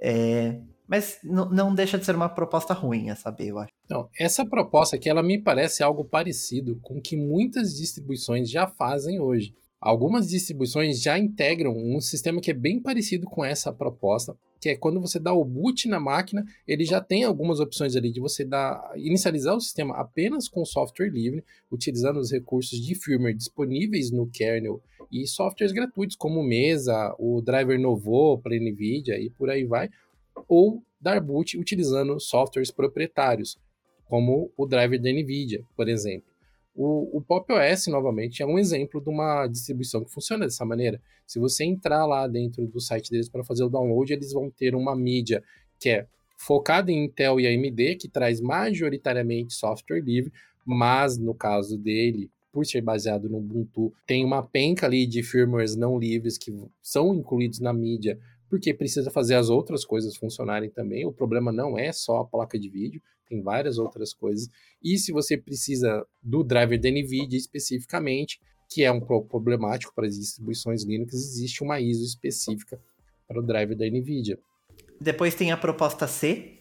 É, 0.00 0.62
mas 0.88 1.18
não 1.22 1.74
deixa 1.74 1.98
de 1.98 2.06
ser 2.06 2.16
uma 2.16 2.30
proposta 2.30 2.72
ruim, 2.72 3.10
a 3.10 3.16
saber, 3.16 3.48
eu 3.48 3.58
acho. 3.58 3.70
Não, 3.86 4.08
essa 4.18 4.46
proposta 4.46 4.96
aqui, 4.96 5.10
ela 5.10 5.22
me 5.22 5.38
parece 5.38 5.82
algo 5.82 6.06
parecido 6.06 6.80
com 6.80 6.96
o 6.96 7.02
que 7.02 7.18
muitas 7.18 7.76
distribuições 7.76 8.50
já 8.50 8.66
fazem 8.66 9.20
hoje. 9.20 9.54
Algumas 9.82 10.28
distribuições 10.28 11.02
já 11.02 11.18
integram 11.18 11.76
um 11.76 12.00
sistema 12.00 12.40
que 12.40 12.52
é 12.52 12.54
bem 12.54 12.80
parecido 12.80 13.26
com 13.26 13.44
essa 13.44 13.72
proposta, 13.72 14.36
que 14.60 14.68
é 14.68 14.76
quando 14.76 15.00
você 15.00 15.18
dá 15.18 15.32
o 15.32 15.44
boot 15.44 15.88
na 15.88 15.98
máquina, 15.98 16.44
ele 16.68 16.84
já 16.84 17.00
tem 17.00 17.24
algumas 17.24 17.58
opções 17.58 17.96
ali 17.96 18.12
de 18.12 18.20
você 18.20 18.44
dar, 18.44 18.92
inicializar 18.94 19.56
o 19.56 19.60
sistema 19.60 19.96
apenas 19.96 20.48
com 20.48 20.64
software 20.64 21.10
livre, 21.10 21.42
utilizando 21.68 22.20
os 22.20 22.30
recursos 22.30 22.78
de 22.80 22.94
firmware 22.94 23.34
disponíveis 23.34 24.12
no 24.12 24.30
kernel 24.30 24.80
e 25.10 25.26
softwares 25.26 25.72
gratuitos 25.72 26.14
como 26.14 26.44
Mesa, 26.44 27.12
o 27.18 27.42
driver 27.42 27.76
Novo 27.80 28.38
para 28.38 28.54
NVIDIA 28.54 29.18
e 29.18 29.30
por 29.30 29.50
aí 29.50 29.64
vai, 29.64 29.90
ou 30.46 30.80
dar 31.00 31.20
boot 31.20 31.58
utilizando 31.58 32.20
softwares 32.20 32.70
proprietários, 32.70 33.58
como 34.04 34.48
o 34.56 34.64
driver 34.64 35.02
da 35.02 35.10
NVIDIA, 35.10 35.64
por 35.76 35.88
exemplo. 35.88 36.31
O, 36.74 37.18
o 37.18 37.20
Pop 37.20 37.52
OS, 37.52 37.86
novamente, 37.88 38.42
é 38.42 38.46
um 38.46 38.58
exemplo 38.58 39.00
de 39.00 39.10
uma 39.10 39.46
distribuição 39.46 40.02
que 40.04 40.12
funciona 40.12 40.46
dessa 40.46 40.64
maneira. 40.64 41.00
Se 41.26 41.38
você 41.38 41.64
entrar 41.64 42.06
lá 42.06 42.26
dentro 42.26 42.66
do 42.66 42.80
site 42.80 43.10
deles 43.10 43.28
para 43.28 43.44
fazer 43.44 43.64
o 43.64 43.68
download, 43.68 44.12
eles 44.12 44.32
vão 44.32 44.50
ter 44.50 44.74
uma 44.74 44.96
mídia 44.96 45.42
que 45.78 45.90
é 45.90 46.06
focada 46.38 46.90
em 46.90 47.04
Intel 47.04 47.38
e 47.38 47.46
AMD, 47.46 47.96
que 47.96 48.08
traz 48.08 48.40
majoritariamente 48.40 49.54
software 49.54 50.00
livre, 50.00 50.32
mas 50.64 51.18
no 51.18 51.34
caso 51.34 51.76
dele, 51.76 52.30
por 52.52 52.66
ser 52.66 52.80
baseado 52.80 53.28
no 53.28 53.38
Ubuntu, 53.38 53.92
tem 54.06 54.24
uma 54.24 54.42
penca 54.42 54.86
ali 54.86 55.06
de 55.06 55.22
firmwares 55.22 55.76
não 55.76 55.98
livres 55.98 56.36
que 56.38 56.52
são 56.80 57.14
incluídos 57.14 57.60
na 57.60 57.72
mídia, 57.72 58.18
porque 58.48 58.74
precisa 58.74 59.10
fazer 59.10 59.34
as 59.34 59.48
outras 59.48 59.84
coisas 59.84 60.16
funcionarem 60.16 60.68
também. 60.68 61.06
O 61.06 61.12
problema 61.12 61.50
não 61.50 61.78
é 61.78 61.92
só 61.92 62.18
a 62.18 62.24
placa 62.24 62.58
de 62.58 62.68
vídeo, 62.68 63.00
tem 63.32 63.42
várias 63.42 63.78
outras 63.78 64.12
coisas. 64.12 64.48
E 64.82 64.98
se 64.98 65.10
você 65.10 65.38
precisa 65.38 66.06
do 66.22 66.44
driver 66.44 66.78
da 66.78 66.90
NVIDIA 66.90 67.38
especificamente, 67.38 68.38
que 68.68 68.84
é 68.84 68.92
um 68.92 69.00
pouco 69.00 69.28
problemático 69.28 69.94
para 69.94 70.06
as 70.06 70.18
distribuições 70.18 70.84
Linux, 70.84 71.14
existe 71.14 71.62
uma 71.62 71.80
ISO 71.80 72.04
específica 72.04 72.78
para 73.26 73.40
o 73.40 73.42
driver 73.42 73.76
da 73.76 73.86
NVIDIA. 73.86 74.38
Depois 75.00 75.34
tem 75.34 75.50
a 75.50 75.56
proposta 75.56 76.06
C, 76.06 76.58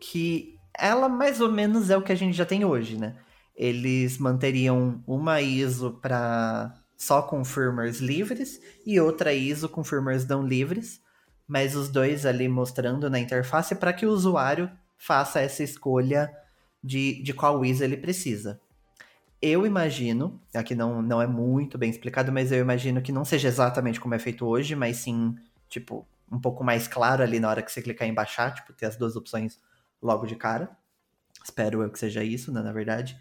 que 0.00 0.56
ela 0.76 1.08
mais 1.08 1.40
ou 1.40 1.50
menos 1.50 1.90
é 1.90 1.96
o 1.96 2.02
que 2.02 2.12
a 2.12 2.16
gente 2.16 2.36
já 2.36 2.44
tem 2.44 2.64
hoje, 2.64 2.98
né? 2.98 3.16
Eles 3.56 4.18
manteriam 4.18 5.02
uma 5.06 5.40
ISO 5.40 5.98
para 6.00 6.74
só 6.96 7.22
com 7.22 7.44
firmwares 7.44 7.98
livres 7.98 8.60
e 8.84 9.00
outra 9.00 9.32
ISO 9.32 9.68
com 9.68 9.84
firmwares 9.84 10.26
não 10.26 10.46
livres, 10.46 11.00
mas 11.46 11.74
os 11.74 11.88
dois 11.88 12.26
ali 12.26 12.48
mostrando 12.48 13.08
na 13.08 13.18
interface 13.18 13.74
para 13.74 13.92
que 13.92 14.06
o 14.06 14.10
usuário 14.10 14.70
faça 14.98 15.40
essa 15.40 15.62
escolha 15.62 16.30
de, 16.82 17.22
de 17.22 17.32
qual 17.32 17.64
ISO 17.64 17.84
ele 17.84 17.96
precisa. 17.96 18.60
Eu 19.40 19.64
imagino, 19.64 20.40
aqui 20.52 20.74
não, 20.74 21.00
não 21.00 21.22
é 21.22 21.26
muito 21.26 21.78
bem 21.78 21.88
explicado, 21.88 22.32
mas 22.32 22.50
eu 22.50 22.58
imagino 22.58 23.00
que 23.00 23.12
não 23.12 23.24
seja 23.24 23.46
exatamente 23.46 24.00
como 24.00 24.14
é 24.14 24.18
feito 24.18 24.44
hoje, 24.44 24.74
mas 24.74 24.96
sim, 24.96 25.36
tipo, 25.68 26.06
um 26.30 26.40
pouco 26.40 26.64
mais 26.64 26.88
claro 26.88 27.22
ali 27.22 27.38
na 27.38 27.48
hora 27.48 27.62
que 27.62 27.70
você 27.70 27.80
clicar 27.80 28.08
em 28.08 28.12
baixar, 28.12 28.52
tipo, 28.52 28.72
ter 28.72 28.86
as 28.86 28.96
duas 28.96 29.14
opções 29.14 29.60
logo 30.02 30.26
de 30.26 30.34
cara. 30.34 30.68
Espero 31.42 31.82
eu 31.82 31.90
que 31.90 31.98
seja 31.98 32.24
isso, 32.24 32.52
né, 32.52 32.60
na 32.60 32.72
verdade. 32.72 33.16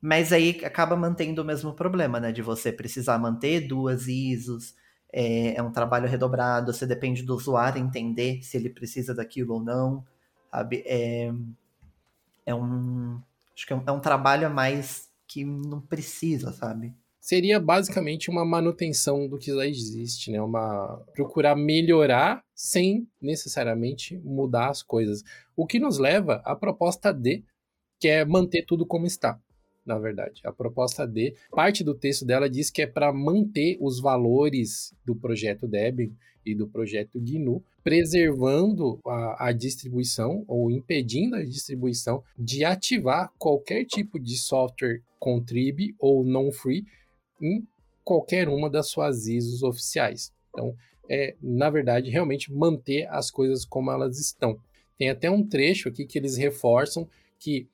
Mas 0.00 0.32
aí 0.32 0.62
acaba 0.64 0.96
mantendo 0.96 1.42
o 1.42 1.44
mesmo 1.44 1.74
problema, 1.74 2.18
né? 2.18 2.32
De 2.32 2.40
você 2.40 2.72
precisar 2.72 3.18
manter 3.18 3.68
duas 3.68 4.08
ISOs, 4.08 4.74
é, 5.12 5.56
é 5.56 5.62
um 5.62 5.70
trabalho 5.70 6.08
redobrado, 6.08 6.72
você 6.72 6.86
depende 6.86 7.22
do 7.22 7.36
usuário 7.36 7.80
entender 7.82 8.42
se 8.42 8.56
ele 8.56 8.70
precisa 8.70 9.14
daquilo 9.14 9.54
ou 9.54 9.62
não 9.62 10.04
sabe? 10.50 10.82
É, 10.86 11.32
é 12.46 12.54
um. 12.54 13.20
Acho 13.54 13.66
que 13.66 13.72
é 13.72 13.76
um, 13.76 13.82
é 13.86 13.92
um 13.92 14.00
trabalho 14.00 14.46
a 14.46 14.50
mais 14.50 15.08
que 15.26 15.44
não 15.44 15.80
precisa, 15.80 16.52
sabe? 16.52 16.94
Seria 17.20 17.60
basicamente 17.60 18.30
uma 18.30 18.44
manutenção 18.44 19.28
do 19.28 19.38
que 19.38 19.54
já 19.54 19.66
existe, 19.66 20.30
né? 20.30 20.40
Uma 20.40 21.04
procurar 21.14 21.54
melhorar 21.54 22.42
sem 22.54 23.06
necessariamente 23.20 24.18
mudar 24.24 24.70
as 24.70 24.82
coisas. 24.82 25.22
O 25.54 25.66
que 25.66 25.78
nos 25.78 25.98
leva 25.98 26.42
à 26.44 26.56
proposta 26.56 27.12
D, 27.12 27.44
que 28.00 28.08
é 28.08 28.24
manter 28.24 28.64
tudo 28.64 28.86
como 28.86 29.06
está 29.06 29.38
na 29.90 29.98
verdade. 29.98 30.40
A 30.44 30.52
proposta 30.52 31.04
D, 31.06 31.34
parte 31.50 31.82
do 31.82 31.94
texto 31.94 32.24
dela 32.24 32.48
diz 32.48 32.70
que 32.70 32.82
é 32.82 32.86
para 32.86 33.12
manter 33.12 33.76
os 33.80 34.00
valores 34.00 34.94
do 35.04 35.16
projeto 35.16 35.66
Debian 35.66 36.10
e 36.46 36.54
do 36.54 36.66
projeto 36.66 37.20
GNU, 37.20 37.62
preservando 37.82 39.00
a, 39.04 39.48
a, 39.48 39.52
distribuição 39.52 40.44
ou 40.46 40.70
impedindo 40.70 41.34
a 41.36 41.44
distribuição 41.44 42.22
de 42.38 42.64
ativar 42.64 43.32
qualquer 43.36 43.84
tipo 43.84 44.18
de 44.18 44.38
software 44.38 45.02
contrib 45.18 45.94
ou 45.98 46.24
non-free 46.24 46.86
em 47.42 47.66
qualquer 48.04 48.48
uma 48.48 48.70
das 48.70 48.88
suas 48.88 49.26
ISOs 49.26 49.62
oficiais. 49.62 50.32
Então, 50.50 50.74
é, 51.08 51.34
na 51.42 51.68
verdade, 51.68 52.10
realmente 52.10 52.52
manter 52.52 53.08
as 53.08 53.30
coisas 53.30 53.64
como 53.64 53.90
elas 53.90 54.18
estão. 54.18 54.58
Tem 54.96 55.10
até 55.10 55.30
um 55.30 55.46
trecho 55.46 55.88
aqui 55.88 56.06
que 56.06 56.16
eles 56.16 56.36
reforçam 56.36 57.08
que 57.38 57.68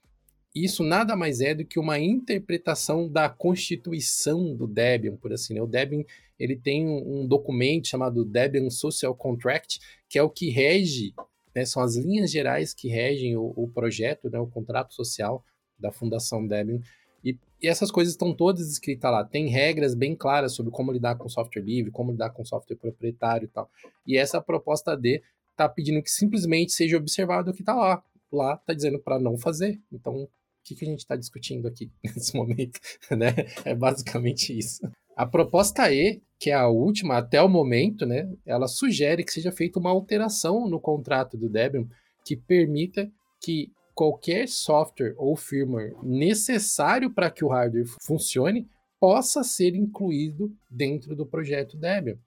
isso 0.65 0.83
nada 0.83 1.15
mais 1.15 1.41
é 1.41 1.55
do 1.55 1.65
que 1.65 1.79
uma 1.79 1.99
interpretação 1.99 3.09
da 3.09 3.29
constituição 3.29 4.55
do 4.55 4.67
Debian, 4.67 5.17
por 5.17 5.33
assim, 5.33 5.55
né? 5.55 5.61
O 5.61 5.67
Debian, 5.67 6.03
ele 6.39 6.57
tem 6.57 6.87
um, 6.87 7.27
documento 7.27 7.89
chamado 7.89 8.25
Debian 8.25 8.71
Social 8.71 9.15
Contract, 9.15 9.81
que 10.09 10.19
é 10.19 10.23
o 10.23 10.31
que 10.31 10.49
rege, 10.49 11.15
né, 11.55 11.65
são 11.65 11.83
as 11.83 11.97
linhas 11.97 12.31
gerais 12.31 12.75
que 12.75 12.89
regem 12.89 13.37
o, 13.37 13.53
o 13.57 13.69
projeto, 13.69 14.31
né, 14.31 14.39
o 14.39 14.47
contrato 14.47 14.95
social 14.95 15.45
da 15.79 15.91
Fundação 15.91 16.47
Debian, 16.47 16.81
e, 17.25 17.37
e, 17.61 17.67
essas 17.67 17.91
coisas 17.91 18.15
estão 18.15 18.33
todas 18.33 18.71
escritas 18.71 19.11
lá. 19.11 19.25
Tem 19.25 19.49
regras 19.49 19.95
bem 19.95 20.15
claras 20.15 20.53
sobre 20.53 20.71
como 20.71 20.93
lidar 20.93 21.17
com 21.17 21.29
software 21.29 21.63
livre, 21.63 21.91
como 21.91 22.13
lidar 22.13 22.31
com 22.31 22.45
software 22.45 22.77
proprietário 22.77 23.47
e 23.47 23.49
tal. 23.49 23.69
E 24.07 24.17
essa 24.17 24.41
proposta 24.41 24.97
D 24.97 25.23
está 25.51 25.69
pedindo 25.69 26.03
que 26.03 26.11
simplesmente 26.11 26.73
seja 26.73 26.97
observado 26.97 27.51
o 27.51 27.55
que 27.55 27.63
está 27.63 27.75
lá. 27.75 28.03
Lá 28.31 28.55
está 28.55 28.73
dizendo 28.73 28.99
para 28.99 29.19
não 29.19 29.37
fazer. 29.37 29.81
Então, 29.91 30.29
que, 30.67 30.75
que 30.75 30.85
a 30.85 30.89
gente 30.89 31.01
está 31.01 31.17
discutindo 31.17 31.69
aqui 31.69 31.91
nesse 32.05 32.37
momento? 32.37 32.81
né? 33.11 33.35
É 33.65 33.75
basicamente 33.75 34.57
isso. 34.57 34.81
A 35.17 35.25
proposta 35.25 35.91
E, 35.91 36.21
que 36.39 36.51
é 36.51 36.55
a 36.55 36.69
última 36.69 37.17
até 37.17 37.41
o 37.41 37.49
momento, 37.49 38.05
né, 38.05 38.31
ela 38.45 38.67
sugere 38.67 39.25
que 39.25 39.33
seja 39.33 39.51
feita 39.51 39.79
uma 39.79 39.91
alteração 39.91 40.69
no 40.69 40.79
contrato 40.79 41.39
do 41.39 41.49
Debian 41.49 41.87
que 42.25 42.37
permita 42.37 43.11
que 43.41 43.71
qualquer 43.95 44.47
software 44.47 45.15
ou 45.17 45.35
firmware 45.37 45.95
necessário 46.03 47.11
para 47.11 47.31
que 47.31 47.43
o 47.43 47.49
hardware 47.49 47.87
funcione 48.03 48.69
possa 49.01 49.43
ser 49.43 49.75
incluído 49.75 50.53
dentro 50.71 51.17
do 51.17 51.25
projeto 51.25 51.79
Debian. 51.79 52.19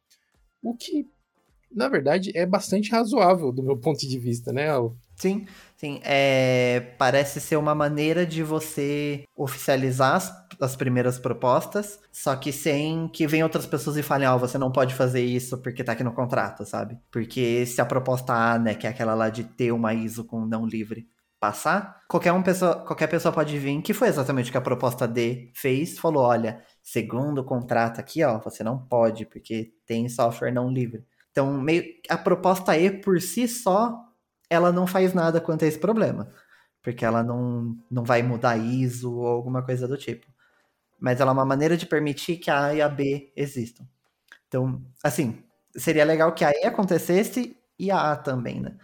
O 0.64 0.76
que, 0.76 1.06
na 1.72 1.88
verdade, 1.88 2.32
é 2.36 2.45
bastante 2.45 2.91
razoável 2.91 3.51
do 3.51 3.63
meu 3.63 3.78
ponto 3.78 4.07
de 4.07 4.17
vista, 4.17 4.51
né? 4.51 4.67
Sim, 5.15 5.45
sim. 5.78 5.99
É, 6.03 6.93
parece 6.97 7.39
ser 7.39 7.57
uma 7.57 7.76
maneira 7.76 8.26
de 8.26 8.41
você 8.41 9.24
oficializar 9.36 10.15
as, 10.15 10.34
as, 10.59 10.76
primeiras 10.76 11.20
propostas, 11.20 11.99
só 12.11 12.36
que 12.36 12.51
sem 12.51 13.07
que 13.09 13.28
venham 13.28 13.45
outras 13.45 13.65
pessoas 13.65 13.97
e 13.97 14.03
falem, 14.03 14.28
ó, 14.28 14.36
oh, 14.36 14.39
você 14.39 14.57
não 14.57 14.72
pode 14.72 14.95
fazer 14.95 15.24
isso 15.24 15.57
porque 15.59 15.84
tá 15.84 15.91
aqui 15.91 16.03
no 16.03 16.13
contrato, 16.13 16.65
sabe? 16.65 16.97
Porque 17.11 17.65
se 17.65 17.82
a 17.82 17.86
proposta 17.86 18.34
A, 18.34 18.57
né, 18.57 18.74
que 18.74 18.88
é 18.88 18.89
aquela 18.89 19.13
lá 19.13 19.30
de 19.30 19.43
ter 19.43 19.72
uma 19.72 19.93
ISO 19.93 20.24
com 20.24 20.45
não 20.45 20.65
livre, 20.65 21.07
passar, 21.39 22.01
qualquer, 22.07 22.34
um 22.34 22.43
pessoa, 22.43 22.76
qualquer 22.76 23.07
pessoa 23.07 23.34
pode 23.34 23.57
vir, 23.57 23.82
que 23.82 23.93
foi 23.93 24.09
exatamente 24.09 24.49
o 24.49 24.51
que 24.51 24.57
a 24.57 24.61
proposta 24.61 25.07
D 25.07 25.51
fez, 25.55 25.97
falou, 25.97 26.24
olha, 26.24 26.61
segundo 26.84 27.39
o 27.39 27.45
contrato 27.45 27.99
aqui, 27.99 28.24
ó, 28.24 28.39
você 28.39 28.63
não 28.63 28.78
pode, 28.78 29.26
porque 29.26 29.72
tem 29.86 30.09
software 30.09 30.51
não 30.51 30.70
livre. 30.70 31.05
Então, 31.32 31.54
meio, 31.62 31.84
a 32.10 32.18
proposta 32.18 32.78
E, 32.78 32.90
por 32.92 33.22
si 33.22 33.48
só, 33.48 33.96
ela 34.50 34.72
não 34.72 34.88
faz 34.88 35.14
nada 35.14 35.40
quanto 35.42 35.64
a 35.66 35.68
esse 35.68 35.80
problema, 35.80 36.32
porque 36.84 37.06
ela 37.06 37.24
não, 37.24 37.76
não 37.92 38.04
vai 38.04 38.24
mudar 38.24 38.58
ISO 38.58 39.14
ou 39.18 39.28
alguma 39.28 39.64
coisa 39.64 39.88
do 39.88 39.98
tipo. 39.98 40.28
Mas 41.00 41.22
ela 41.22 41.32
é 41.32 41.34
uma 41.34 41.46
maneira 41.46 41.78
de 41.78 41.86
permitir 41.86 42.38
que 42.38 42.52
a 42.52 42.66
A 42.68 42.76
e 42.76 42.82
a 42.82 42.90
B 42.90 43.32
existam. 43.36 43.86
Então, 44.48 44.82
assim, 45.04 45.44
seria 45.76 46.06
legal 46.06 46.34
que 46.34 46.46
a 46.46 46.52
E 46.52 46.66
acontecesse 46.66 47.58
e 47.80 47.92
a 47.92 48.12
A 48.14 48.16
também, 48.18 48.62
né? 48.62 48.78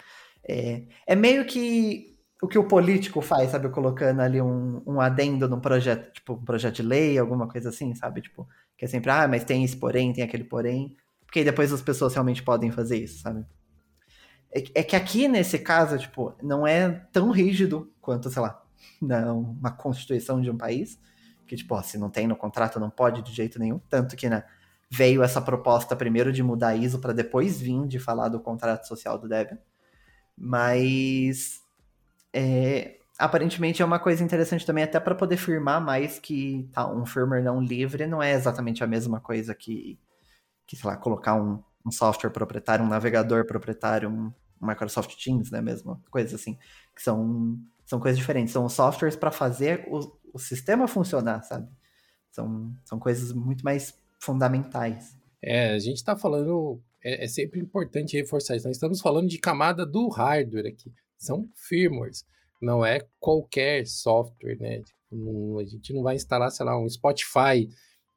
É, 0.47 0.83
é 1.07 1.15
meio 1.15 1.45
que 1.45 2.15
o 2.41 2.47
que 2.47 2.57
o 2.59 2.67
político 2.67 3.21
faz, 3.21 3.51
sabe? 3.51 3.69
Colocando 3.69 4.21
ali 4.21 4.41
um, 4.41 4.81
um 4.85 5.01
adendo 5.01 5.47
num 5.49 5.59
projeto, 5.59 6.11
tipo, 6.13 6.33
um 6.33 6.45
projeto 6.45 6.75
de 6.77 6.83
lei, 6.83 7.17
alguma 7.17 7.47
coisa 7.47 7.69
assim, 7.69 7.95
sabe? 7.95 8.21
Tipo, 8.21 8.47
que 8.77 8.85
é 8.85 8.87
sempre, 8.87 9.09
ah, 9.11 9.27
mas 9.27 9.43
tem 9.43 9.63
esse 9.63 9.77
porém, 9.77 10.13
tem 10.13 10.23
aquele 10.23 10.43
porém. 10.43 10.95
Porque 11.35 11.43
depois 11.43 11.73
as 11.73 11.81
pessoas 11.81 12.13
realmente 12.13 12.41
podem 12.41 12.71
fazer 12.71 12.95
isso, 12.95 13.21
sabe? 13.21 13.45
É, 14.53 14.63
é 14.73 14.83
que 14.83 14.95
aqui, 14.95 15.27
nesse 15.27 15.59
caso, 15.59 15.97
tipo, 15.97 16.33
não 16.41 16.65
é 16.65 16.89
tão 17.11 17.29
rígido 17.29 17.91
quanto, 17.99 18.29
sei 18.29 18.41
lá, 18.41 18.63
não, 19.01 19.41
uma 19.41 19.69
constituição 19.69 20.39
de 20.39 20.49
um 20.49 20.55
país. 20.55 20.97
Que, 21.45 21.57
tipo, 21.57 21.75
ó, 21.75 21.81
se 21.81 21.97
não 21.97 22.09
tem 22.09 22.25
no 22.25 22.37
contrato, 22.37 22.79
não 22.79 22.89
pode 22.89 23.21
de 23.21 23.33
jeito 23.33 23.59
nenhum. 23.59 23.79
Tanto 23.89 24.15
que, 24.15 24.29
né, 24.29 24.45
veio 24.89 25.21
essa 25.21 25.41
proposta 25.41 25.93
primeiro 25.93 26.31
de 26.31 26.41
mudar 26.41 26.69
a 26.69 26.75
ISO 26.77 26.99
para 26.99 27.11
depois 27.11 27.59
vir 27.59 27.85
de 27.85 27.99
falar 27.99 28.29
do 28.29 28.39
contrato 28.39 28.87
social 28.87 29.19
do 29.19 29.27
Debian. 29.27 29.57
Mas 30.37 31.59
é, 32.31 32.95
aparentemente 33.19 33.81
é 33.81 33.85
uma 33.85 33.99
coisa 33.99 34.23
interessante 34.23 34.65
também, 34.65 34.85
até 34.85 35.01
para 35.01 35.15
poder 35.15 35.35
firmar 35.35 35.81
mais 35.81 36.17
que 36.17 36.69
tá, 36.71 36.89
um 36.89 37.05
firmware 37.05 37.43
não 37.43 37.59
livre 37.59 38.07
não 38.07 38.23
é 38.23 38.31
exatamente 38.31 38.85
a 38.85 38.87
mesma 38.87 39.19
coisa 39.19 39.53
que, 39.53 39.99
que 40.65 40.75
sei 40.75 40.89
lá, 40.89 40.97
colocar 40.97 41.35
um, 41.35 41.61
um 41.85 41.91
software 41.91 42.31
proprietário, 42.31 42.85
um 42.85 42.89
navegador 42.89 43.45
proprietário, 43.45 44.09
um, 44.09 44.33
Microsoft 44.61 45.15
Teams, 45.21 45.51
né, 45.51 45.61
mesmo, 45.61 46.01
coisas 46.09 46.33
assim, 46.33 46.57
que 46.95 47.01
são, 47.01 47.59
são 47.85 47.99
coisas 47.99 48.17
diferentes, 48.17 48.53
são 48.53 48.67
softwares 48.69 49.15
para 49.15 49.31
fazer 49.31 49.85
o, 49.89 50.17
o 50.33 50.39
sistema 50.39 50.87
funcionar, 50.87 51.43
sabe? 51.43 51.69
São, 52.31 52.73
são 52.83 52.97
coisas 52.97 53.31
muito 53.31 53.63
mais 53.63 53.93
fundamentais. 54.19 55.17
É, 55.41 55.73
a 55.73 55.79
gente 55.79 55.97
está 55.97 56.15
falando, 56.15 56.81
é, 57.03 57.25
é, 57.25 57.27
sempre 57.27 57.59
importante 57.59 58.17
reforçar 58.17 58.55
isso, 58.55 58.67
nós 58.67 58.77
estamos 58.77 59.01
falando 59.01 59.27
de 59.27 59.37
camada 59.37 59.85
do 59.85 60.07
hardware 60.07 60.67
aqui 60.67 60.91
são 61.17 61.49
firmwares, 61.55 62.25
não 62.61 62.85
é 62.85 63.01
qualquer 63.19 63.85
software, 63.87 64.57
né? 64.59 64.81
Tipo, 64.81 65.59
a 65.59 65.65
gente 65.65 65.93
não 65.93 66.03
vai 66.03 66.15
instalar, 66.15 66.51
sei 66.51 66.65
lá, 66.65 66.77
um 66.77 66.89
Spotify 66.89 67.69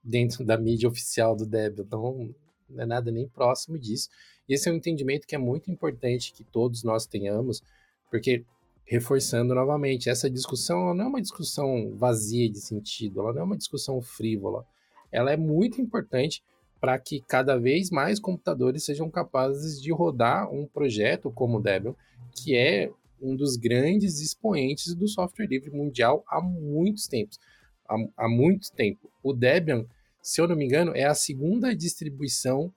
dentro 0.03 0.44
da 0.44 0.57
mídia 0.57 0.88
oficial 0.88 1.36
do 1.36 1.46
Debian, 1.46 1.84
então 1.84 2.34
não 2.68 2.82
é 2.82 2.86
nada 2.86 3.11
nem 3.11 3.28
próximo 3.28 3.78
disso. 3.78 4.09
Esse 4.49 4.68
é 4.68 4.72
um 4.72 4.76
entendimento 4.76 5.26
que 5.26 5.34
é 5.34 5.38
muito 5.38 5.70
importante 5.70 6.32
que 6.32 6.44
todos 6.44 6.82
nós 6.82 7.07
tenhamos, 7.07 7.62
porque 8.11 8.44
reforçando 8.84 9.55
novamente, 9.55 10.09
essa 10.09 10.30
discussão 10.30 10.94
não 10.94 11.05
é 11.05 11.09
uma 11.09 11.20
discussão 11.20 11.92
vazia 11.94 12.49
de 12.49 12.59
sentido, 12.59 13.20
ela 13.20 13.34
não 13.34 13.40
é 13.42 13.44
uma 13.44 13.57
discussão 13.57 14.01
frívola. 14.01 14.64
Ela 15.12 15.30
é 15.32 15.36
muito 15.36 15.80
importante 15.80 16.42
para 16.80 16.99
que 16.99 17.20
cada 17.20 17.59
vez 17.59 17.90
mais 17.90 18.18
computadores 18.18 18.84
sejam 18.84 19.11
capazes 19.11 19.80
de 19.80 19.92
rodar 19.92 20.51
um 20.51 20.66
projeto 20.66 21.30
como 21.30 21.59
o 21.59 21.62
Debian, 21.62 21.94
que 22.32 22.57
é 22.57 22.90
um 23.20 23.36
dos 23.36 23.57
grandes 23.57 24.20
expoentes 24.20 24.94
do 24.94 25.09
software 25.09 25.46
livre 25.46 25.70
mundial 25.70 26.24
há 26.26 26.40
muitos 26.40 27.07
tempos. 27.07 27.38
Há, 27.89 27.97
há 28.16 28.28
muito 28.28 28.70
tempo. 28.72 29.11
O 29.22 29.32
Debian, 29.32 29.86
se 30.22 30.41
eu 30.41 30.49
não 30.49 30.57
me 30.57 30.64
engano, 30.64 30.93
é 30.95 31.05
a 31.05 31.14
segunda 31.14 31.74
distribuição 31.74 32.72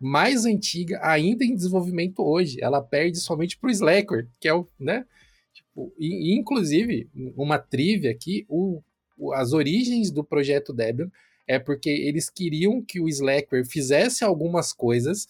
mais 0.00 0.44
antiga 0.44 1.00
ainda 1.02 1.44
em 1.44 1.54
desenvolvimento 1.54 2.22
hoje. 2.22 2.58
Ela 2.60 2.82
perde 2.82 3.18
somente 3.18 3.56
para 3.56 3.68
o 3.68 3.70
Slackware, 3.70 4.28
que 4.40 4.48
é 4.48 4.54
o, 4.54 4.66
né? 4.78 5.06
Tipo, 5.52 5.92
e, 5.98 6.34
inclusive, 6.36 7.08
uma 7.36 7.58
trivia 7.58 8.10
aqui, 8.10 8.44
o, 8.48 8.82
o, 9.16 9.32
as 9.32 9.52
origens 9.52 10.10
do 10.10 10.24
projeto 10.24 10.72
Debian 10.72 11.10
é 11.46 11.58
porque 11.58 11.90
eles 11.90 12.30
queriam 12.30 12.82
que 12.82 13.00
o 13.00 13.08
Slackware 13.08 13.64
fizesse 13.64 14.24
algumas 14.24 14.72
coisas 14.72 15.28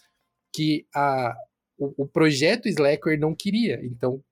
que 0.53 0.87
a, 0.95 1.35
o, 1.79 2.05
o 2.05 2.07
projeto 2.07 2.69
Slackware 2.69 3.19
não 3.19 3.35
queria. 3.35 3.81
Então, 3.85 4.23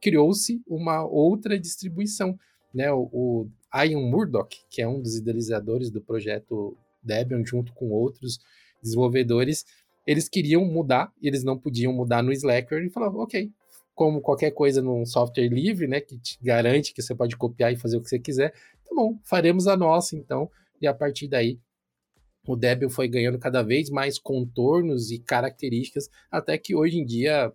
criou-se 0.00 0.60
uma 0.66 1.04
outra 1.04 1.58
distribuição. 1.58 2.38
Né? 2.72 2.90
O, 2.92 3.08
o 3.12 3.50
Ian 3.74 4.00
Murdoch, 4.00 4.56
que 4.70 4.82
é 4.82 4.88
um 4.88 5.00
dos 5.00 5.16
idealizadores 5.16 5.90
do 5.90 6.00
projeto 6.00 6.76
Debian, 7.02 7.44
junto 7.44 7.72
com 7.72 7.90
outros 7.90 8.38
desenvolvedores, 8.82 9.64
eles 10.06 10.28
queriam 10.28 10.64
mudar, 10.64 11.12
eles 11.22 11.42
não 11.42 11.58
podiam 11.58 11.92
mudar 11.92 12.22
no 12.22 12.32
Slackware, 12.32 12.86
e 12.86 12.90
falavam, 12.90 13.22
ok, 13.22 13.50
como 13.94 14.20
qualquer 14.20 14.50
coisa 14.50 14.82
num 14.82 15.06
software 15.06 15.48
livre, 15.48 15.86
né, 15.86 16.00
que 16.00 16.18
te 16.18 16.38
garante 16.42 16.92
que 16.92 17.02
você 17.02 17.14
pode 17.14 17.36
copiar 17.36 17.72
e 17.72 17.76
fazer 17.76 17.96
o 17.96 18.02
que 18.02 18.08
você 18.08 18.18
quiser, 18.18 18.50
tá 18.50 18.94
bom, 18.94 19.18
faremos 19.24 19.66
a 19.66 19.76
nossa, 19.76 20.16
então, 20.16 20.50
e 20.80 20.86
a 20.86 20.94
partir 20.94 21.28
daí 21.28 21.58
o 22.46 22.56
Debian 22.56 22.90
foi 22.90 23.08
ganhando 23.08 23.38
cada 23.38 23.62
vez 23.62 23.88
mais 23.88 24.18
contornos 24.18 25.10
e 25.10 25.18
características, 25.18 26.10
até 26.30 26.58
que 26.58 26.74
hoje 26.74 26.98
em 26.98 27.04
dia 27.04 27.52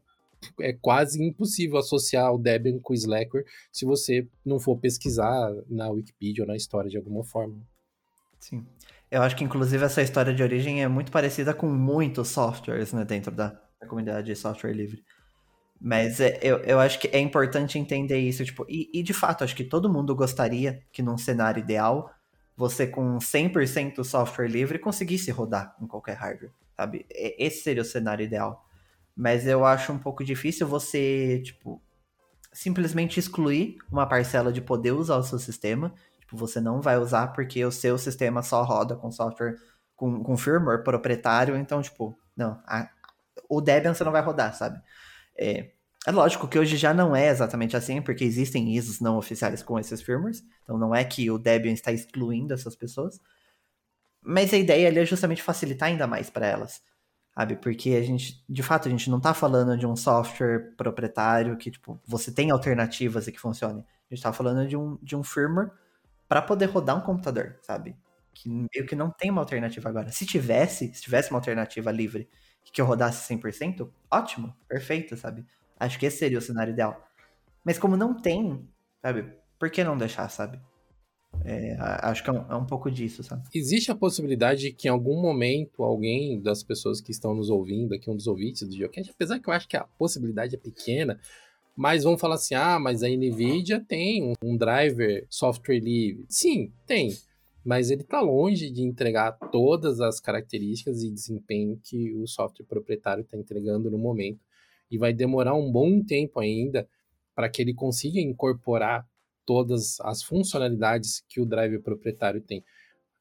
é 0.61 0.73
quase 0.73 1.23
impossível 1.23 1.77
associar 1.77 2.33
o 2.33 2.37
Debian 2.37 2.79
com 2.79 2.93
o 2.93 2.95
Slackware 2.95 3.45
se 3.71 3.85
você 3.85 4.27
não 4.45 4.59
for 4.59 4.77
pesquisar 4.77 5.51
na 5.69 5.89
Wikipedia 5.89 6.43
ou 6.43 6.47
na 6.47 6.55
história 6.55 6.89
de 6.89 6.97
alguma 6.97 7.23
forma. 7.23 7.61
Sim. 8.39 8.65
Eu 9.11 9.21
acho 9.23 9.35
que, 9.35 9.43
inclusive, 9.43 9.83
essa 9.83 10.01
história 10.01 10.33
de 10.33 10.43
origem 10.43 10.83
é 10.83 10.87
muito 10.87 11.11
parecida 11.11 11.53
com 11.53 11.67
muitos 11.67 12.27
softwares 12.29 12.93
né, 12.93 13.03
dentro 13.03 13.31
da, 13.31 13.59
da 13.81 13.87
comunidade 13.87 14.27
de 14.27 14.35
software 14.35 14.73
livre. 14.73 15.03
Mas 15.81 16.19
é, 16.19 16.39
eu, 16.43 16.57
eu 16.59 16.79
acho 16.79 16.99
que 16.99 17.07
é 17.07 17.19
importante 17.19 17.79
entender 17.79 18.19
isso. 18.19 18.45
Tipo, 18.45 18.65
e, 18.69 18.89
e, 18.93 19.01
de 19.01 19.13
fato, 19.13 19.43
acho 19.43 19.55
que 19.55 19.63
todo 19.63 19.91
mundo 19.91 20.15
gostaria 20.15 20.83
que, 20.91 21.01
num 21.01 21.17
cenário 21.17 21.61
ideal, 21.61 22.11
você 22.55 22.85
com 22.85 23.17
100% 23.17 24.03
software 24.03 24.47
livre 24.47 24.77
conseguisse 24.77 25.31
rodar 25.31 25.75
em 25.81 25.87
qualquer 25.87 26.17
hardware, 26.17 26.51
sabe? 26.75 27.05
Esse 27.09 27.63
seria 27.63 27.81
o 27.81 27.85
cenário 27.85 28.23
ideal. 28.23 28.68
Mas 29.20 29.45
eu 29.45 29.65
acho 29.65 29.91
um 29.91 29.99
pouco 29.99 30.24
difícil 30.24 30.65
você, 30.65 31.41
tipo, 31.43 31.84
simplesmente 32.53 33.20
excluir 33.20 33.76
uma 33.91 34.07
parcela 34.07 34.49
de 34.49 34.61
poder 34.61 34.93
usar 34.93 35.17
o 35.17 35.24
seu 35.24 35.38
sistema. 35.38 35.93
Tipo, 36.22 36.38
você 36.38 36.61
não 36.61 36.80
vai 36.82 36.97
usar 36.97 37.28
porque 37.34 37.65
o 37.65 37.72
seu 37.72 37.97
sistema 37.97 38.41
só 38.41 38.63
roda 38.63 38.95
com 38.95 39.11
software, 39.11 39.57
com, 39.93 40.24
com 40.24 40.38
firmware 40.38 40.86
proprietário. 40.86 41.57
Então, 41.57 41.82
tipo, 41.82 42.17
não, 42.34 42.61
a, 42.65 42.89
o 43.49 43.59
Debian 43.59 43.93
você 43.93 44.05
não 44.05 44.13
vai 44.13 44.22
rodar, 44.22 44.55
sabe? 44.55 44.82
É, 45.38 45.72
É 46.07 46.11
lógico 46.11 46.47
que 46.47 46.57
hoje 46.57 46.78
já 46.78 46.93
não 46.93 47.13
é 47.13 47.28
exatamente 47.28 47.76
assim, 47.76 48.01
porque 48.01 48.24
existem 48.24 48.74
ISOs 48.78 49.01
não 49.01 49.17
oficiais 49.17 49.61
com 49.61 49.78
esses 49.78 50.01
firmwares. 50.01 50.41
Então 50.63 50.78
não 50.78 50.95
é 50.95 51.03
que 51.03 51.30
o 51.30 51.38
Debian 51.38 51.74
está 51.74 51.91
excluindo 51.91 52.53
essas 52.53 52.74
pessoas. 52.74 53.20
Mas 54.22 54.53
a 54.53 54.57
ideia 54.57 54.88
ali 54.88 54.99
é 54.99 55.05
justamente 55.05 55.43
facilitar 55.43 55.89
ainda 55.89 56.07
mais 56.07 56.30
para 56.30 56.47
elas. 56.47 56.82
Sabe? 57.39 57.55
Porque 57.55 57.91
a 57.91 58.01
gente, 58.01 58.43
de 58.49 58.61
fato, 58.61 58.89
a 58.89 58.91
gente 58.91 59.09
não 59.09 59.17
está 59.17 59.33
falando 59.33 59.77
de 59.77 59.87
um 59.87 59.95
software 59.95 60.73
proprietário 60.75 61.55
que, 61.55 61.71
tipo, 61.71 61.97
você 62.05 62.33
tem 62.33 62.51
alternativas 62.51 63.27
e 63.27 63.31
que 63.31 63.39
funcione. 63.39 63.79
A 63.79 64.13
gente 64.13 64.19
está 64.19 64.33
falando 64.33 64.67
de 64.67 64.75
um, 64.75 64.97
de 65.01 65.15
um 65.15 65.23
firmware 65.23 65.71
para 66.27 66.41
poder 66.41 66.65
rodar 66.65 66.97
um 66.97 67.01
computador, 67.01 67.57
sabe? 67.61 67.95
Que 68.33 68.49
meio 68.49 68.85
que 68.85 68.93
não 68.93 69.09
tem 69.09 69.31
uma 69.31 69.39
alternativa 69.39 69.87
agora. 69.87 70.11
Se 70.11 70.25
tivesse, 70.25 70.93
se 70.93 71.01
tivesse 71.01 71.29
uma 71.31 71.39
alternativa 71.39 71.89
livre 71.93 72.29
que 72.73 72.81
eu 72.81 72.85
rodasse 72.85 73.33
100%, 73.33 73.89
ótimo, 74.11 74.53
perfeito, 74.67 75.15
sabe? 75.15 75.45
Acho 75.79 75.97
que 75.97 76.07
esse 76.07 76.17
seria 76.17 76.39
o 76.39 76.41
cenário 76.41 76.73
ideal. 76.73 77.09
Mas 77.63 77.79
como 77.79 77.95
não 77.95 78.21
tem, 78.21 78.67
sabe? 79.01 79.33
Por 79.57 79.69
que 79.69 79.81
não 79.81 79.97
deixar, 79.97 80.27
sabe? 80.27 80.59
É, 81.45 81.75
acho 81.79 82.23
que 82.23 82.29
é 82.29 82.33
um, 82.33 82.51
é 82.51 82.55
um, 82.55 82.65
pouco 82.65 82.91
disso, 82.91 83.23
sabe? 83.23 83.43
Existe 83.53 83.91
a 83.91 83.95
possibilidade 83.95 84.61
de 84.61 84.71
que 84.71 84.87
em 84.87 84.91
algum 84.91 85.21
momento 85.21 85.83
alguém 85.83 86.41
das 86.41 86.63
pessoas 86.63 86.99
que 86.99 87.11
estão 87.11 87.33
nos 87.33 87.49
ouvindo 87.49 87.93
aqui, 87.93 88.09
um 88.09 88.15
dos 88.15 88.27
ouvintes 88.27 88.67
do 88.67 88.75
Geocast, 88.75 89.11
apesar 89.11 89.39
que 89.39 89.49
eu 89.49 89.53
acho 89.53 89.67
que 89.67 89.77
a 89.77 89.85
possibilidade 89.97 90.55
é 90.55 90.57
pequena, 90.57 91.19
mas 91.75 92.03
vão 92.03 92.17
falar 92.17 92.35
assim, 92.35 92.55
ah, 92.55 92.77
mas 92.77 93.03
a 93.03 93.07
NVIDIA 93.07 93.79
tem 93.79 94.23
um, 94.23 94.33
um 94.43 94.57
driver 94.57 95.25
software 95.29 95.79
livre. 95.79 96.25
Sim, 96.27 96.73
tem, 96.85 97.17
mas 97.63 97.89
ele 97.89 98.01
está 98.01 98.21
longe 98.21 98.69
de 98.69 98.83
entregar 98.83 99.31
todas 99.51 100.01
as 100.01 100.19
características 100.19 101.03
e 101.03 101.11
desempenho 101.11 101.79
que 101.83 102.13
o 102.15 102.27
software 102.27 102.65
proprietário 102.65 103.21
está 103.21 103.37
entregando 103.37 103.89
no 103.89 103.97
momento 103.97 104.39
e 104.89 104.97
vai 104.97 105.13
demorar 105.13 105.55
um 105.55 105.71
bom 105.71 106.03
tempo 106.03 106.39
ainda 106.39 106.87
para 107.35 107.49
que 107.49 107.61
ele 107.61 107.73
consiga 107.73 108.19
incorporar 108.19 109.07
todas 109.50 110.00
as 110.02 110.22
funcionalidades 110.22 111.24
que 111.28 111.41
o 111.41 111.45
drive 111.45 111.80
proprietário 111.80 112.39
tem. 112.39 112.64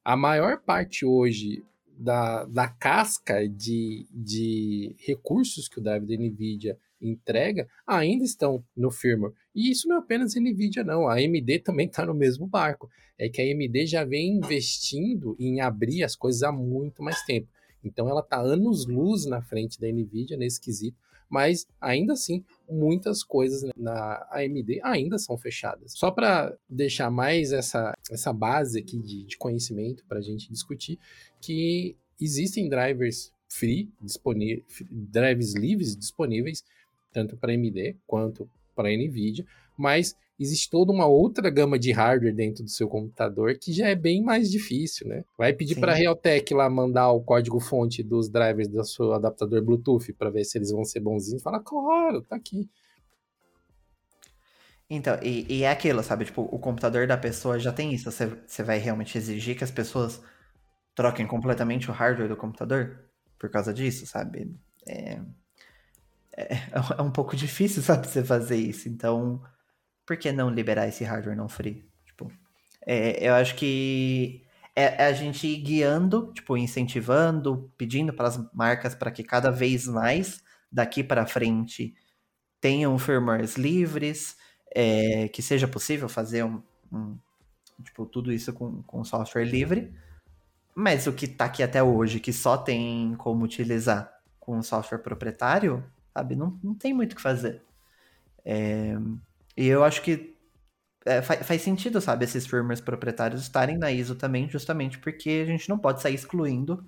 A 0.05 0.14
maior 0.14 0.61
parte 0.61 1.07
hoje 1.07 1.64
da, 1.99 2.45
da 2.45 2.68
casca 2.68 3.49
de, 3.49 4.07
de 4.11 4.95
recursos 4.99 5.70
que 5.70 5.79
o 5.79 5.83
drive 5.83 6.05
da 6.05 6.22
NVIDIA 6.22 6.79
entrega 7.01 7.66
ainda 7.87 8.24
estão 8.24 8.62
no 8.76 8.91
firmware. 8.91 9.33
E 9.55 9.70
isso 9.70 9.89
não 9.89 9.97
é 9.97 9.99
apenas 10.01 10.37
a 10.37 10.41
NVIDIA, 10.41 10.85
não. 10.85 11.09
A 11.09 11.14
AMD 11.14 11.61
também 11.61 11.87
está 11.87 12.05
no 12.05 12.12
mesmo 12.12 12.47
barco. 12.47 12.91
É 13.18 13.31
que 13.31 13.41
a 13.41 13.45
AMD 13.45 13.87
já 13.87 14.05
vem 14.05 14.37
investindo 14.37 15.35
em 15.41 15.62
abrir 15.62 16.05
as 16.05 16.14
coisas 16.14 16.43
há 16.43 16.53
muito 16.53 17.03
mais 17.03 17.22
tempo. 17.22 17.49
Então 17.83 18.07
ela 18.07 18.20
está 18.20 18.39
anos 18.39 18.87
luz 18.87 19.24
na 19.24 19.41
frente 19.41 19.81
da 19.81 19.91
NVIDIA 19.91 20.37
nesse 20.37 20.61
quesito 20.61 20.99
mas 21.29 21.66
ainda 21.81 22.14
assim 22.14 22.45
muitas 22.70 23.22
coisas 23.22 23.70
na 23.76 24.26
AMD 24.30 24.80
ainda 24.82 25.18
são 25.18 25.36
fechadas. 25.36 25.92
Só 25.92 26.10
para 26.10 26.56
deixar 26.68 27.10
mais 27.10 27.52
essa, 27.52 27.96
essa 28.10 28.32
base 28.32 28.78
aqui 28.78 28.98
de, 28.98 29.24
de 29.24 29.36
conhecimento 29.36 30.04
para 30.06 30.18
a 30.18 30.22
gente 30.22 30.50
discutir, 30.50 30.98
que 31.40 31.96
existem 32.20 32.68
drivers 32.68 33.32
free, 33.48 33.90
disponíveis, 34.00 34.64
drivers 34.90 35.54
livres 35.54 35.96
disponíveis, 35.96 36.62
tanto 37.12 37.36
para 37.36 37.52
AMD 37.52 37.96
quanto 38.06 38.48
para 38.74 38.90
NVIDIA, 38.90 39.46
mas 39.76 40.14
existe 40.39 40.70
toda 40.70 40.93
uma 40.93 41.07
outra 41.07 41.51
gama 41.51 41.78
de 41.78 41.91
hardware 41.91 42.34
dentro 42.34 42.62
do 42.62 42.70
seu 42.70 42.89
computador 42.89 43.59
que 43.59 43.72
já 43.72 43.89
é 43.89 43.95
bem 43.95 44.22
mais 44.22 44.51
difícil, 44.51 45.09
né? 45.09 45.24
Vai 45.36 45.53
pedir 45.53 45.76
para 45.80 45.93
a 45.93 45.95
Realtek 45.95 46.55
lá 46.55 46.70
mandar 46.70 47.11
o 47.11 47.20
código-fonte 47.20 48.03
dos 48.03 48.28
drivers 48.28 48.68
do 48.68 48.84
seu 48.84 49.12
adaptador 49.12 49.62
Bluetooth 49.62 50.12
para 50.12 50.30
ver 50.30 50.45
se 50.45 50.57
eles 50.57 50.70
vão 50.70 50.84
ser 50.84 51.01
bonzinhos. 51.01 51.43
Fala, 51.43 51.61
claro, 51.61 52.22
tá 52.22 52.36
aqui. 52.36 52.68
Então, 54.91 55.18
e, 55.22 55.45
e, 55.53 55.62
é 55.64 55.70
aquilo, 55.70 56.03
sabe? 56.03 56.24
Tipo, 56.24 56.43
o 56.43 56.59
computador 56.59 57.07
da 57.07 57.16
pessoa 57.16 57.59
já 57.59 57.72
tem 57.72 57.93
isso. 57.93 58.11
Você, 58.11 58.62
vai 58.62 58.78
realmente 58.78 59.18
exigir 59.18 59.57
que 59.57 59.64
as 59.64 59.70
pessoas 59.70 60.22
troquem 60.95 61.26
completamente 61.26 61.91
o 61.91 61.93
hardware 61.93 62.28
do 62.28 62.36
computador 62.36 63.05
por 63.39 63.51
causa 63.51 63.72
disso, 63.74 64.07
sabe? 64.07 64.55
É, 64.86 65.20
é, 66.36 66.55
é 66.99 67.03
um 67.03 67.11
pouco 67.11 67.36
difícil, 67.36 67.82
sabe, 67.82 68.07
você 68.07 68.24
fazer 68.24 68.57
isso. 68.57 68.89
Então, 68.89 69.43
por 70.09 70.16
que 70.16 70.32
não 70.32 70.48
liberar 70.48 70.88
esse 70.88 71.04
hardware 71.04 71.36
não 71.36 71.50
free? 71.50 71.86
Tipo, 72.06 72.32
é, 72.86 73.28
eu 73.28 73.34
acho 73.34 73.54
que 73.56 74.42
é, 74.74 75.04
é, 75.04 75.06
a 75.09 75.12
gente 75.12 75.54
guiando, 75.56 76.32
tipo, 76.32 76.56
incentivando, 76.56 77.70
pedindo 77.76 78.11
para 78.14 78.28
as 78.28 78.54
marcas 78.54 78.94
para 78.94 79.11
que 79.11 79.22
cada 79.22 79.50
vez 79.50 79.86
mais 79.86 80.42
daqui 80.72 81.04
para 81.04 81.26
frente 81.26 81.94
tenham 82.59 82.98
firmwares 82.98 83.56
livres, 83.56 84.34
é, 84.74 85.28
que 85.28 85.42
seja 85.42 85.68
possível 85.68 86.09
fazer 86.09 86.42
um, 86.42 86.62
um, 86.90 87.18
tipo, 87.84 88.06
tudo 88.06 88.32
isso 88.32 88.50
com, 88.54 88.82
com 88.84 89.04
software 89.04 89.44
livre. 89.44 89.92
Mas 90.74 91.06
o 91.06 91.12
que 91.12 91.26
está 91.26 91.44
aqui 91.44 91.62
até 91.62 91.82
hoje, 91.82 92.18
que 92.18 92.32
só 92.32 92.56
tem 92.56 93.14
como 93.16 93.44
utilizar 93.44 94.11
com 94.40 94.62
software 94.62 95.00
proprietário, 95.00 95.84
sabe, 96.14 96.34
não, 96.34 96.59
não 96.64 96.74
tem 96.74 96.94
muito 96.94 97.12
o 97.12 97.16
que 97.16 97.20
fazer. 97.20 97.62
É, 98.42 98.96
e 99.59 99.66
eu 99.66 99.82
acho 99.82 100.02
que 100.02 100.36
é, 101.04 101.20
faz, 101.20 101.44
faz 101.44 101.62
sentido, 101.62 102.00
sabe, 102.00 102.24
esses 102.24 102.46
firmwares 102.46 102.80
proprietários 102.80 103.42
estarem 103.42 103.76
na 103.76 103.90
ISO 103.90 104.14
também, 104.14 104.48
justamente 104.48 104.98
porque 105.00 105.42
a 105.42 105.46
gente 105.46 105.68
não 105.68 105.76
pode 105.76 106.00
sair 106.00 106.14
excluindo 106.14 106.84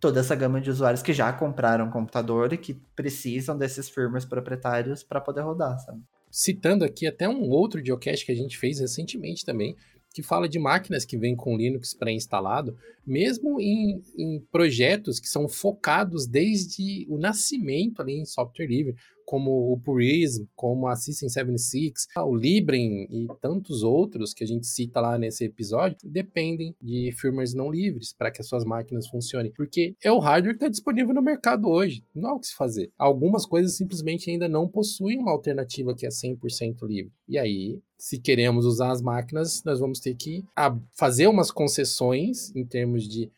toda 0.00 0.20
essa 0.20 0.34
gama 0.34 0.58
de 0.58 0.70
usuários 0.70 1.02
que 1.02 1.12
já 1.12 1.30
compraram 1.30 1.90
computador 1.90 2.54
e 2.54 2.56
que 2.56 2.72
precisam 2.94 3.58
desses 3.58 3.90
firmwares 3.90 4.24
proprietários 4.24 5.02
para 5.02 5.20
poder 5.20 5.42
rodar, 5.42 5.78
sabe? 5.78 6.00
Citando 6.30 6.86
aqui 6.86 7.06
até 7.06 7.28
um 7.28 7.50
outro 7.50 7.84
geocache 7.84 8.24
que 8.24 8.32
a 8.32 8.36
gente 8.36 8.56
fez 8.56 8.80
recentemente 8.80 9.44
também, 9.44 9.76
que 10.14 10.22
fala 10.22 10.48
de 10.48 10.58
máquinas 10.58 11.04
que 11.04 11.18
vêm 11.18 11.36
com 11.36 11.54
Linux 11.54 11.92
pré-instalado, 11.92 12.78
mesmo 13.06 13.60
em, 13.60 14.02
em, 14.16 14.40
projetos 14.50 15.20
que 15.20 15.28
são 15.28 15.46
focados 15.46 16.26
desde 16.26 17.06
o 17.10 17.18
nascimento 17.18 18.00
ali 18.00 18.14
em 18.14 18.24
software 18.24 18.66
livre 18.66 18.96
como 19.26 19.72
o 19.72 19.78
Purism, 19.78 20.44
como 20.54 20.86
a 20.86 20.94
System 20.94 21.28
76, 21.28 22.06
o 22.16 22.34
Librem 22.34 23.08
e 23.10 23.26
tantos 23.40 23.82
outros 23.82 24.32
que 24.32 24.44
a 24.44 24.46
gente 24.46 24.66
cita 24.66 25.00
lá 25.00 25.18
nesse 25.18 25.44
episódio, 25.44 25.98
dependem 26.04 26.74
de 26.80 27.12
firmwares 27.12 27.52
não 27.52 27.70
livres 27.70 28.12
para 28.12 28.30
que 28.30 28.40
as 28.40 28.48
suas 28.48 28.64
máquinas 28.64 29.08
funcionem, 29.08 29.52
porque 29.52 29.94
é 30.02 30.10
o 30.12 30.18
hardware 30.18 30.54
que 30.54 30.64
está 30.64 30.68
disponível 30.68 31.12
no 31.12 31.20
mercado 31.20 31.68
hoje, 31.68 32.04
não 32.14 32.30
há 32.30 32.34
o 32.34 32.40
que 32.40 32.46
se 32.46 32.54
fazer. 32.54 32.90
Algumas 32.96 33.44
coisas 33.44 33.76
simplesmente 33.76 34.30
ainda 34.30 34.48
não 34.48 34.68
possuem 34.68 35.18
uma 35.18 35.32
alternativa 35.32 35.94
que 35.94 36.06
é 36.06 36.08
100% 36.08 36.86
livre. 36.86 37.12
E 37.28 37.36
aí, 37.36 37.80
se 37.98 38.20
queremos 38.20 38.64
usar 38.64 38.92
as 38.92 39.02
máquinas, 39.02 39.64
nós 39.64 39.80
vamos 39.80 39.98
ter 39.98 40.14
que 40.14 40.44
fazer 40.92 41.26
umas 41.26 41.50
concessões 41.50 42.54
em 42.54 42.64
termos 42.64 43.08
de 43.08 43.30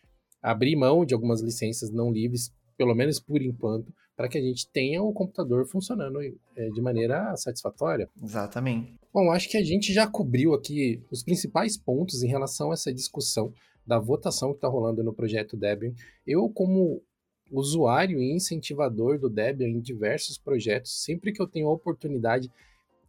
abrir 0.42 0.76
mão 0.76 1.04
de 1.04 1.14
algumas 1.14 1.40
licenças 1.40 1.90
não 1.90 2.12
livres, 2.12 2.52
pelo 2.76 2.94
menos 2.94 3.18
por 3.18 3.40
enquanto, 3.40 3.92
para 4.18 4.28
que 4.28 4.36
a 4.36 4.40
gente 4.40 4.68
tenha 4.70 5.00
o 5.00 5.12
computador 5.12 5.64
funcionando 5.64 6.20
é, 6.20 6.70
de 6.70 6.82
maneira 6.82 7.36
satisfatória. 7.36 8.10
Exatamente. 8.20 8.92
Bom, 9.14 9.30
acho 9.30 9.48
que 9.48 9.56
a 9.56 9.62
gente 9.62 9.92
já 9.92 10.08
cobriu 10.08 10.54
aqui 10.54 11.00
os 11.08 11.22
principais 11.22 11.76
pontos 11.76 12.24
em 12.24 12.26
relação 12.26 12.72
a 12.72 12.74
essa 12.74 12.92
discussão 12.92 13.54
da 13.86 13.96
votação 13.96 14.50
que 14.50 14.56
está 14.56 14.66
rolando 14.66 15.04
no 15.04 15.14
projeto 15.14 15.56
Debian. 15.56 15.92
Eu, 16.26 16.48
como 16.48 17.00
usuário 17.48 18.20
e 18.20 18.34
incentivador 18.34 19.20
do 19.20 19.30
Debian 19.30 19.68
em 19.68 19.80
diversos 19.80 20.36
projetos, 20.36 21.00
sempre 21.00 21.32
que 21.32 21.40
eu 21.40 21.46
tenho 21.46 21.68
a 21.68 21.72
oportunidade, 21.72 22.50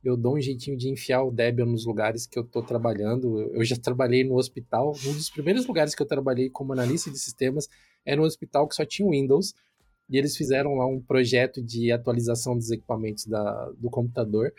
eu 0.04 0.16
dou 0.16 0.36
um 0.36 0.40
jeitinho 0.40 0.78
de 0.78 0.90
enfiar 0.90 1.24
o 1.24 1.32
Debian 1.32 1.66
nos 1.66 1.88
lugares 1.88 2.28
que 2.28 2.38
eu 2.38 2.44
estou 2.44 2.62
trabalhando. 2.62 3.50
Eu 3.52 3.66
já 3.66 3.76
trabalhei 3.76 4.24
no 4.24 4.36
hospital. 4.36 4.92
Um 5.04 5.14
dos 5.14 5.32
primeiros 5.32 5.66
lugares 5.66 5.96
que 5.96 6.04
eu 6.04 6.08
trabalhei 6.08 6.52
como 6.52 6.72
analista 6.72 7.10
de 7.10 7.18
sistemas 7.18 7.68
era 8.06 8.22
um 8.22 8.26
hospital 8.26 8.68
que 8.68 8.76
só 8.76 8.86
tinha 8.86 9.10
Windows 9.10 9.56
e 10.10 10.18
eles 10.18 10.36
fizeram 10.36 10.76
lá 10.76 10.88
um 10.88 11.00
projeto 11.00 11.62
de 11.62 11.92
atualização 11.92 12.56
dos 12.56 12.72
equipamentos 12.72 13.26
da, 13.26 13.72
do 13.78 13.90
computador. 13.90 14.54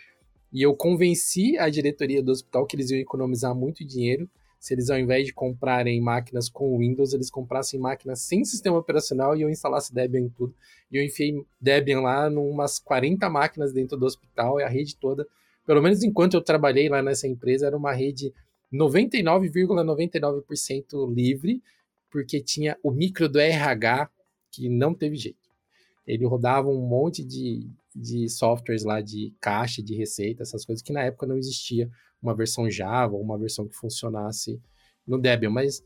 E 0.52 0.62
eu 0.62 0.74
convenci 0.74 1.58
a 1.58 1.68
diretoria 1.68 2.22
do 2.22 2.30
hospital 2.30 2.66
que 2.66 2.76
eles 2.76 2.90
iam 2.90 3.00
economizar 3.00 3.54
muito 3.54 3.84
dinheiro 3.84 4.28
se 4.60 4.74
eles, 4.74 4.90
ao 4.90 4.98
invés 4.98 5.26
de 5.26 5.32
comprarem 5.32 5.98
máquinas 6.02 6.50
com 6.50 6.76
Windows, 6.76 7.14
eles 7.14 7.30
comprassem 7.30 7.80
máquinas 7.80 8.20
sem 8.20 8.44
sistema 8.44 8.76
operacional 8.76 9.34
e 9.34 9.40
eu 9.40 9.48
instalasse 9.48 9.92
Debian 9.92 10.20
em 10.20 10.28
tudo. 10.28 10.54
E 10.92 10.98
eu 10.98 11.02
enfiei 11.02 11.42
Debian 11.58 12.02
lá 12.02 12.30
em 12.30 12.36
umas 12.36 12.78
40 12.78 13.26
máquinas 13.30 13.72
dentro 13.72 13.96
do 13.96 14.04
hospital 14.04 14.60
e 14.60 14.62
a 14.62 14.68
rede 14.68 14.96
toda, 14.96 15.26
pelo 15.66 15.80
menos 15.80 16.02
enquanto 16.02 16.34
eu 16.34 16.42
trabalhei 16.42 16.90
lá 16.90 17.02
nessa 17.02 17.26
empresa, 17.26 17.66
era 17.66 17.76
uma 17.76 17.94
rede 17.94 18.34
99,99% 18.70 20.42
,99 20.92 21.14
livre, 21.14 21.62
porque 22.10 22.38
tinha 22.38 22.76
o 22.82 22.90
micro 22.90 23.30
do 23.30 23.40
RH 23.40 24.10
que 24.50 24.68
não 24.68 24.92
teve 24.92 25.16
jeito 25.16 25.39
ele 26.10 26.26
rodava 26.26 26.68
um 26.68 26.86
monte 26.86 27.24
de, 27.24 27.68
de 27.94 28.28
softwares 28.28 28.84
lá 28.84 29.00
de 29.00 29.32
caixa, 29.40 29.82
de 29.82 29.94
receita, 29.94 30.42
essas 30.42 30.64
coisas 30.64 30.82
que 30.82 30.92
na 30.92 31.02
época 31.02 31.26
não 31.26 31.36
existia 31.36 31.90
uma 32.22 32.34
versão 32.34 32.70
Java, 32.70 33.16
uma 33.16 33.38
versão 33.38 33.66
que 33.66 33.74
funcionasse 33.74 34.60
no 35.06 35.18
Debian, 35.18 35.50
mas 35.50 35.82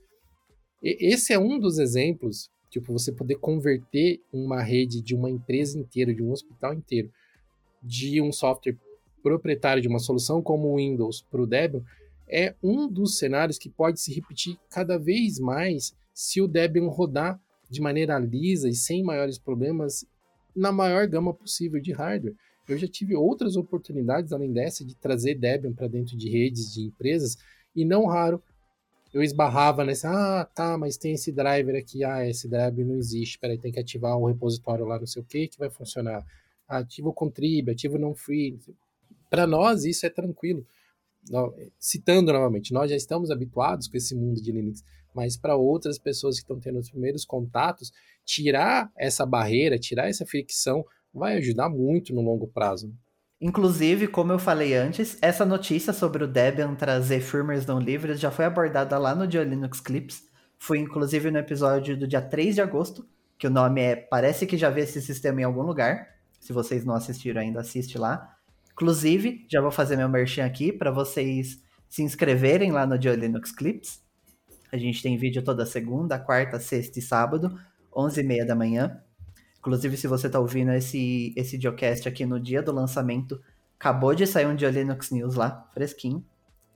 esse 0.83 1.33
é 1.33 1.39
um 1.39 1.59
dos 1.59 1.79
exemplos, 1.79 2.51
tipo, 2.70 2.93
você 2.93 3.12
poder 3.12 3.37
converter 3.37 4.20
uma 4.33 4.62
rede 4.62 5.01
de 5.01 5.14
uma 5.14 5.31
empresa 5.31 5.79
inteira, 5.79 6.14
de 6.14 6.22
um 6.22 6.31
hospital 6.31 6.75
inteiro, 6.75 7.11
de 7.83 8.20
um 8.20 8.33
software 8.33 8.77
proprietário 9.22 9.81
de 9.81 9.89
uma 9.89 9.99
solução 9.99 10.43
como 10.43 10.68
o 10.68 10.77
Windows 10.77 11.22
para 11.31 11.41
o 11.41 11.47
Debian 11.47 11.83
é 12.29 12.55
um 12.62 12.89
dos 12.89 13.18
cenários 13.18 13.59
que 13.59 13.68
pode 13.68 14.01
se 14.01 14.12
repetir 14.12 14.59
cada 14.70 14.99
vez 14.99 15.39
mais 15.39 15.95
se 16.12 16.41
o 16.41 16.49
Debian 16.49 16.89
rodar 16.89 17.41
de 17.70 17.81
maneira 17.81 18.18
lisa 18.18 18.68
e 18.68 18.75
sem 18.75 19.03
maiores 19.03 19.39
problemas 19.39 20.07
na 20.55 20.73
maior 20.73 21.07
gama 21.07 21.33
possível 21.35 21.81
de 21.81 21.93
hardware. 21.93 22.35
Eu 22.69 22.79
já 22.79 22.89
tive 22.89 23.15
outras 23.15 23.57
oportunidades 23.57 24.33
além 24.33 24.53
dessa 24.53 24.85
de 24.85 24.95
trazer 24.95 25.35
Debian 25.35 25.73
para 25.73 25.89
dentro 25.89 26.17
de 26.17 26.31
redes 26.31 26.73
de 26.73 26.83
empresas 26.83 27.37
e 27.77 27.85
não 27.85 28.07
raro 28.07 28.43
eu 29.15 29.23
esbarrava 29.23 29.85
nesse, 29.85 30.09
ah, 30.09 30.45
tá, 30.53 30.77
mas 30.77 30.97
tem 30.97 31.13
esse 31.13 31.31
driver 31.31 31.77
aqui, 31.77 32.03
ah, 32.03 32.29
esse 32.29 32.49
driver 32.49 32.85
não 32.85 32.97
existe, 32.97 33.39
peraí, 33.39 33.57
tem 33.57 33.71
que 33.71 33.79
ativar 33.79 34.19
o 34.19 34.27
repositório 34.27 34.85
lá, 34.85 34.99
não 34.99 35.07
sei 35.07 35.23
o 35.23 35.25
que, 35.25 35.47
que 35.47 35.57
vai 35.57 35.71
funcionar. 35.71 36.27
Ativa 36.67 37.11
o 37.11 37.13
contrib, 37.13 37.71
ativa 37.71 37.95
o 37.95 37.99
non-free. 37.99 38.59
Para 39.31 39.47
nós, 39.47 39.85
isso 39.85 40.05
é 40.05 40.11
tranquilo. 40.11 40.67
Citando 41.79 42.33
novamente, 42.33 42.73
nós 42.73 42.91
já 42.91 42.97
estamos 42.97 43.31
habituados 43.31 43.87
com 43.87 43.97
esse 43.97 44.17
mundo 44.17 44.43
de 44.43 44.51
Linux, 44.51 44.83
mas 45.15 45.37
para 45.37 45.55
outras 45.55 45.97
pessoas 45.97 46.35
que 46.35 46.43
estão 46.43 46.59
tendo 46.59 46.81
os 46.81 46.91
primeiros 46.91 47.25
contatos, 47.25 47.93
tirar 48.25 48.91
essa 48.97 49.25
barreira, 49.27 49.79
tirar 49.79 50.09
essa 50.09 50.25
fricção, 50.27 50.85
vai 51.12 51.37
ajudar 51.37 51.68
muito 51.68 52.14
no 52.14 52.20
longo 52.20 52.49
prazo. 52.49 52.93
Inclusive, 53.41 54.09
como 54.09 54.33
eu 54.33 54.39
falei 54.39 54.75
antes, 54.75 55.18
essa 55.20 55.45
notícia 55.45 55.93
sobre 55.93 56.25
o 56.25 56.27
Debian 56.27 56.75
trazer 56.75 57.20
firmwares 57.20 57.66
não 57.66 57.79
livres 57.79 58.18
já 58.18 58.31
foi 58.31 58.45
abordada 58.45 58.97
lá 58.97 59.14
no 59.14 59.27
Dia 59.27 59.45
Linux 59.45 59.81
Clips. 59.81 60.22
Foi 60.59 60.79
inclusive 60.79 61.31
no 61.31 61.39
episódio 61.39 61.97
do 61.97 62.09
dia 62.09 62.22
3 62.22 62.55
de 62.55 62.62
agosto, 62.62 63.07
que 63.39 63.47
o 63.47 63.51
nome 63.51 63.83
é 63.83 63.97
Parece 63.97 64.47
que 64.47 64.57
já 64.57 64.70
vi 64.70 64.81
esse 64.81 65.03
sistema 65.03 65.41
em 65.41 65.45
algum 65.45 65.62
lugar. 65.62 66.09
Se 66.41 66.53
vocês 66.53 66.85
não 66.85 66.95
assistiram 66.95 67.41
ainda, 67.41 67.61
assiste 67.61 67.99
lá. 67.99 68.35
Inclusive, 68.72 69.47
já 69.51 69.61
vou 69.61 69.70
fazer 69.70 69.97
meu 69.97 70.09
merchan 70.09 70.47
aqui 70.47 70.72
para 70.72 70.91
vocês 70.91 71.62
se 71.89 72.03
inscreverem 72.03 72.72
lá 72.72 72.87
no 72.87 72.99
Dia 72.99 73.14
Linux 73.14 73.53
Clips. 73.53 74.03
A 74.72 74.77
gente 74.77 75.03
tem 75.03 75.16
vídeo 75.16 75.43
toda 75.43 75.64
segunda, 75.66 76.18
quarta, 76.18 76.59
sexta 76.59 76.99
e 76.99 77.03
sábado, 77.03 77.57
11h30 77.97 78.47
da 78.47 78.55
manhã. 78.55 79.01
Inclusive, 79.59 79.97
se 79.97 80.07
você 80.07 80.27
está 80.27 80.39
ouvindo 80.39 80.73
esse, 80.73 81.33
esse 81.37 81.59
Geocast 81.61 82.09
aqui 82.09 82.27
no 82.27 82.39
dia 82.39 82.63
do 82.63 82.73
lançamento, 82.73 83.41
acabou 83.79 84.15
de 84.15 84.27
sair 84.27 84.47
um 84.47 84.55
dia 84.55 84.71
Linux 84.71 85.11
News 85.11 85.35
lá, 85.35 85.69
fresquinho. 85.73 86.25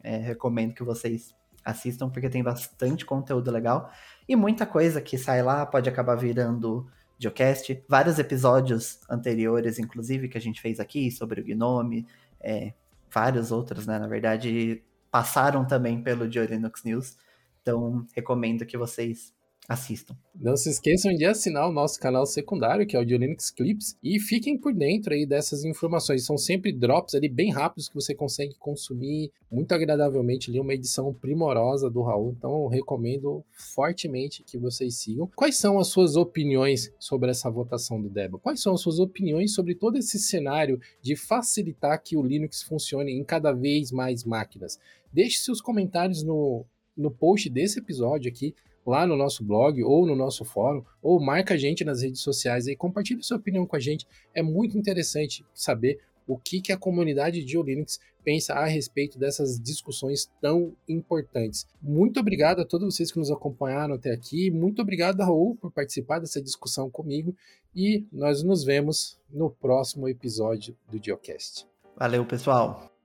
É, 0.03 0.17
recomendo 0.17 0.75
que 0.75 0.83
vocês 0.83 1.35
assistam, 1.65 2.09
porque 2.09 2.31
tem 2.31 2.43
bastante 2.43 3.05
conteúdo 3.05 3.51
legal. 3.51 3.91
E 4.29 4.35
muita 4.35 4.65
coisa 4.65 5.01
que 5.01 5.19
sai 5.19 5.43
lá 5.43 5.67
pode 5.67 5.89
acabar 5.89 6.17
virando 6.17 6.87
Geocast. 7.19 7.85
Vários 7.89 8.19
episódios 8.19 9.01
anteriores, 9.11 9.79
inclusive, 9.79 10.29
que 10.29 10.39
a 10.39 10.41
gente 10.41 10.61
fez 10.61 10.81
aqui 10.81 11.11
sobre 11.11 11.41
o 11.41 11.45
Gnome. 11.45 12.07
É, 12.41 12.73
vários 13.13 13.51
outros, 13.51 13.87
né? 13.87 13.99
Na 13.99 14.07
verdade, 14.07 14.83
passaram 15.11 15.67
também 15.67 16.03
pelo 16.03 16.29
Dio 16.29 16.45
Linux 16.45 16.85
News. 16.85 17.17
Então, 17.61 18.07
recomendo 18.15 18.65
que 18.65 18.79
vocês 18.79 19.35
assistam. 19.69 20.17
Não 20.35 20.57
se 20.57 20.71
esqueçam 20.71 21.13
de 21.15 21.27
assinar 21.27 21.69
o 21.69 21.73
nosso 21.73 22.01
canal 22.01 22.25
secundário, 22.25 22.87
que 22.87 22.97
é 22.97 23.01
o 23.01 23.05
de 23.05 23.19
Linux 23.19 23.51
Clips, 23.51 23.99
e 24.03 24.19
fiquem 24.19 24.57
por 24.57 24.73
dentro 24.73 25.13
aí 25.13 25.27
dessas 25.27 25.63
informações. 25.63 26.25
São 26.25 26.39
sempre 26.39 26.73
drops 26.73 27.15
ali 27.15 27.29
bem 27.29 27.53
rápidos 27.53 27.89
que 27.89 27.95
você 27.95 28.15
consegue 28.15 28.55
consumir 28.55 29.31
muito 29.53 29.73
agradavelmente 29.73 30.49
ali, 30.49 30.59
uma 30.59 30.73
edição 30.73 31.13
primorosa 31.13 31.91
do 31.91 32.01
Raul. 32.01 32.35
Então 32.39 32.67
recomendo 32.67 33.45
fortemente 33.53 34.43
que 34.43 34.57
vocês 34.57 34.95
sigam. 34.95 35.31
Quais 35.37 35.59
são 35.59 35.79
as 35.79 35.89
suas 35.89 36.17
opiniões 36.17 36.91
sobre 36.99 37.31
essa 37.31 37.51
votação 37.51 38.01
do 38.01 38.09
Deba? 38.09 38.39
Quais 38.39 38.63
são 38.63 38.73
as 38.73 38.81
suas 38.81 38.99
opiniões 38.99 39.53
sobre 39.53 39.75
todo 39.75 39.99
esse 39.99 40.19
cenário 40.19 40.81
de 41.03 41.15
facilitar 41.15 42.03
que 42.03 42.17
o 42.17 42.23
Linux 42.23 42.63
funcione 42.63 43.13
em 43.13 43.25
cada 43.25 43.53
vez 43.53 43.93
mais 43.93 44.25
máquinas? 44.25 44.79
Deixe 45.13 45.41
seus 45.41 45.61
comentários 45.61 46.23
no, 46.23 46.65
no 46.97 47.11
post 47.11 47.51
desse 47.51 47.81
episódio 47.81 48.31
aqui 48.31 48.55
lá 48.87 49.07
no 49.07 49.17
nosso 49.17 49.45
blog 49.45 49.83
ou 49.83 50.07
no 50.07 50.17
nosso 50.17 50.45
fórum, 50.45 50.83
ou 51.03 51.21
marca 51.21 51.55
a 51.55 51.57
gente 51.57 51.85
nas 51.85 52.03
redes 52.03 52.21
sociais 52.21 52.67
e 52.67 52.77
compartilhe 52.77 53.23
sua 53.23 53.37
opinião 53.37 53.67
com 53.67 53.77
a 53.77 53.81
gente. 53.81 54.07
É 54.35 54.43
muito 54.43 54.79
interessante 54.79 55.45
saber 55.55 56.01
o 56.27 56.37
que, 56.37 56.61
que 56.61 56.73
a 56.73 56.77
comunidade 56.77 57.43
de 57.43 57.63
Linux 57.63 57.99
pensa 58.23 58.53
a 58.53 58.67
respeito 58.67 59.19
dessas 59.19 59.59
discussões 59.59 60.31
tão 60.41 60.75
importantes. 60.87 61.67
Muito 61.81 62.21
obrigado 62.21 62.61
a 62.61 62.65
todos 62.65 62.95
vocês 62.95 63.11
que 63.11 63.19
nos 63.19 63.31
acompanharam 63.31 63.95
até 63.95 64.13
aqui. 64.13 64.51
Muito 64.51 64.83
obrigado, 64.83 65.21
Raul, 65.21 65.57
por 65.57 65.71
participar 65.71 66.19
dessa 66.19 66.43
discussão 66.43 66.91
comigo. 66.91 67.35
E 67.75 68.05
nós 68.13 68.43
nos 68.43 68.63
vemos 68.63 69.19
no 69.31 69.51
próximo 69.51 70.09
episódio 70.09 70.77
do 70.91 71.01
Diocast. 71.01 71.67
Valeu, 71.97 72.25
pessoal. 72.27 72.98